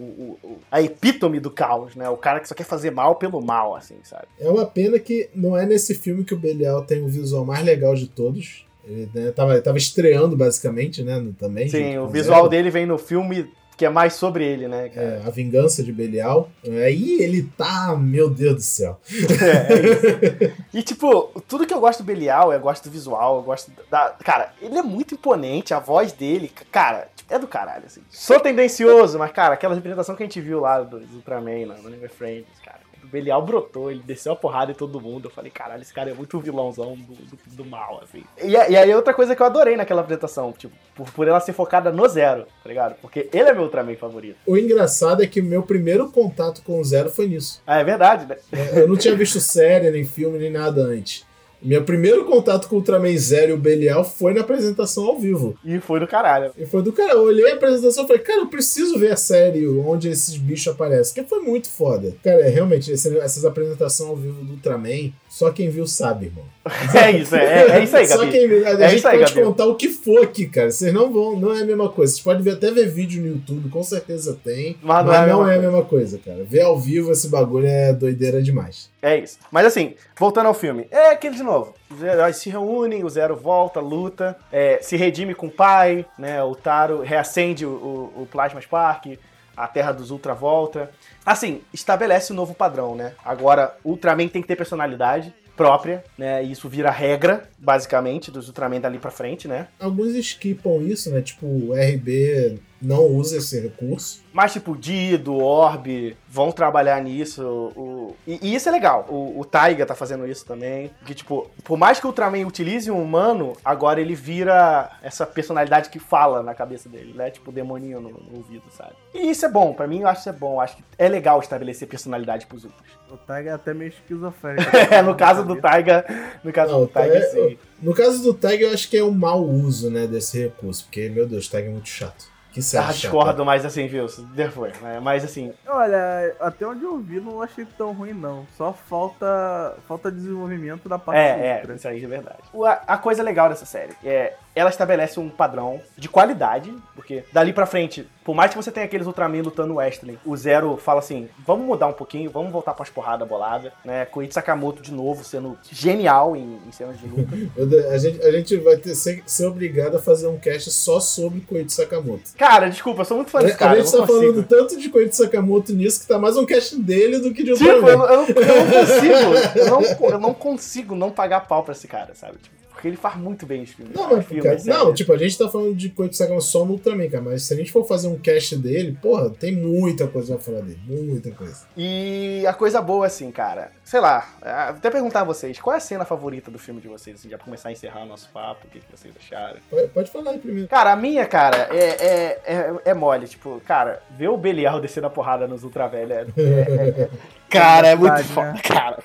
o- 0.44 0.60
a 0.72 0.82
epítome 0.82 1.39
do 1.39 1.52
caos, 1.52 1.96
né? 1.96 2.10
O 2.10 2.17
cara 2.17 2.39
que 2.39 2.48
só 2.48 2.56
quer 2.56 2.63
fazer 2.63 2.89
mal 2.89 3.13
pelo 3.13 3.39
mal, 3.39 3.76
assim, 3.76 3.98
sabe? 4.02 4.26
É 4.39 4.50
uma 4.50 4.65
pena 4.65 4.98
que 4.98 5.30
não 5.36 5.56
é 5.56 5.67
nesse 5.67 5.94
filme 5.94 6.24
que 6.24 6.34
o 6.34 6.39
Belial 6.39 6.84
tem 6.84 7.04
o 7.04 7.08
visual 7.08 7.46
mais 7.46 7.63
legal 7.63 7.94
de 7.94 8.08
todos. 8.08 8.65
Ele 8.84 9.08
né, 9.13 9.30
tava, 9.30 9.62
tava 9.62 9.78
estreando, 9.78 10.36
basicamente, 10.36 11.04
né? 11.04 11.24
Também. 11.38 11.70
Sim, 11.70 12.00
o 12.00 12.08
visual 12.08 12.50
dele 12.50 12.72
vem 12.72 12.88
no 12.88 12.98
filme 12.98 13.52
que 13.82 13.86
é 13.86 13.89
mais 13.89 14.13
sobre 14.13 14.46
ele, 14.46 14.67
né, 14.67 14.89
cara? 14.89 15.08
É, 15.08 15.24
a 15.26 15.32
vingança 15.32 15.82
de 15.82 15.91
Belial. 15.91 16.52
Aí 16.63 17.20
ele 17.20 17.50
tá, 17.58 17.98
meu 17.98 18.30
Deus 18.30 18.54
do 18.54 18.62
céu. 18.62 19.00
É, 19.41 20.46
é. 20.46 20.54
E, 20.72 20.84
tipo, 20.84 21.41
tudo 21.48 21.65
que 21.65 21.74
eu 21.74 21.80
gosto 21.80 22.04
do 22.04 22.06
Belial, 22.06 22.54
eu 22.54 22.60
gosto 22.60 22.84
do 22.84 22.91
visual, 22.91 23.38
eu 23.38 23.41
gosto 23.41 23.72
da. 23.89 24.12
Cara, 24.24 24.54
ele 24.62 24.78
é 24.78 24.84
muito 24.84 25.15
imponente, 25.15 25.74
a 25.74 25.80
voz 25.80 26.12
dele, 26.12 26.52
cara, 26.72 27.08
é 27.28 27.39
do 27.39 27.48
caralho, 27.48 27.86
assim. 27.88 28.02
Sou 28.12 28.39
tendencioso, 28.39 29.17
mas, 29.17 29.32
cara, 29.32 29.56
aquela 29.56 29.74
representação 29.74 30.15
que 30.15 30.22
a 30.22 30.28
gente 30.28 30.39
viu 30.39 30.60
lá 30.60 30.82
do, 30.82 30.98
Ultraman, 31.15 31.65
no 31.65 31.88
Anime 31.88 32.08
Friends, 32.08 32.60
cara. 32.63 32.81
O 33.04 33.08
Belial 33.08 33.42
brotou, 33.42 33.92
ele 33.92 34.02
desceu 34.06 34.34
a 34.34 34.36
porrada 34.36 34.72
em 34.72 34.76
todo 34.76 35.02
mundo. 35.02 35.26
Eu 35.28 35.32
falei, 35.32 35.52
caralho, 35.52 35.82
esse 35.82 35.94
cara 35.94 36.10
é 36.12 36.14
muito 36.14 36.40
vilãozão 36.40 36.96
do, 36.96 37.14
do, 37.14 37.38
do 37.48 37.66
mal, 37.66 38.02
assim. 38.04 38.24
E, 38.42 38.56
a- 38.56 38.70
e 38.70 38.76
aí, 38.78 38.94
outra 38.96 39.14
coisa 39.14 39.36
que 39.36 39.42
eu 39.42 39.46
adorei 39.46 39.76
naquela 39.76 40.02
apresentação, 40.02 40.52
tipo, 40.52 40.74
por, 40.96 41.10
por 41.12 41.28
ela 41.28 41.40
ser 41.40 41.54
focada 41.54 41.92
no 41.92 42.08
Zero, 42.08 42.46
tá 42.64 42.70
ligado? 42.70 42.96
Porque 43.02 43.30
ele 43.34 43.50
é 43.50 43.54
meu 43.54 43.64
Ultraman 43.64 43.96
favorito. 43.96 44.38
O 44.46 44.58
engraçado 44.58 45.24
é 45.24 45.28
que 45.28 45.42
o 45.42 45.44
meu 45.44 45.64
primeiro 45.64 46.12
contato 46.12 46.62
com 46.64 46.80
o 46.80 46.84
Zero 46.84 47.10
foi 47.10 47.28
nisso. 47.28 47.62
Ah, 47.66 47.80
é 47.80 47.84
verdade, 47.84 48.26
né? 48.26 48.38
É, 48.52 48.82
Eu 48.82 48.88
não 48.88 48.96
tinha 48.98 49.16
visto 49.16 49.40
série, 49.40 49.90
nem 49.92 50.06
filme, 50.06 50.38
nem 50.38 50.52
nada 50.52 50.82
antes. 50.82 51.26
Meu 51.62 51.84
primeiro 51.84 52.26
contato 52.26 52.67
com 52.67 52.76
o 52.76 52.80
Ultraman 52.80 53.15
Zero 53.17 53.52
e 53.52 53.54
o 53.54 53.58
Belial 53.58 54.04
foi 54.04 54.34
na 54.34 54.41
apresentação 54.41 55.06
ao 55.06 55.19
vivo. 55.19 55.56
E 55.63 55.80
foi 55.80 56.00
do 56.00 56.08
caralho. 56.08 56.52
E 56.58 56.65
foi 56.65 56.82
do 56.82 56.91
cara, 56.91 57.13
eu 57.13 57.24
olhei 57.24 57.52
a 57.52 57.56
apresentação 57.56 58.04
e 58.04 58.08
falei, 58.08 58.21
cara, 58.24 58.39
eu 58.41 58.47
preciso 58.47 58.97
ver 58.97 59.12
a 59.12 59.15
série 59.17 59.67
onde 59.67 60.10
esses 60.10 60.36
bichos 60.38 60.67
aparecem, 60.74 61.13
porque 61.13 61.30
foi 61.30 61.39
muito 61.43 61.69
foda. 61.69 62.13
Cara, 62.24 62.41
é, 62.41 62.50
realmente, 62.50 62.91
esse- 62.91 63.17
essas 63.19 63.45
apresentações 63.45 64.10
ao 64.10 64.15
vivo 64.15 64.43
do 64.43 64.54
Ultraman, 64.54 65.12
só 65.30 65.52
quem 65.52 65.69
viu 65.69 65.86
sabe, 65.88 66.28
irmão. 66.28 66.45
É 66.95 67.12
isso, 67.12 67.36
é, 67.36 67.80
é 67.80 67.84
isso 67.84 67.95
aí, 67.97 68.08
Só 68.08 68.17
Gabi. 68.17 68.32
quem 68.32 68.47
viu, 68.47 68.65
a 68.65 68.69
É 68.71 68.89
gente 68.89 69.08
aí, 69.08 69.19
pode 69.19 69.34
Gabi. 69.34 69.45
contar 69.47 69.65
o 69.65 69.76
que 69.76 69.89
for 69.89 70.24
aqui, 70.24 70.45
cara. 70.47 70.69
Vocês 70.71 70.93
não 70.93 71.12
vão, 71.12 71.39
não 71.39 71.56
é 71.56 71.62
a 71.62 71.65
mesma 71.65 71.89
coisa. 71.89 72.12
Vocês 72.13 72.24
podem 72.24 72.43
ver, 72.43 72.52
até 72.52 72.69
ver 72.71 72.88
vídeo 72.89 73.21
no 73.21 73.28
YouTube, 73.30 73.69
com 73.69 73.84
certeza 73.84 74.38
tem. 74.43 74.78
Mas 74.84 75.06
não 75.06 75.12
não, 75.12 75.13
é 75.13 75.17
a 75.17 75.24
é, 75.24 75.26
mesma 75.28 75.43
a 75.54 75.58
mesma 75.71 75.84
coisa, 75.86 76.19
cara. 76.24 76.43
Ver 76.43 76.62
ao 76.62 76.78
vivo 76.80 77.12
esse 77.12 77.28
bagulho 77.30 77.65
é 77.65 77.93
doideira 77.93 78.41
demais. 78.43 78.90
É 79.02 79.18
isso. 79.18 79.40
Mas 79.50 79.66
assim, 79.66 79.96
voltando 80.16 80.46
ao 80.48 80.54
filme. 80.54 80.88
É 80.92 81.10
aquele 81.12 81.36
de 81.36 81.44
novo. 81.44 81.74
Os 81.90 82.04
heróis 82.04 82.38
se 82.38 82.50
reúnem, 82.50 83.04
o 83.04 83.10
Zero 83.10 83.36
volta, 83.36 83.80
luta, 83.80 84.38
é, 84.52 84.80
se 84.82 84.96
redime 84.96 85.34
com 85.34 85.48
o 85.48 85.52
pai, 85.52 86.06
né? 86.18 86.44
O 86.44 86.54
Taro 86.56 87.02
reacende 87.02 87.66
o, 87.66 87.70
o, 88.16 88.22
o 88.22 88.28
Plasma 88.32 88.62
Spark, 88.62 89.18
a 89.58 89.68
Terra 89.68 89.92
dos 89.92 90.12
Ultra 90.12 90.34
volta. 90.34 90.92
Assim, 91.26 91.62
estabelece 91.74 92.32
um 92.32 92.36
novo 92.36 92.54
padrão, 92.54 92.96
né? 92.96 93.14
Agora, 93.26 93.76
Ultraman 93.84 94.28
tem 94.28 94.42
que 94.42 94.48
ter 94.48 94.56
personalidade. 94.56 95.34
própria, 95.58 96.04
né? 96.18 96.44
E 96.44 96.52
isso 96.52 96.68
vira 96.70 96.90
regra, 96.90 97.50
basicamente, 97.60 98.32
dos 98.32 98.48
Ultraman 98.48 98.80
dali 98.80 98.98
pra 98.98 99.12
frente, 99.12 99.48
né? 99.48 99.68
Alguns 99.80 100.16
skipam 100.16 100.78
isso, 100.82 101.10
né? 101.12 101.22
Tipo, 101.22 101.46
o 101.46 101.74
RB 101.74 102.60
não 102.82 103.06
usa 103.06 103.38
esse 103.38 103.60
recurso. 103.60 104.22
Mas, 104.34 104.54
tipo, 104.54 104.76
Dido, 104.76 105.38
Orb 105.38 106.17
vão 106.28 106.52
trabalhar 106.52 107.02
nisso. 107.02 107.44
O... 107.76 108.15
E, 108.26 108.39
e, 108.41 108.56
isso 108.56 108.70
é 108.70 108.72
legal. 108.72 109.06
O, 109.10 109.39
o 109.39 109.46
Taiga 109.46 109.86
tá 109.86 109.94
fazendo 109.94 110.26
isso 110.26 110.46
também. 110.46 110.89
Que, 111.06 111.13
tipo, 111.13 111.50
por 111.63 111.78
mais 111.78 112.00
que 112.00 112.06
o 112.06 112.10
Ultraman 112.10 112.46
utilize 112.48 112.89
um 112.89 113.02
humano, 113.02 113.54
agora 113.63 114.00
ele 114.00 114.15
vira 114.15 114.89
essa 115.04 115.26
personalidade 115.26 115.89
que 115.89 116.00
fala 116.00 116.41
na 116.41 116.54
cabeça 116.54 116.88
dele, 116.88 117.13
né? 117.13 117.30
Tipo, 117.30 117.52
demoninho 117.52 118.00
no, 118.00 118.10
no 118.10 118.38
ouvido, 118.38 118.63
sabe? 118.72 118.94
E 119.13 119.30
isso 119.30 119.46
é 119.46 119.50
bom. 119.50 119.74
Pra 119.74 119.86
mim, 119.88 120.02
eu 120.02 120.08
acho 120.08 120.24
que 120.24 120.30
é 120.30 120.34
bom. 120.34 120.54
Eu 120.54 120.62
acho 120.62 120.78
que 120.78 120.84
é 120.98 121.10
legal 121.10 121.39
estabelecer 121.39 121.88
personalidade 121.88 122.46
pros 122.46 122.63
outros. 122.63 122.82
O 123.12 123.17
Taiga 123.17 123.50
é 123.52 123.54
até 123.54 123.74
meio 123.74 123.89
esquizofrênico. 123.89 124.72
é, 124.89 125.02
no 125.02 125.15
caso 125.15 125.44
do 125.44 125.58
Taiga. 125.58 126.06
No 126.44 126.54
caso 126.54 126.72
não, 126.72 126.82
do 126.82 126.88
Taiga, 126.88 127.17
é, 127.17 127.22
sim. 127.22 127.58
No 127.82 127.94
caso 127.94 128.24
do 128.24 128.34
Taiga, 128.34 128.65
eu 128.65 128.74
acho 128.74 128.89
que 128.89 128.98
é 128.98 129.04
um 129.04 129.12
mau 129.12 129.44
uso, 129.44 129.89
né, 129.89 130.08
desse 130.08 130.41
recurso. 130.41 130.86
Porque, 130.86 131.10
meu 131.10 131.28
Deus, 131.28 131.48
o 131.48 131.52
Taiga 131.52 131.67
é 131.67 131.72
muito 131.72 131.89
chato. 131.89 132.31
Que 132.52 132.62
série 132.62 132.86
ah, 132.86 132.92
discordo, 132.92 133.46
mas 133.46 133.66
assim, 133.66 133.88
viu? 133.88 134.08
Depois. 134.34 134.80
Né? 134.82 135.00
Mas 135.00 135.24
assim. 135.24 135.54
Olha, 135.66 136.36
até 136.40 136.68
onde 136.68 136.84
eu 136.84 136.98
vi, 137.00 137.20
não 137.22 137.42
achei 137.42 137.66
tão 137.66 137.94
ruim, 137.94 138.14
não. 138.14 138.46
Só 138.58 138.74
falta 138.74 139.76
falta 139.88 140.12
desenvolvimento 140.12 140.90
da 140.90 141.00
parte 141.00 141.18
É, 141.18 141.64
é, 141.66 141.74
isso 141.74 141.88
aí 141.88 142.04
é 142.04 142.08
verdade. 142.08 142.40
A, 142.54 142.94
a 142.94 142.98
coisa 142.98 143.24
legal 143.24 143.48
dessa 143.48 143.66
série 143.66 143.94
é 144.04 144.34
ela 144.56 144.70
estabelece 144.70 145.20
um 145.20 145.30
padrão 145.30 145.82
de 145.98 146.10
qualidade, 146.10 146.74
porque 146.96 147.24
dali 147.32 147.54
pra 147.54 147.66
frente, 147.66 148.08
por 148.24 148.36
mais 148.36 148.52
que 148.52 148.58
você 148.58 148.72
tenha 148.72 148.86
aqueles 148.86 149.08
Ultraman 149.08 149.42
lutando 149.42 149.76
Wrestling, 149.76 150.18
o 150.26 150.36
Zero 150.36 150.78
fala 150.78 151.00
assim: 151.00 151.28
vamos 151.46 151.66
mudar 151.66 151.88
um 151.88 151.94
pouquinho, 151.94 152.30
vamos 152.30 152.52
voltar 152.52 152.74
pras 152.74 152.90
porradas 152.90 153.28
bolada, 153.28 153.74
né? 153.84 154.06
Koichi 154.06 154.34
Sakamoto 154.34 154.82
de 154.82 154.92
novo 154.92 155.24
sendo 155.24 155.58
genial 155.72 156.36
em, 156.36 156.60
em 156.68 156.72
cenas 156.72 157.00
de 157.00 157.08
luta. 157.08 157.32
a, 157.94 157.98
gente, 157.98 158.22
a 158.22 158.32
gente 158.32 158.58
vai 158.58 158.78
ter, 158.78 158.94
ser, 158.96 159.24
ser 159.26 159.46
obrigado 159.48 159.96
a 159.96 160.00
fazer 160.00 160.28
um 160.28 160.38
cast 160.38 160.70
só 160.72 161.00
sobre 161.00 161.42
Koichi 161.42 161.72
Sakamoto. 161.72 162.32
Cara, 162.38 162.70
desculpa, 162.70 163.02
eu 163.02 163.06
sou 163.06 163.18
muito 163.18 163.32
fã 163.32 163.40
desse 163.40 163.58
cara. 163.58 163.74
A 163.74 163.76
gente 163.78 163.92
tá 163.92 164.00
consigo. 164.00 164.20
falando 164.20 164.44
tanto 164.44 164.78
de 164.78 164.90
Koichi 164.90 165.16
Sakamoto 165.16 165.74
nisso 165.74 166.02
que 166.02 166.08
tá 166.08 166.20
mais 166.20 166.38
um 166.38 166.46
cast 166.46 166.80
dele 166.80 167.20
do 167.20 167.34
que 167.34 167.44
de 167.44 167.52
Ultraman. 167.52 168.26
Tipo, 168.26 168.40
eu, 168.40 168.46
eu, 168.46 168.56
eu, 168.56 168.66
não 168.66 168.72
consigo, 168.72 169.50
eu 169.56 169.66
não, 169.68 170.10
eu 170.10 170.20
não 170.20 170.34
consigo 170.34 170.96
não 170.96 171.12
pagar 171.12 171.48
pau 171.48 171.64
pra 171.64 171.74
esse 171.74 171.88
cara, 171.88 172.14
sabe? 172.14 172.38
Tipo, 172.38 172.61
porque 172.71 172.88
ele 172.88 172.97
faz 172.97 173.17
muito 173.17 173.45
bem 173.45 173.63
os 173.63 173.71
filmes. 173.71 173.93
Não, 173.93 174.10
mas, 174.10 174.25
filmes, 174.25 174.63
cara, 174.65 174.79
não 174.79 174.93
tipo, 174.93 175.13
a 175.13 175.17
gente 175.17 175.38
tá 175.38 175.47
falando 175.49 175.75
de 175.75 175.89
Koichi 175.89 176.15
Sakamoto 176.15 176.45
só 176.45 176.65
no 176.65 176.73
Ultraman, 176.73 177.10
cara, 177.10 177.23
mas 177.23 177.43
se 177.43 177.53
a 177.53 177.57
gente 177.57 177.71
for 177.71 177.86
fazer 177.86 178.07
um 178.07 178.17
cast 178.17 178.55
dele, 178.55 178.97
porra, 179.01 179.29
tem 179.29 179.55
muita 179.55 180.07
coisa 180.07 180.36
pra 180.36 180.43
falar 180.43 180.62
dele, 180.62 180.79
muita 180.88 181.31
coisa. 181.31 181.65
E 181.75 182.43
a 182.47 182.53
coisa 182.53 182.81
boa, 182.81 183.05
assim, 183.05 183.29
cara, 183.31 183.71
sei 183.84 183.99
lá, 183.99 184.27
até 184.41 184.89
perguntar 184.89 185.21
a 185.21 185.25
vocês, 185.25 185.60
qual 185.60 185.73
é 185.73 185.77
a 185.77 185.81
cena 185.81 186.05
favorita 186.05 186.49
do 186.49 186.57
filme 186.57 186.81
de 186.81 186.88
vocês, 186.88 187.17
assim, 187.19 187.29
já 187.29 187.38
pra 187.38 187.45
começar 187.45 187.69
a 187.69 187.71
encerrar 187.71 188.03
o 188.03 188.07
nosso 188.07 188.29
papo, 188.29 188.65
o 188.67 188.69
que, 188.69 188.79
que 188.79 188.91
vocês 188.91 189.13
acharam? 189.17 189.57
Pode, 189.69 189.88
pode, 189.89 190.12
falar 190.12 190.31
aí 190.31 190.39
primeiro. 190.39 190.67
Cara, 190.67 190.93
a 190.93 190.95
minha, 190.95 191.25
cara, 191.25 191.67
é, 191.71 191.77
é, 191.77 192.41
é, 192.45 192.75
é 192.86 192.93
mole, 192.93 193.27
tipo, 193.27 193.62
cara, 193.65 194.01
ver 194.17 194.29
o 194.29 194.38
Belial 194.38 194.79
descendo 194.79 195.07
a 195.07 195.10
porrada 195.10 195.47
nos 195.47 195.63
Ultra 195.63 195.88
Velho 195.88 196.13
é, 196.13 196.25
é, 196.38 197.01
é 197.03 197.10
Cara, 197.51 197.89
é 197.89 197.95
muito 197.95 198.23
foda, 198.23 198.53
né? 198.53 198.62
cara. 198.63 198.97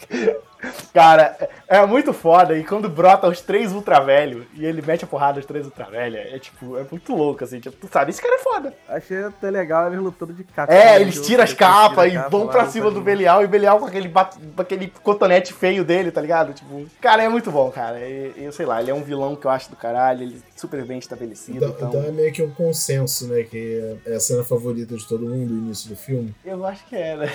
Cara, 0.93 1.37
é 1.69 1.85
muito 1.87 2.13
foda. 2.13 2.57
E 2.57 2.65
quando 2.65 2.89
brota 2.89 3.29
os 3.29 3.41
três 3.41 3.73
ultra 3.73 4.01
velho 4.01 4.47
e 4.55 4.65
ele 4.65 4.83
mete 4.83 5.05
a 5.05 5.07
porrada 5.07 5.39
os 5.39 5.47
três 5.47 5.65
ultra 5.67 5.87
velho, 5.87 6.17
é 6.17 6.39
tipo, 6.39 6.77
é 6.77 6.85
muito 6.91 7.15
louco, 7.15 7.45
assim. 7.45 7.61
Tipo, 7.61 7.77
tu 7.77 7.89
sabe, 7.93 8.11
esse 8.11 8.23
cara 8.23 8.35
é 8.35 8.39
foda. 8.39 8.75
Achei 8.89 9.25
até 9.25 9.51
legal 9.51 9.87
eles 9.89 10.01
lutando 10.01 10.33
de 10.33 10.45
capa. 10.45 10.73
É, 10.73 11.01
eles 11.01 11.21
tiram 11.21 11.45
as 11.45 11.53
capas 11.53 12.13
e 12.13 12.19
vão 12.31 12.49
pra 12.49 12.67
cima 12.67 12.91
do 12.91 13.01
Belial 13.01 13.43
e 13.43 13.45
o 13.45 13.49
Belial 13.49 13.79
com 13.79 13.87
aquele, 13.87 14.09
com 14.09 14.63
aquele 14.63 14.93
cotonete 15.03 15.53
feio 15.53 15.85
dele, 15.85 16.11
tá 16.11 16.21
ligado? 16.21 16.53
Tipo, 16.53 16.87
cara, 17.01 17.23
é 17.23 17.29
muito 17.29 17.51
bom, 17.51 17.71
cara. 17.71 17.99
E, 18.01 18.33
eu 18.37 18.53
sei 18.53 18.67
lá, 18.67 18.81
ele 18.81 18.91
é 18.91 18.95
um 18.95 19.03
vilão 19.03 19.37
que 19.37 19.47
eu 19.47 19.51
acho 19.51 19.71
do 19.71 19.77
caralho, 19.77 20.23
ele 20.23 20.37
é 20.37 20.59
super 20.59 20.85
bem 20.85 20.99
estabelecido. 20.99 21.59
Então, 21.59 21.69
então... 21.71 21.89
então 21.89 22.05
é 22.05 22.11
meio 22.11 22.33
que 22.33 22.43
um 22.43 22.51
consenso, 22.51 23.29
né? 23.29 23.43
Que 23.43 23.97
é 24.07 24.15
a 24.15 24.21
cena 24.21 24.45
favorita 24.45 24.97
de 24.97 25.07
todo 25.07 25.27
mundo, 25.27 25.53
o 25.53 25.59
início 25.59 25.89
do 25.89 25.97
filme. 25.97 26.35
Eu 26.45 26.65
acho 26.65 26.87
que 26.87 26.97
é, 26.97 27.17
né? 27.17 27.31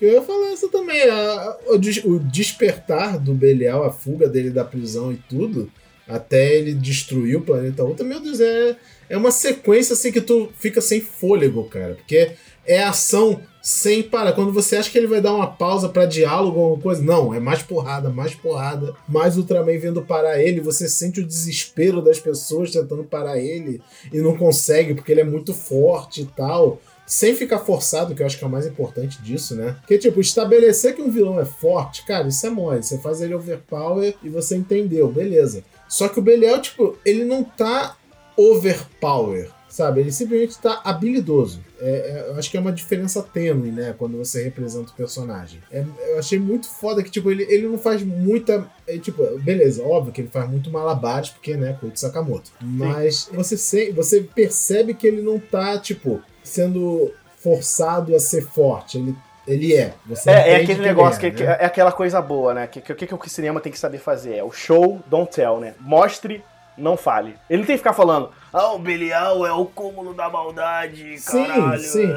Eu 0.00 0.12
ia 0.12 0.22
falar 0.22 0.52
essa 0.52 0.68
também. 0.68 1.02
A, 1.08 1.56
o, 1.66 1.76
o 2.12 2.20
despertar 2.44 3.18
do 3.18 3.34
Belial, 3.34 3.84
a 3.84 3.90
fuga 3.90 4.28
dele 4.28 4.50
da 4.50 4.64
prisão 4.64 5.12
e 5.12 5.16
tudo, 5.16 5.70
até 6.06 6.56
ele 6.56 6.74
destruir 6.74 7.36
o 7.36 7.42
planeta 7.42 7.84
Ultra, 7.84 8.04
meu 8.04 8.20
Deus, 8.20 8.40
é, 8.40 8.76
é 9.08 9.16
uma 9.16 9.30
sequência 9.30 9.94
assim 9.94 10.12
que 10.12 10.20
tu 10.20 10.52
fica 10.58 10.80
sem 10.80 11.00
fôlego, 11.00 11.64
cara. 11.64 11.94
Porque 11.94 12.32
é 12.66 12.82
ação 12.82 13.40
sem 13.64 14.02
parar. 14.02 14.34
Quando 14.34 14.52
você 14.52 14.76
acha 14.76 14.90
que 14.90 14.98
ele 14.98 15.06
vai 15.06 15.22
dar 15.22 15.32
uma 15.32 15.46
pausa 15.46 15.88
para 15.88 16.04
diálogo 16.04 16.58
ou 16.58 16.64
alguma 16.66 16.82
coisa, 16.82 17.02
não, 17.02 17.32
é 17.32 17.40
mais 17.40 17.62
porrada, 17.62 18.10
mais 18.10 18.34
porrada, 18.34 18.94
mais 19.08 19.38
Ultraman 19.38 19.78
vendo 19.78 20.02
parar 20.02 20.38
ele, 20.38 20.60
você 20.60 20.86
sente 20.86 21.20
o 21.20 21.26
desespero 21.26 22.02
das 22.02 22.20
pessoas 22.20 22.70
tentando 22.70 23.04
parar 23.04 23.38
ele 23.38 23.80
e 24.12 24.18
não 24.18 24.36
consegue 24.36 24.92
porque 24.92 25.10
ele 25.10 25.22
é 25.22 25.24
muito 25.24 25.54
forte 25.54 26.20
e 26.20 26.26
tal 26.26 26.78
sem 27.06 27.34
ficar 27.34 27.58
forçado, 27.58 28.14
que 28.14 28.22
eu 28.22 28.26
acho 28.26 28.38
que 28.38 28.44
é 28.44 28.46
o 28.46 28.50
mais 28.50 28.66
importante 28.66 29.20
disso, 29.20 29.54
né? 29.54 29.76
Porque, 29.80 29.98
tipo, 29.98 30.20
estabelecer 30.20 30.94
que 30.94 31.02
um 31.02 31.10
vilão 31.10 31.38
é 31.38 31.44
forte, 31.44 32.04
cara, 32.06 32.28
isso 32.28 32.46
é 32.46 32.50
mole. 32.50 32.82
Você 32.82 32.98
faz 32.98 33.20
ele 33.20 33.34
overpower 33.34 34.14
e 34.22 34.28
você 34.30 34.56
entendeu, 34.56 35.08
beleza. 35.08 35.62
Só 35.86 36.08
que 36.08 36.18
o 36.18 36.22
Belial, 36.22 36.62
tipo, 36.62 36.96
ele 37.04 37.24
não 37.24 37.44
tá 37.44 37.96
overpower, 38.38 39.50
sabe? 39.74 40.00
Ele 40.00 40.12
simplesmente 40.12 40.56
tá 40.58 40.80
habilidoso. 40.84 41.60
É, 41.80 41.90
é, 41.90 42.28
eu 42.28 42.38
acho 42.38 42.48
que 42.48 42.56
é 42.56 42.60
uma 42.60 42.72
diferença 42.72 43.20
tênue, 43.20 43.72
né? 43.72 43.92
Quando 43.98 44.16
você 44.16 44.44
representa 44.44 44.92
o 44.92 44.94
personagem. 44.94 45.60
É, 45.68 45.84
eu 46.10 46.18
achei 46.18 46.38
muito 46.38 46.68
foda 46.68 47.02
que, 47.02 47.10
tipo, 47.10 47.28
ele, 47.28 47.42
ele 47.48 47.66
não 47.66 47.76
faz 47.76 48.00
muita. 48.04 48.70
É, 48.86 48.96
tipo, 48.98 49.22
beleza, 49.40 49.82
óbvio 49.82 50.12
que 50.12 50.20
ele 50.20 50.28
faz 50.28 50.48
muito 50.48 50.70
malabares, 50.70 51.30
porque, 51.30 51.56
né, 51.56 51.76
Koichi 51.80 51.98
Sakamoto. 51.98 52.52
Mas 52.60 53.28
você, 53.32 53.56
se, 53.56 53.90
você 53.90 54.20
percebe 54.20 54.94
que 54.94 55.08
ele 55.08 55.22
não 55.22 55.40
tá, 55.40 55.76
tipo, 55.76 56.22
sendo 56.44 57.12
forçado 57.38 58.14
a 58.14 58.20
ser 58.20 58.46
forte. 58.46 58.98
Ele 58.98 59.14
ele 59.46 59.74
é. 59.74 59.92
Você 60.06 60.30
é, 60.30 60.52
é 60.52 60.56
aquele 60.62 60.80
negócio 60.80 61.26
é, 61.26 61.30
que, 61.30 61.44
né? 61.44 61.56
é 61.60 61.66
aquela 61.66 61.92
coisa 61.92 62.22
boa, 62.22 62.54
né? 62.54 62.64
O 62.64 62.68
que, 62.68 62.80
que, 62.80 63.06
que, 63.06 63.14
o 63.14 63.28
cinema 63.28 63.60
tem 63.60 63.70
que 63.70 63.78
saber 63.78 63.98
fazer? 63.98 64.36
É 64.36 64.42
o 64.42 64.50
show, 64.50 65.02
don't 65.06 65.30
tell, 65.30 65.60
né? 65.60 65.74
Mostre, 65.80 66.42
não 66.76 66.96
fale. 66.96 67.34
Ele 67.48 67.60
não 67.60 67.66
tem 67.66 67.74
que 67.74 67.78
ficar 67.78 67.92
falando, 67.92 68.30
ah, 68.52 68.72
o 68.72 68.78
Belial 68.78 69.44
é 69.44 69.52
o 69.52 69.64
cúmulo 69.64 70.14
da 70.14 70.30
maldade, 70.30 71.16
caralho. 71.26 71.82
Sim, 71.82 72.06
sim. 72.06 72.08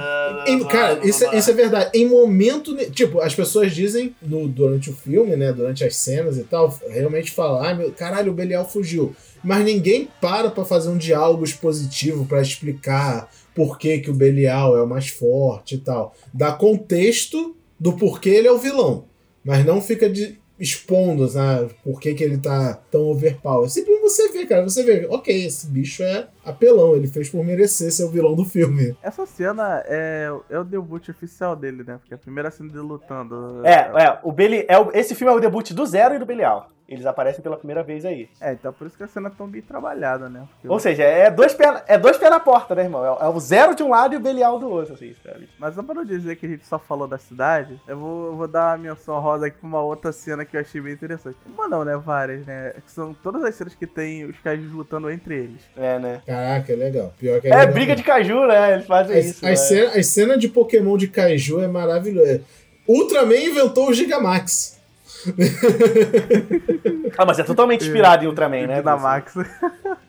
Em, 0.48 0.63
cara, 0.65 1.00
isso, 1.06 1.26
é, 1.26 1.38
isso 1.38 1.50
é 1.50 1.54
verdade. 1.54 1.89
Em 1.93 2.08
momento. 2.08 2.76
Tipo, 2.91 3.22
as 3.22 3.34
pessoas 3.34 3.74
dizem 3.74 4.15
no, 4.22 4.48
durante 4.48 4.89
o 4.89 4.96
filme, 4.96 5.36
né? 5.36 5.52
Durante 5.52 5.84
as 5.84 5.96
cenas 5.96 6.38
e 6.38 6.43
tal, 6.43 6.78
realmente 6.89 7.32
falar, 7.32 7.72
ah, 7.72 7.74
meu, 7.74 7.91
caralho, 7.91 8.32
o 8.32 8.36
Belial 8.36 8.67
fugiu. 8.70 9.15
Mas 9.43 9.65
ninguém 9.65 10.10
para 10.22 10.50
pra 10.50 10.65
fazer 10.65 10.89
um 10.89 10.98
diálogo 10.98 11.43
expositivo 11.43 12.26
para 12.26 12.41
explicar 12.41 13.30
por 13.56 13.80
que, 13.80 13.98
que 14.00 14.12
o 14.12 14.13
Belial 14.13 14.78
é 14.78 14.82
o 14.84 14.88
mais 14.88 15.08
forte 15.08 15.76
e 15.76 15.80
tal. 15.80 16.13
Dá 16.32 16.52
contexto 16.52 17.56
do 17.80 17.93
porquê 17.93 18.30
ele 18.30 18.48
é 18.48 18.52
o 18.52 18.60
vilão. 18.60 19.06
Mas 19.43 19.65
não 19.65 19.82
fica 19.82 20.10
de, 20.10 20.39
expondo 20.60 21.32
né, 21.34 21.70
por 21.84 22.00
que, 22.00 22.13
que 22.13 22.24
ele 22.24 22.38
tá 22.38 22.80
tão 22.89 23.06
overpower. 23.10 23.70
Sempre 23.70 24.00
você 24.00 24.32
vê, 24.32 24.46
cara, 24.46 24.63
você 24.63 24.84
vê, 24.84 25.08
ok, 25.10 25.46
esse 25.46 25.67
bicho 25.67 26.04
é 26.04 26.28
apelão, 26.43 26.96
ele 26.96 27.08
fez 27.08 27.30
por 27.30 27.43
merecer 27.43 27.91
ser 27.91 28.04
o 28.04 28.10
vilão 28.10 28.36
do 28.36 28.46
filme. 28.46 28.96
Essa 29.02 29.26
cena 29.26 29.84
é, 29.86 30.30
é 30.50 30.60
o 30.60 30.63
debut 30.63 31.10
oficial 31.10 31.56
dele, 31.56 31.84
né? 31.86 31.98
Porque 31.98 32.13
é 32.13 32.15
a 32.15 32.20
primeira 32.20 32.50
cena 32.50 32.70
dele 32.70 32.82
lutando. 32.82 33.65
É, 33.65 34.04
é, 34.04 34.20
o 34.24 34.32
Beli, 34.32 34.65
é 34.67 34.78
o, 34.78 34.91
esse 34.93 35.13
filme 35.15 35.34
é 35.34 35.36
o 35.36 35.39
debut 35.39 35.72
do 35.72 35.86
Zero 35.86 36.15
e 36.15 36.20
do 36.20 36.26
Belial. 36.26 36.70
Eles 36.88 37.06
aparecem 37.06 37.41
pela 37.41 37.58
primeira 37.58 37.84
vez 37.84 38.06
aí. 38.06 38.30
É, 38.39 38.54
então 38.54 38.71
por 38.71 38.88
isso 38.88 38.95
que 38.95 39.04
a 39.04 39.08
cena 39.08 39.28
é 39.28 39.32
tão 39.32 39.47
bem 39.47 39.62
trabalhada, 39.62 40.30
né? 40.30 40.47
Porque 40.54 40.67
Ou 40.67 40.76
eu... 40.76 40.80
seja, 40.80 41.04
é 41.04 41.30
dois 41.30 41.54
pés 41.54 41.84
é 41.86 41.97
dois 41.97 42.17
pés 42.17 42.32
na 42.32 42.39
porta, 42.39 42.73
né, 42.73 42.84
irmão? 42.84 43.04
É, 43.04 43.26
é, 43.26 43.28
o 43.28 43.39
zero 43.39 43.76
de 43.76 43.84
um 43.84 43.89
lado 43.89 44.13
e 44.13 44.17
o 44.17 44.21
Belial 44.21 44.58
do 44.58 44.69
outro, 44.69 44.93
assim, 44.93 45.13
sabe? 45.21 45.50
Mas 45.60 45.76
só 45.76 45.84
pra 45.84 45.95
não 45.95 46.06
dizer 46.06 46.38
que 46.38 46.45
a 46.45 46.50
gente 46.50 46.65
só 46.65 46.80
falou 46.80 47.08
da 47.08 47.17
cidade, 47.17 47.80
eu 47.88 47.97
vou, 47.97 48.28
eu 48.28 48.36
vou 48.38 48.47
dar 48.47 48.78
uma 48.78 48.89
menção 48.89 49.19
rosa 49.19 49.47
aqui 49.47 49.58
pra 49.58 49.67
uma 49.67 49.82
outra 49.82 50.13
cena 50.13 50.45
que 50.45 50.56
eu 50.56 50.62
achei 50.62 50.80
bem 50.80 50.93
interessante. 50.93 51.38
Uma 51.45 51.67
não, 51.67 51.84
né? 51.84 51.97
Várias, 51.97 52.45
né? 52.45 52.73
Que 52.86 52.91
são 52.91 53.13
todas 53.13 53.43
as 53.43 53.56
cenas 53.56 53.76
que 53.76 53.86
tem 53.86 54.23
os 54.23 54.39
cajus 54.39 54.71
lutando 54.71 55.10
entre 55.10 55.36
eles. 55.36 55.62
É, 55.76 56.00
né? 56.00 56.21
Caraca, 56.26 56.71
é 56.71 56.76
legal. 56.76 57.13
Pior 57.17 57.41
que 57.41 57.47
é, 57.47 57.52
é 57.52 57.58
legal 57.58 57.73
briga 57.73 57.95
de 57.95 58.04
caju, 58.04 58.47
né? 58.47 58.73
Eles 58.76 58.86
fazem 58.86 59.17
as, 59.17 59.25
isso. 59.25 59.46
As, 59.46 59.52
né? 59.52 59.56
cena, 59.56 59.92
as 60.00 60.08
cenas 60.08 60.40
de 60.40 60.48
Pokémon 60.48 60.98
de 60.98 61.10
caju 61.10 61.60
é 61.60 61.67
maravilhoso. 61.67 62.42
Ultraman 62.88 63.35
inventou 63.35 63.90
o 63.90 63.94
Gigamax. 63.94 64.77
ah, 67.18 67.26
mas 67.26 67.40
é 67.40 67.44
totalmente 67.44 67.86
inspirado 67.86 68.24
em 68.24 68.28
Ultraman, 68.28 68.68
né? 68.68 68.78
Gigamax. 68.78 69.34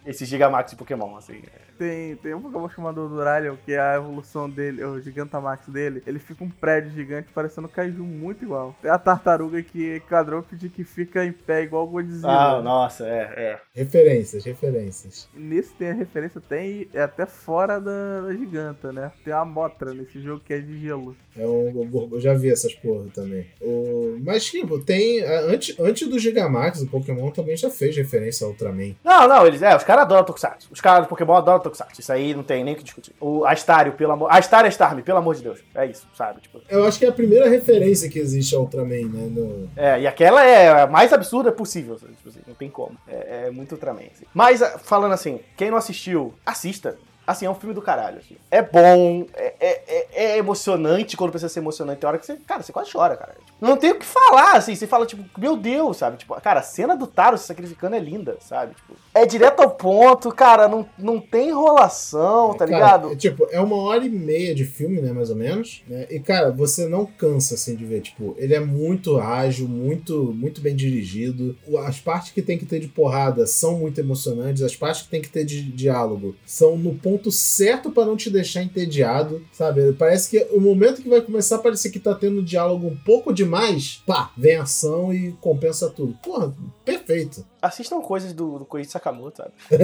Esse 0.07 0.25
Gigamax 0.25 0.71
de 0.71 0.77
Pokémon, 0.77 1.17
assim. 1.17 1.43
Tem, 1.79 2.17
tem 2.17 2.35
um 2.35 2.43
Pokémon 2.43 2.69
chamado 2.69 3.09
Duralion, 3.09 3.57
que 3.65 3.73
é 3.73 3.81
a 3.81 3.97
evolução 3.97 4.51
dele, 4.51 4.83
o 4.83 5.01
Gigantamax 5.01 5.69
dele. 5.69 6.03
Ele 6.07 6.19
fica 6.19 6.43
um 6.43 6.51
prédio 6.51 6.91
gigante 6.91 7.29
parecendo 7.33 7.69
um 7.69 7.71
Kaiju 7.71 8.03
muito 8.03 8.45
igual. 8.45 8.75
Tem 8.83 8.91
a 8.91 8.99
tartaruga 8.99 9.63
que 9.63 9.93
é 9.93 10.01
quadrúpede 10.01 10.69
que 10.69 10.83
fica 10.83 11.25
em 11.25 11.33
pé 11.33 11.63
igual 11.63 11.85
o 11.85 11.89
Godzilla. 11.89 12.57
Ah, 12.57 12.63
nossa, 12.63 13.07
é, 13.07 13.33
é. 13.37 13.61
Referências, 13.73 14.45
referências. 14.45 15.29
Nesse 15.33 15.73
tem 15.75 15.91
a 15.91 15.95
referência, 15.95 16.41
tem 16.41 16.89
é 16.93 17.03
até 17.03 17.27
fora 17.27 17.81
da, 17.81 18.23
da 18.23 18.33
giganta, 18.35 18.93
né? 18.93 19.13
Tem 19.25 19.33
a 19.33 19.45
Motra 19.45 19.95
nesse 19.95 20.21
jogo 20.21 20.43
que 20.45 20.53
é 20.53 20.59
de 20.59 20.79
gelo. 20.81 21.17
É 21.37 21.47
um, 21.47 22.09
eu 22.13 22.21
já 22.21 22.35
vi 22.35 22.51
essas 22.51 22.75
porra 22.75 23.07
também. 23.15 23.47
O, 23.61 24.19
mas, 24.25 24.45
tipo, 24.47 24.81
tem. 24.81 25.23
Antes, 25.23 25.79
antes 25.79 26.09
do 26.09 26.19
Gigamax, 26.19 26.83
o 26.83 26.89
Pokémon 26.89 27.31
também 27.31 27.57
já 27.57 27.71
fez 27.71 27.97
referência 27.97 28.45
ao 28.45 28.51
Ultraman. 28.51 28.97
Não, 29.05 29.29
não, 29.29 29.47
eles. 29.47 29.63
É, 29.63 29.77
os 29.77 29.85
caras 29.85 30.03
adoram 30.03 30.25
Tokusatsu. 30.25 30.69
Os 30.73 30.81
caras 30.81 31.07
do 31.07 31.09
Pokémon 31.09 31.35
adoram 31.35 31.61
Tokusatsu. 31.71 32.01
Isso 32.01 32.13
aí 32.13 32.35
não 32.35 32.43
tem 32.43 32.65
nem 32.65 32.75
o 32.75 32.77
que 32.77 32.83
discutir. 32.83 33.15
O 33.21 33.45
Astario, 33.45 33.93
pelo 33.93 34.13
amor. 34.13 34.31
Astario 34.31 34.67
é 34.67 34.71
Starmie, 34.71 35.03
pelo 35.03 35.19
amor 35.19 35.35
de 35.35 35.43
Deus. 35.43 35.61
É 35.75 35.87
isso, 35.87 36.07
sabe? 36.15 36.41
Tipo. 36.41 36.61
Eu 36.69 36.85
acho 36.85 36.99
que 36.99 37.05
é 37.05 37.09
a 37.09 37.13
primeira 37.13 37.49
referência 37.49 38.09
que 38.09 38.19
existe 38.19 38.55
ao 38.55 38.63
Ultraman, 38.63 39.09
né? 39.09 39.29
No... 39.31 39.69
É, 39.77 40.01
e 40.01 40.07
aquela 40.07 40.45
é 40.45 40.83
a 40.83 40.87
mais 40.87 41.13
absurda 41.13 41.53
possível. 41.53 41.97
Tipo 41.97 42.29
assim, 42.29 42.41
não 42.47 42.55
tem 42.55 42.71
como. 42.71 42.97
É, 43.07 43.47
é 43.47 43.51
muito 43.51 43.73
Ultraman. 43.73 44.03
Assim. 44.15 44.25
Mas, 44.33 44.61
falando 44.85 45.13
assim, 45.13 45.41
quem 45.57 45.71
não 45.71 45.79
assistiu, 45.79 46.35
assista. 46.45 46.97
Assim, 47.27 47.45
é 47.45 47.51
um 47.51 47.55
filme 47.55 47.75
do 47.75 47.83
caralho. 47.83 48.19
Assim. 48.19 48.37
É 48.51 48.63
bom, 48.63 49.27
é, 49.35 49.55
é, 49.61 50.08
é, 50.19 50.33
é 50.33 50.39
emocionante 50.39 51.17
quando 51.17 51.31
precisa 51.31 51.49
ser 51.49 51.61
emocionante. 51.61 52.01
Tem 52.01 52.09
hora 52.09 52.19
que 52.19 52.27
você, 52.27 52.37
cara, 52.45 52.63
você 52.63 52.73
quase 52.73 52.91
chora, 52.91 53.17
cara. 53.17 53.35
Tipo, 53.35 53.53
não 53.61 53.77
tem 53.77 53.93
o 53.93 53.99
que 53.99 54.05
falar, 54.05 54.57
assim. 54.57 54.75
Você 54.75 54.87
fala, 54.87 55.07
tipo, 55.07 55.25
meu 55.39 55.57
Deus, 55.57 55.97
sabe? 55.97 56.17
Tipo, 56.17 56.35
cara, 56.41 56.59
a 56.59 56.63
cena 56.63 56.97
do 56.97 57.07
Taro 57.07 57.39
se 57.39 57.47
sacrificando 57.47 57.95
é 57.95 58.01
linda, 58.01 58.37
sabe? 58.41 58.75
Tipo, 58.75 58.95
é 59.15 59.25
direto 59.25 59.61
ao 59.61 59.71
ponto, 59.71 60.31
cara. 60.31 60.67
Não, 60.67 60.87
não 60.99 61.21
tem 61.21 61.51
enrolação, 61.51 62.55
tá 62.55 62.67
cara, 62.67 62.71
ligado? 62.71 63.13
É, 63.13 63.17
tipo, 63.17 63.47
é 63.51 63.61
uma 63.61 63.77
hora 63.77 64.05
e 64.05 64.11
meia 64.11 64.55
de 64.55 64.65
filme, 64.65 65.01
né, 65.01 65.13
mais 65.13 65.31
ou 65.31 65.37
menos. 65.37 65.83
Né? 65.87 66.07
E, 66.11 66.19
cara, 66.19 66.51
você 66.51 66.89
não 66.89 67.07
cansa, 67.07 67.55
assim, 67.55 67.77
de 67.77 67.85
ver. 67.85 68.01
Tipo, 68.01 68.35
ele 68.39 68.55
é 68.55 68.61
muito 68.61 69.19
ágil, 69.19 69.69
muito, 69.69 70.35
muito 70.35 70.61
bem 70.61 70.75
dirigido. 70.75 71.57
As 71.87 72.01
partes 72.01 72.33
que 72.33 72.43
tem 72.43 72.59
que 72.59 72.67
ter 72.67 72.81
de 72.81 72.89
porrada 72.89 73.47
são 73.47 73.79
muito 73.79 74.01
emocionantes. 74.01 74.63
As 74.63 74.75
partes 74.75 75.03
que 75.03 75.09
tem 75.09 75.23
que 75.23 75.31
ter 75.31 75.45
de 75.45 75.63
diálogo 75.63 76.35
são 76.45 76.77
no 76.77 76.95
ponto 76.95 77.31
certo 77.31 77.91
para 77.91 78.05
não 78.05 78.17
te 78.17 78.31
deixar 78.31 78.63
entediado, 78.63 79.45
sabe? 79.53 79.93
Parece 80.09 80.31
que 80.31 80.57
o 80.57 80.59
momento 80.59 81.03
que 81.03 81.09
vai 81.09 81.21
começar 81.21 81.57
a 81.57 81.59
parecer 81.59 81.91
que 81.91 81.99
tá 81.99 82.15
tendo 82.15 82.43
diálogo 82.43 82.87
um 82.87 82.97
pouco 82.97 83.31
demais, 83.31 84.03
pá, 84.07 84.31
vem 84.39 84.57
ação 84.57 85.13
e 85.13 85.33
compensa 85.33 85.91
tudo. 85.91 86.17
Porra, 86.23 86.51
perfeito. 86.83 87.45
Assistam 87.61 88.01
coisas 88.01 88.33
do, 88.33 88.59
do 88.59 88.65
Koichi 88.65 88.91
Sakamoto, 88.91 89.37
sabe? 89.37 89.53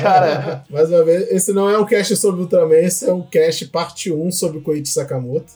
Cara. 0.00 0.64
Mais 0.70 0.88
uma 0.90 1.02
vez, 1.02 1.28
esse 1.28 1.52
não 1.52 1.68
é 1.68 1.76
um 1.76 1.84
cast 1.84 2.14
sobre 2.14 2.42
Ultraman, 2.42 2.76
esse 2.76 3.10
é 3.10 3.12
um 3.12 3.22
cast 3.22 3.66
parte 3.66 4.12
1 4.12 4.30
sobre 4.30 4.58
o 4.58 4.62
Koichi 4.62 4.86
Sakamoto. 4.86 5.52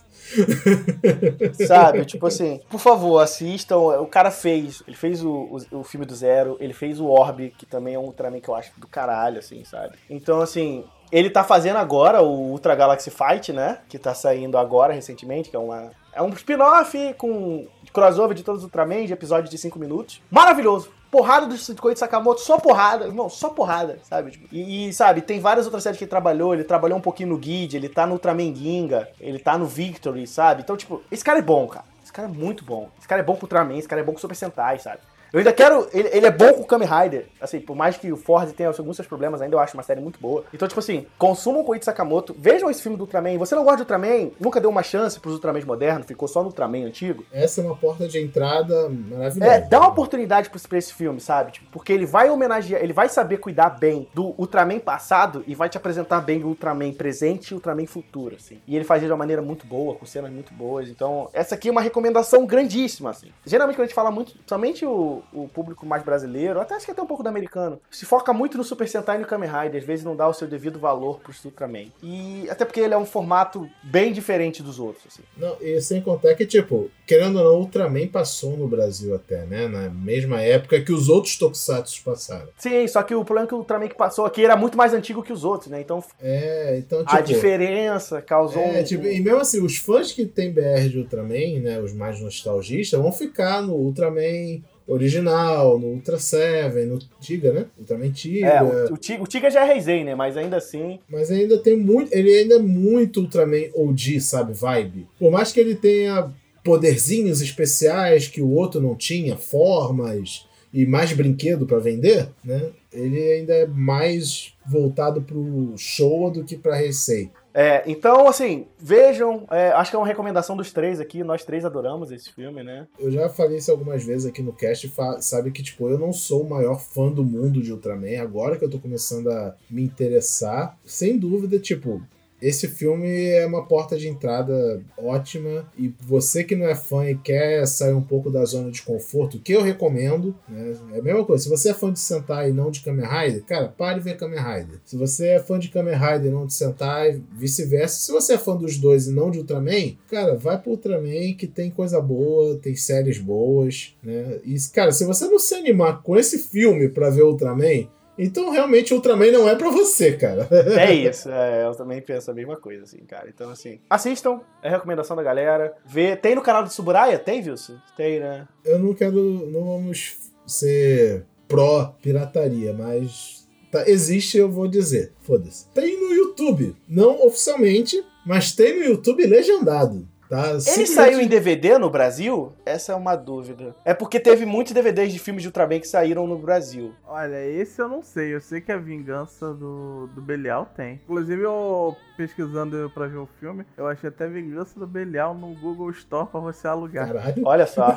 Sabe? 1.64 2.04
Tipo 2.04 2.26
assim, 2.28 2.60
por 2.68 2.80
favor, 2.80 3.20
assistam. 3.20 3.78
O 3.78 4.06
cara 4.06 4.32
fez. 4.32 4.82
Ele 4.84 4.96
fez 4.96 5.22
o, 5.24 5.30
o, 5.30 5.78
o, 5.78 5.84
filme 5.84 6.04
do 6.04 6.14
Zero, 6.14 6.56
ele 6.58 6.74
fez 6.74 6.98
o 6.98 7.06
Orb, 7.06 7.54
que 7.56 7.64
também 7.64 7.94
é 7.94 7.98
um 7.98 8.06
Ultraman 8.06 8.40
que 8.40 8.48
eu 8.48 8.56
acho 8.56 8.72
do 8.80 8.88
caralho, 8.88 9.38
assim, 9.38 9.62
sabe? 9.64 9.96
Então, 10.10 10.40
assim, 10.40 10.84
ele 11.10 11.30
tá 11.30 11.42
fazendo 11.42 11.76
agora 11.76 12.22
o 12.22 12.50
Ultra 12.50 12.74
Galaxy 12.74 13.10
Fight, 13.10 13.52
né? 13.52 13.78
Que 13.88 13.98
tá 13.98 14.14
saindo 14.14 14.58
agora 14.58 14.92
recentemente, 14.92 15.50
que 15.50 15.56
é 15.56 15.58
uma. 15.58 15.90
É 16.12 16.22
um 16.22 16.30
spin-off 16.30 17.14
com 17.14 17.66
crossover 17.92 18.36
de 18.36 18.42
todos 18.42 18.60
os 18.60 18.64
Ultraman, 18.64 19.04
de 19.06 19.12
episódio 19.12 19.50
de 19.50 19.58
5 19.58 19.78
minutos. 19.78 20.20
Maravilhoso! 20.30 20.90
Porrada 21.10 21.46
do 21.46 21.76
Koichi 21.76 21.98
Sakamoto, 21.98 22.42
só 22.42 22.58
porrada, 22.58 23.06
irmão, 23.06 23.30
só 23.30 23.48
porrada, 23.48 23.98
sabe? 24.02 24.32
Tipo, 24.32 24.46
e, 24.52 24.88
e, 24.88 24.92
sabe, 24.92 25.22
tem 25.22 25.40
várias 25.40 25.64
outras 25.64 25.82
séries 25.82 25.96
que 25.96 26.04
ele 26.04 26.10
trabalhou, 26.10 26.52
ele 26.52 26.64
trabalhou 26.64 26.98
um 26.98 27.00
pouquinho 27.00 27.30
no 27.30 27.38
Guide, 27.38 27.78
ele 27.78 27.88
tá 27.88 28.06
no 28.06 28.12
Ultraman 28.12 28.54
Ginga, 28.54 29.08
ele 29.18 29.38
tá 29.38 29.56
no 29.56 29.64
Victory, 29.64 30.26
sabe? 30.26 30.60
Então, 30.60 30.76
tipo, 30.76 31.02
esse 31.10 31.24
cara 31.24 31.38
é 31.38 31.42
bom, 31.42 31.66
cara. 31.66 31.86
Esse 32.04 32.12
cara 32.12 32.28
é 32.28 32.30
muito 32.30 32.62
bom. 32.62 32.90
Esse 32.98 33.08
cara 33.08 33.22
é 33.22 33.24
bom 33.24 33.36
pro 33.36 33.44
Ultraman, 33.44 33.78
esse 33.78 33.88
cara 33.88 34.02
é 34.02 34.04
bom 34.04 34.12
com 34.12 34.18
Super 34.18 34.34
Sentai, 34.34 34.78
sabe? 34.80 34.98
Eu 35.32 35.38
ainda 35.38 35.52
quero. 35.52 35.88
Ele, 35.92 36.08
ele 36.12 36.26
é 36.26 36.30
bom 36.30 36.52
com 36.54 36.62
o 36.62 36.66
Kamen 36.66 36.88
Rider. 36.88 37.26
Assim, 37.40 37.60
por 37.60 37.76
mais 37.76 37.96
que 37.96 38.12
o 38.12 38.16
Ford 38.16 38.50
tenha 38.52 38.68
alguns 38.68 38.96
seus 38.96 39.08
problemas, 39.08 39.40
ainda 39.42 39.56
eu 39.56 39.60
acho 39.60 39.74
uma 39.74 39.82
série 39.82 40.00
muito 40.00 40.18
boa. 40.20 40.44
Então, 40.52 40.66
tipo 40.66 40.80
assim, 40.80 41.06
consumam 41.18 41.64
com 41.64 41.72
o 41.72 41.82
Sakamoto. 41.82 42.34
Vejam 42.38 42.70
esse 42.70 42.82
filme 42.82 42.96
do 42.96 43.02
Ultraman. 43.02 43.38
Você 43.38 43.54
não 43.54 43.62
gosta 43.62 43.76
de 43.78 43.82
Ultraman? 43.82 44.30
Nunca 44.40 44.60
deu 44.60 44.70
uma 44.70 44.82
chance 44.82 45.18
pros 45.20 45.34
Ultramans 45.34 45.64
modernos? 45.64 46.06
Ficou 46.06 46.28
só 46.28 46.40
no 46.40 46.46
Ultraman 46.46 46.86
antigo? 46.86 47.24
Essa 47.32 47.60
é 47.60 47.64
uma 47.64 47.76
porta 47.76 48.08
de 48.08 48.18
entrada 48.18 48.88
maravilhosa. 48.88 49.44
É, 49.44 49.60
dá 49.60 49.80
uma 49.80 49.88
oportunidade 49.88 50.50
pra 50.50 50.78
esse 50.78 50.92
filme, 50.92 51.20
sabe? 51.20 51.52
Tipo, 51.52 51.66
porque 51.70 51.92
ele 51.92 52.06
vai 52.06 52.30
homenagear, 52.30 52.82
ele 52.82 52.92
vai 52.92 53.08
saber 53.08 53.38
cuidar 53.38 53.70
bem 53.70 54.08
do 54.14 54.34
Ultraman 54.38 54.78
passado 54.78 55.44
e 55.46 55.54
vai 55.54 55.68
te 55.68 55.76
apresentar 55.76 56.20
bem 56.20 56.42
o 56.42 56.48
Ultraman 56.48 56.92
presente 56.92 57.50
e 57.50 57.54
o 57.54 57.56
Ultraman 57.56 57.86
futuro, 57.86 58.36
assim. 58.36 58.60
E 58.66 58.74
ele 58.74 58.84
faz 58.84 59.02
de 59.02 59.08
uma 59.08 59.16
maneira 59.16 59.42
muito 59.42 59.66
boa, 59.66 59.94
com 59.94 60.06
cenas 60.06 60.30
muito 60.30 60.52
boas. 60.52 60.88
Então, 60.88 61.28
essa 61.32 61.54
aqui 61.54 61.68
é 61.68 61.72
uma 61.72 61.80
recomendação 61.80 62.46
grandíssima, 62.46 63.10
assim. 63.10 63.28
Geralmente, 63.44 63.76
quando 63.76 63.84
a 63.84 63.86
gente 63.86 63.94
fala 63.94 64.10
muito, 64.10 64.34
somente 64.46 64.84
o, 64.84 65.17
o 65.32 65.48
público 65.48 65.86
mais 65.86 66.02
brasileiro, 66.02 66.60
até 66.60 66.74
acho 66.74 66.84
que 66.84 66.92
até 66.92 67.02
um 67.02 67.06
pouco 67.06 67.22
do 67.22 67.28
americano, 67.28 67.80
se 67.90 68.04
foca 68.04 68.32
muito 68.32 68.56
no 68.56 68.64
Super 68.64 68.88
Sentai 68.88 69.16
e 69.16 69.20
no 69.20 69.26
Kamen 69.26 69.50
Rider, 69.50 69.80
às 69.80 69.86
vezes 69.86 70.04
não 70.04 70.16
dá 70.16 70.28
o 70.28 70.34
seu 70.34 70.48
devido 70.48 70.78
valor 70.78 71.20
pro 71.20 71.32
Ultraman. 71.44 71.86
E 72.02 72.48
até 72.50 72.64
porque 72.64 72.80
ele 72.80 72.94
é 72.94 72.98
um 72.98 73.06
formato 73.06 73.68
bem 73.82 74.12
diferente 74.12 74.62
dos 74.62 74.78
outros, 74.78 75.04
assim. 75.06 75.22
Não, 75.36 75.56
e 75.60 75.80
sem 75.80 76.00
contar 76.00 76.34
que, 76.34 76.46
tipo, 76.46 76.90
querendo 77.06 77.38
ou 77.38 77.44
não, 77.44 77.54
o 77.54 77.60
Ultraman 77.60 78.06
passou 78.08 78.56
no 78.56 78.68
Brasil 78.68 79.14
até, 79.14 79.44
né? 79.44 79.68
Na 79.68 79.88
mesma 79.88 80.40
época 80.40 80.80
que 80.80 80.92
os 80.92 81.08
outros 81.08 81.36
Tokusatsu 81.36 82.02
passaram. 82.04 82.48
Sim, 82.56 82.86
só 82.86 83.02
que 83.02 83.14
o 83.14 83.24
problema 83.24 83.46
é 83.46 83.48
que 83.48 83.54
o 83.54 83.58
Ultraman 83.58 83.88
que 83.88 83.96
passou 83.96 84.24
aqui 84.24 84.44
era 84.44 84.56
muito 84.56 84.76
mais 84.76 84.92
antigo 84.92 85.22
que 85.22 85.32
os 85.32 85.44
outros, 85.44 85.70
né? 85.70 85.80
Então, 85.80 86.02
é, 86.20 86.76
então 86.78 87.04
tipo, 87.04 87.16
a 87.16 87.20
diferença 87.20 88.20
causou 88.22 88.62
é, 88.62 88.80
um... 88.80 88.84
tipo, 88.84 89.06
E 89.06 89.20
mesmo 89.20 89.40
assim, 89.40 89.64
os 89.64 89.76
fãs 89.76 90.12
que 90.12 90.26
tem 90.26 90.52
BR 90.52 90.88
de 90.88 90.98
Ultraman, 90.98 91.60
né? 91.60 91.80
Os 91.80 91.92
mais 91.92 92.20
nostalgistas, 92.20 93.00
vão 93.00 93.12
ficar 93.12 93.62
no 93.62 93.74
Ultraman 93.74 94.62
original, 94.88 95.78
no 95.78 95.88
Ultra 95.88 96.18
Seven, 96.18 96.86
no 96.86 96.98
Tiga, 97.20 97.52
né? 97.52 97.66
Ultraman 97.78 98.10
Tiga. 98.10 98.46
É, 98.46 98.62
o, 98.62 98.94
o, 98.94 98.96
Tiga, 98.96 99.22
o 99.22 99.26
Tiga 99.26 99.50
já 99.50 99.64
é 99.64 99.72
Reisen, 99.74 100.04
né? 100.04 100.14
Mas 100.14 100.36
ainda 100.36 100.56
assim. 100.56 100.98
Mas 101.08 101.30
ainda 101.30 101.58
tem 101.58 101.76
muito. 101.76 102.12
Ele 102.12 102.30
ainda 102.30 102.54
é 102.54 102.58
muito 102.58 103.20
Ultraman 103.20 103.68
OG, 103.74 104.20
sabe? 104.20 104.54
Vibe. 104.54 105.06
Por 105.18 105.30
mais 105.30 105.52
que 105.52 105.60
ele 105.60 105.74
tenha 105.74 106.32
poderzinhos 106.64 107.40
especiais 107.40 108.26
que 108.26 108.40
o 108.40 108.50
outro 108.50 108.80
não 108.80 108.94
tinha, 108.94 109.36
formas 109.36 110.46
e 110.72 110.84
mais 110.84 111.12
brinquedo 111.12 111.66
para 111.66 111.78
vender, 111.78 112.28
né? 112.44 112.70
Ele 112.92 113.20
ainda 113.32 113.54
é 113.54 113.66
mais 113.66 114.54
voltado 114.66 115.22
pro 115.22 115.74
show 115.76 116.30
do 116.30 116.44
que 116.44 116.56
pra 116.56 116.82
Heisei. 116.82 117.30
É, 117.52 117.82
então, 117.86 118.28
assim, 118.28 118.66
vejam. 118.78 119.46
É, 119.50 119.70
acho 119.70 119.90
que 119.90 119.96
é 119.96 119.98
uma 119.98 120.06
recomendação 120.06 120.56
dos 120.56 120.72
três 120.72 121.00
aqui. 121.00 121.24
Nós 121.24 121.44
três 121.44 121.64
adoramos 121.64 122.10
esse 122.10 122.32
filme, 122.32 122.62
né? 122.62 122.86
Eu 122.98 123.10
já 123.10 123.28
falei 123.28 123.58
isso 123.58 123.70
algumas 123.70 124.04
vezes 124.04 124.26
aqui 124.26 124.42
no 124.42 124.52
cast. 124.52 124.92
Sabe 125.20 125.50
que, 125.50 125.62
tipo, 125.62 125.88
eu 125.88 125.98
não 125.98 126.12
sou 126.12 126.42
o 126.42 126.48
maior 126.48 126.78
fã 126.78 127.10
do 127.10 127.24
mundo 127.24 127.62
de 127.62 127.72
Ultraman. 127.72 128.20
Agora 128.20 128.56
que 128.56 128.64
eu 128.64 128.70
tô 128.70 128.78
começando 128.78 129.30
a 129.30 129.54
me 129.70 129.82
interessar, 129.82 130.76
sem 130.84 131.18
dúvida, 131.18 131.58
tipo, 131.58 132.02
esse 132.40 132.68
filme 132.68 133.26
é 133.26 133.46
uma 133.46 133.66
porta 133.66 133.96
de 133.96 134.08
entrada 134.08 134.80
ótima 134.96 135.66
e 135.76 135.92
você 136.00 136.44
que 136.44 136.56
não 136.56 136.66
é 136.66 136.74
fã 136.74 137.08
e 137.08 137.16
quer 137.16 137.66
sair 137.66 137.92
um 137.92 138.02
pouco 138.02 138.30
da 138.30 138.44
zona 138.44 138.70
de 138.70 138.82
conforto, 138.82 139.38
que 139.38 139.52
eu 139.52 139.62
recomendo, 139.62 140.34
né? 140.48 140.76
É 140.94 140.98
a 140.98 141.02
mesma 141.02 141.24
coisa. 141.24 141.44
Se 141.44 141.50
você 141.50 141.70
é 141.70 141.74
fã 141.74 141.92
de 141.92 141.98
Sentai 141.98 142.50
e 142.50 142.52
não 142.52 142.70
de 142.70 142.80
Kamen 142.80 143.06
Rider, 143.06 143.44
cara, 143.44 143.68
pare 143.68 143.98
de 143.98 144.04
ver 144.04 144.16
Kamen 144.16 144.38
Rider. 144.38 144.80
Se 144.84 144.96
você 144.96 145.28
é 145.28 145.38
fã 145.40 145.58
de 145.58 145.68
Kamen 145.68 145.94
Rider 145.94 146.26
e 146.26 146.30
não 146.30 146.46
de 146.46 146.54
Sentai, 146.54 147.20
vice-versa. 147.32 148.00
Se 148.00 148.12
você 148.12 148.34
é 148.34 148.38
fã 148.38 148.56
dos 148.56 148.78
dois 148.78 149.06
e 149.06 149.12
não 149.12 149.30
de 149.30 149.38
Ultraman, 149.38 149.96
cara, 150.08 150.36
vai 150.36 150.58
pro 150.58 150.72
Ultraman 150.72 151.34
que 151.36 151.46
tem 151.46 151.70
coisa 151.70 152.00
boa, 152.00 152.56
tem 152.56 152.76
séries 152.76 153.18
boas, 153.18 153.96
né? 154.02 154.38
E, 154.44 154.56
cara, 154.72 154.92
se 154.92 155.04
você 155.04 155.26
não 155.26 155.38
se 155.38 155.54
animar 155.54 156.02
com 156.02 156.16
esse 156.16 156.38
filme 156.38 156.88
para 156.88 157.10
ver 157.10 157.22
Ultraman, 157.22 157.88
então, 158.18 158.50
realmente, 158.50 158.92
Ultraman 158.92 159.30
não 159.30 159.48
é 159.48 159.54
pra 159.54 159.70
você, 159.70 160.12
cara. 160.16 160.48
É 160.78 160.92
isso, 160.92 161.30
é, 161.30 161.64
eu 161.66 161.74
também 161.74 162.00
penso 162.00 162.30
a 162.30 162.34
mesma 162.34 162.56
coisa, 162.56 162.82
assim, 162.82 162.98
cara. 163.06 163.28
Então, 163.28 163.50
assim, 163.50 163.80
assistam, 163.88 164.40
é 164.62 164.68
recomendação 164.68 165.16
da 165.16 165.22
galera. 165.22 165.74
Vê, 165.86 166.16
tem 166.16 166.34
no 166.34 166.42
canal 166.42 166.62
do 166.62 166.72
Suburaya? 166.72 167.18
Tem, 167.18 167.40
Wilson? 167.40 167.76
Tem, 167.96 168.18
né? 168.20 168.46
Eu 168.64 168.78
não 168.78 168.92
quero, 168.94 169.46
não 169.50 169.64
vamos 169.64 170.16
ser 170.46 171.24
pró-pirataria, 171.46 172.72
mas 172.72 173.46
tá, 173.70 173.88
existe, 173.88 174.36
eu 174.36 174.50
vou 174.50 174.66
dizer. 174.66 175.12
Foda-se. 175.20 175.66
Tem 175.68 175.98
no 176.00 176.12
YouTube, 176.12 176.74
não 176.88 177.24
oficialmente, 177.26 178.04
mas 178.26 178.52
tem 178.52 178.78
no 178.78 178.84
YouTube 178.84 179.26
legendado. 179.26 180.06
Tá? 180.28 180.50
Ele 180.74 180.86
saiu 180.86 181.20
em 181.20 181.26
DVD 181.26 181.78
no 181.78 181.88
Brasil? 181.88 182.52
Essa 182.66 182.92
é 182.92 182.94
uma 182.94 183.16
dúvida. 183.16 183.74
É 183.84 183.94
porque 183.94 184.20
teve 184.20 184.44
muitos 184.44 184.72
DVDs 184.72 185.12
de 185.12 185.18
filmes 185.18 185.42
de 185.42 185.48
Ultraman 185.48 185.80
que 185.80 185.88
saíram 185.88 186.26
no 186.26 186.38
Brasil. 186.38 186.92
Olha, 187.06 187.44
esse 187.46 187.80
eu 187.80 187.88
não 187.88 188.02
sei. 188.02 188.34
Eu 188.34 188.40
sei 188.40 188.60
que 188.60 188.70
a 188.70 188.76
Vingança 188.76 189.54
do, 189.54 190.08
do 190.14 190.20
Belial 190.20 190.66
tem. 190.76 191.00
Inclusive, 191.04 191.42
eu 191.42 191.96
pesquisando 192.16 192.90
pra 192.92 193.06
ver 193.06 193.18
o 193.18 193.28
filme, 193.38 193.64
eu 193.76 193.86
achei 193.86 194.08
até 194.08 194.26
Vingança 194.26 194.78
do 194.78 194.86
Belial 194.86 195.34
no 195.34 195.54
Google 195.54 195.90
Store 195.90 196.26
pra 196.26 196.40
você 196.40 196.66
alugar. 196.66 197.06
Caralho. 197.06 197.42
Olha 197.44 197.66
só. 197.66 197.94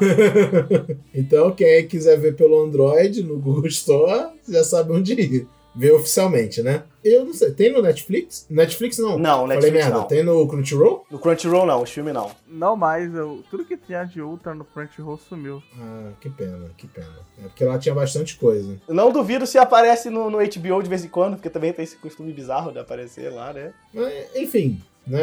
então, 1.13 1.51
quem 1.51 1.87
quiser 1.87 2.19
ver 2.19 2.35
pelo 2.35 2.63
Android 2.63 3.23
no 3.23 3.39
Google 3.39 3.67
Store, 3.67 4.29
já 4.47 4.63
sabe 4.63 4.93
onde 4.93 5.13
ir. 5.13 5.47
Ver 5.75 5.93
oficialmente, 5.93 6.61
né? 6.61 6.83
Eu 7.03 7.25
não 7.25 7.33
sei, 7.33 7.51
tem 7.51 7.71
no 7.71 7.81
Netflix? 7.81 8.45
Netflix 8.49 8.97
não. 8.99 9.17
Não, 9.17 9.41
Falei 9.41 9.57
Netflix 9.57 9.85
merda, 9.85 9.99
não. 9.99 10.07
tem 10.07 10.23
no 10.23 10.47
Crunchyroll? 10.47 11.05
No 11.09 11.17
Crunchyroll 11.17 11.65
não, 11.65 11.81
os 11.81 11.89
filmes 11.89 12.13
não. 12.13 12.31
Não 12.47 12.75
mais, 12.75 13.13
eu, 13.13 13.43
tudo 13.49 13.65
que 13.65 13.75
tinha 13.77 14.03
de 14.03 14.21
Ultra 14.21 14.53
no 14.53 14.63
Crunchyroll 14.63 15.17
sumiu. 15.17 15.63
Ah, 15.79 16.11
que 16.19 16.29
pena, 16.29 16.69
que 16.77 16.87
pena. 16.87 17.07
É 17.39 17.47
porque 17.47 17.63
lá 17.63 17.79
tinha 17.79 17.95
bastante 17.95 18.35
coisa. 18.37 18.79
Não 18.87 19.11
duvido 19.11 19.47
se 19.47 19.57
aparece 19.57 20.09
no, 20.09 20.29
no 20.29 20.37
HBO 20.37 20.83
de 20.83 20.89
vez 20.89 21.03
em 21.03 21.09
quando, 21.09 21.35
porque 21.35 21.49
também 21.49 21.73
tem 21.73 21.83
esse 21.83 21.95
costume 21.95 22.31
bizarro 22.31 22.71
de 22.71 22.79
aparecer 22.79 23.31
lá, 23.31 23.51
né? 23.51 23.73
Mas, 23.93 24.35
enfim, 24.35 24.79
né? 25.05 25.19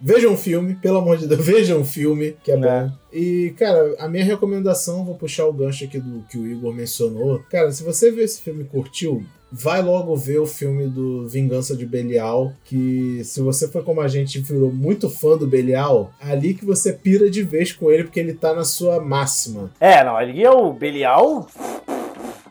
Vejam 0.00 0.32
um 0.32 0.36
filme, 0.36 0.74
pelo 0.74 0.98
amor 0.98 1.16
de 1.16 1.26
Deus, 1.26 1.40
vejam 1.44 1.80
um 1.80 1.84
filme, 1.84 2.36
que 2.44 2.52
é 2.52 2.56
bom. 2.56 2.66
É. 2.66 2.92
E, 3.12 3.54
cara, 3.58 3.94
a 3.98 4.08
minha 4.08 4.24
recomendação, 4.24 5.04
vou 5.04 5.14
puxar 5.14 5.46
o 5.46 5.52
gancho 5.52 5.84
aqui 5.84 5.98
do 5.98 6.22
que 6.28 6.36
o 6.36 6.46
Igor 6.46 6.74
mencionou. 6.74 7.42
Cara, 7.50 7.72
se 7.72 7.82
você 7.82 8.10
viu 8.10 8.22
esse 8.22 8.40
filme 8.42 8.64
e 8.64 8.66
curtiu, 8.66 9.24
vai 9.50 9.80
logo 9.82 10.16
ver 10.16 10.38
o 10.38 10.46
filme 10.46 10.86
do 10.86 11.26
Vingança 11.28 11.76
de 11.76 11.86
Belial, 11.86 12.52
que 12.64 13.22
se 13.24 13.40
você 13.40 13.68
foi 13.68 13.82
como 13.82 14.00
a 14.00 14.08
gente 14.08 14.40
virou 14.40 14.72
muito 14.72 15.08
fã 15.08 15.36
do 15.36 15.46
Belial, 15.46 16.12
é 16.20 16.32
ali 16.32 16.54
que 16.54 16.64
você 16.64 16.92
pira 16.92 17.30
de 17.30 17.42
vez 17.42 17.72
com 17.72 17.90
ele, 17.90 18.04
porque 18.04 18.20
ele 18.20 18.34
tá 18.34 18.54
na 18.54 18.64
sua 18.64 19.00
máxima. 19.00 19.70
É, 19.80 20.02
não, 20.04 20.20
ele 20.20 20.42
é 20.42 20.50
o 20.50 20.72
Belial 20.72 21.46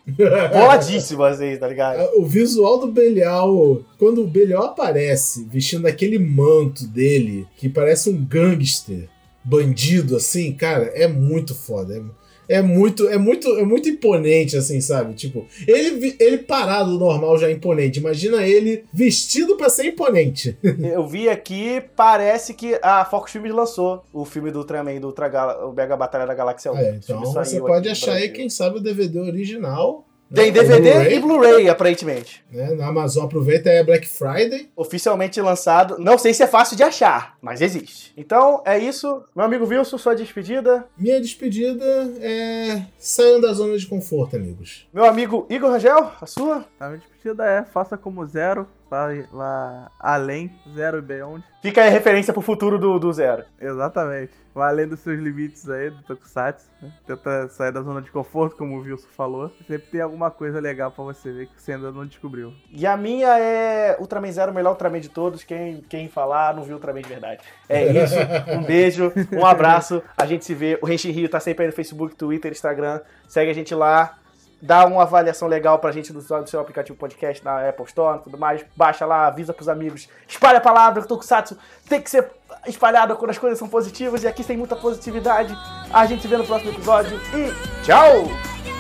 boladíssimo, 0.54 1.24
assim, 1.24 1.58
tá 1.58 1.68
ligado? 1.68 2.08
O 2.18 2.26
visual 2.26 2.80
do 2.80 2.91
Belial, 2.91 3.82
quando 3.98 4.24
o 4.24 4.28
Belial 4.28 4.64
aparece 4.64 5.46
vestindo 5.52 5.88
aquele 5.88 6.20
manto 6.20 6.88
dele, 6.88 7.46
que 7.58 7.68
parece 7.68 8.10
um 8.10 8.24
gangster, 8.24 9.10
bandido, 9.43 10.16
assim, 10.16 10.54
cara, 10.54 10.86
é 10.96 11.08
muito 11.08 11.54
foda. 11.54 11.96
É, 11.96 12.02
é 12.48 12.62
muito, 12.62 13.08
é 13.08 13.18
muito, 13.18 13.48
é 13.58 13.64
muito 13.66 13.89
imponente, 13.89 14.56
assim, 14.58 14.80
sabe? 14.82 15.14
Tipo, 15.14 15.46
ele, 15.68 16.16
ele 16.20 16.38
parado 16.39 16.91
normal 16.98 17.38
já 17.38 17.48
é 17.48 17.52
imponente. 17.52 18.00
Imagina 18.00 18.43
ele 18.46 18.84
vestido 18.93 19.56
pra 19.58 19.70
ser 19.70 19.86
imponente. 19.86 20.58
Eu 20.84 21.06
vi 21.08 21.30
aqui, 21.30 21.82
parece 21.96 22.54
que 22.54 22.78
a 22.82 23.04
Fox 23.06 23.32
Filmes 23.32 23.54
lançou 23.54 24.04
o 24.14 24.26
filme 24.26 24.52
do 24.52 24.60
Ultraman, 24.60 25.00
do 25.00 25.08
Ultra 25.08 25.28
Gal- 25.28 25.70
o 25.70 25.74
Mega 25.74 25.96
Batalha 25.98 26.26
da 26.26 26.34
Galáxia 26.34 26.72
1. 26.72 26.78
É, 26.78 27.00
então 27.04 27.20
você 27.43 27.60
pode 27.60 27.89
achar 27.89 28.14
aí, 28.14 28.30
quem 28.30 28.50
sabe, 28.50 28.78
o 28.78 28.82
DVD 28.82 29.20
original. 29.20 30.06
Tem 30.34 30.51
DVD 30.51 30.91
Blu-ray, 30.91 31.13
e 31.15 31.19
Blu-ray, 31.19 31.69
aparentemente. 31.69 32.43
né? 32.51 32.73
Na 32.73 32.88
Amazon 32.88 33.26
aproveita 33.26 33.69
a 33.80 33.84
Black 33.84 34.07
Friday. 34.07 34.69
Oficialmente 34.76 35.39
lançado. 35.39 35.97
Não 35.99 36.17
sei 36.17 36.34
se 36.34 36.41
é 36.43 36.47
fácil 36.47 36.76
de 36.76 36.84
achar, 36.84 37.38
mas 37.41 37.61
existe. 37.61 38.11
Então, 38.17 38.61
é 38.65 38.78
isso. 38.78 39.23
Meu 39.36 39.45
amigo 39.45 39.65
Wilson, 39.65 39.97
sua 39.97 40.15
despedida. 40.15 40.86
Minha 40.97 41.21
despedida 41.21 41.86
é. 42.21 42.82
Saiam 42.97 43.39
da 43.39 43.53
zona 43.53 43.78
de 43.78 43.86
conforto, 43.86 44.36
amigos. 44.36 44.88
Meu 44.93 45.05
amigo 45.05 45.45
Igor 45.49 45.69
Rangel, 45.71 46.11
a 46.19 46.26
sua. 46.26 46.65
A 46.80 46.88
minha 46.88 46.97
despedida 46.97 47.14
é 47.30 47.63
faça 47.63 47.97
como 47.97 48.26
zero, 48.26 48.67
vai 48.89 49.28
lá 49.32 49.91
além, 49.99 50.51
zero 50.73 50.99
e 50.99 51.01
beyond. 51.01 51.43
Fica 51.61 51.82
aí 51.82 51.88
a 51.88 51.91
referência 51.91 52.32
pro 52.32 52.41
futuro 52.41 52.78
do, 52.78 52.99
do 52.99 53.11
Zero. 53.11 53.43
Exatamente. 53.59 54.32
Vai 54.53 54.69
além 54.69 54.88
dos 54.88 54.99
seus 54.99 55.19
limites 55.19 55.67
aí 55.67 55.89
do 55.89 56.01
Tokusatsu. 56.03 56.69
Né? 56.80 56.93
Tenta 57.05 57.49
sair 57.49 57.71
da 57.71 57.82
zona 57.82 58.01
de 58.01 58.11
conforto, 58.11 58.55
como 58.55 58.78
o 58.78 58.82
Wilson 58.82 59.07
falou. 59.17 59.51
Sempre 59.67 59.88
tem 59.88 59.99
alguma 59.99 60.30
coisa 60.30 60.59
legal 60.59 60.91
pra 60.91 61.03
você 61.03 61.32
ver 61.32 61.47
que 61.47 61.59
você 61.59 61.73
ainda 61.73 61.91
não 61.91 62.05
descobriu. 62.05 62.53
E 62.71 62.86
a 62.86 62.95
minha 62.95 63.39
é 63.39 63.97
Ultraman 63.99 64.32
Zero, 64.32 64.51
o 64.51 64.55
melhor 64.55 64.71
Ultraman 64.71 64.99
de 64.99 65.09
todos. 65.09 65.43
Quem, 65.43 65.82
quem 65.89 66.07
falar 66.07 66.53
não 66.53 66.63
viu 66.63 66.76
Ultraman 66.76 67.01
de 67.01 67.09
verdade. 67.09 67.43
É 67.67 68.03
isso. 68.03 68.15
Um 68.55 68.63
beijo, 68.63 69.11
um 69.34 69.45
abraço. 69.45 70.03
A 70.15 70.26
gente 70.26 70.45
se 70.45 70.53
vê. 70.53 70.78
O 70.82 70.86
Renshin 70.86 71.11
Rio 71.11 71.28
tá 71.28 71.39
sempre 71.39 71.63
aí 71.63 71.69
no 71.69 71.76
Facebook, 71.76 72.15
Twitter, 72.15 72.51
Instagram. 72.51 73.01
Segue 73.28 73.49
a 73.49 73.55
gente 73.55 73.73
lá. 73.73 74.19
Dá 74.62 74.86
uma 74.86 75.03
avaliação 75.03 75.47
legal 75.47 75.80
pra 75.80 75.91
gente 75.91 76.12
no 76.12 76.22
seu 76.22 76.39
no 76.39 76.47
seu 76.47 76.60
aplicativo 76.60 76.97
podcast 76.97 77.43
na 77.43 77.70
Apple 77.70 77.86
Store 77.86 78.20
e 78.20 78.24
tudo 78.24 78.38
mais. 78.38 78.66
Baixa 78.76 79.06
lá, 79.06 79.28
avisa 79.28 79.53
pros 79.53 79.70
amigos. 79.70 80.10
Espalha 80.28 80.58
a 80.58 80.62
palavra 80.62 81.01
que 81.01 81.08
Tokusatsu 81.08 81.58
tem 81.88 82.01
que 82.01 82.10
ser 82.10 82.32
espalhado 82.68 83.16
quando 83.16 83.32
as 83.32 83.38
coisas 83.38 83.60
são 83.60 83.68
positivas. 83.68 84.24
E 84.24 84.28
aqui 84.28 84.43
tem 84.43 84.58
muita 84.58 84.76
positividade. 84.76 85.56
A 85.91 86.06
gente 86.06 86.22
se 86.22 86.28
vê 86.28 86.38
no 86.38 86.45
próximo 86.45 86.72
episódio. 86.72 87.20
E 87.34 87.84
tchau! 87.84 88.74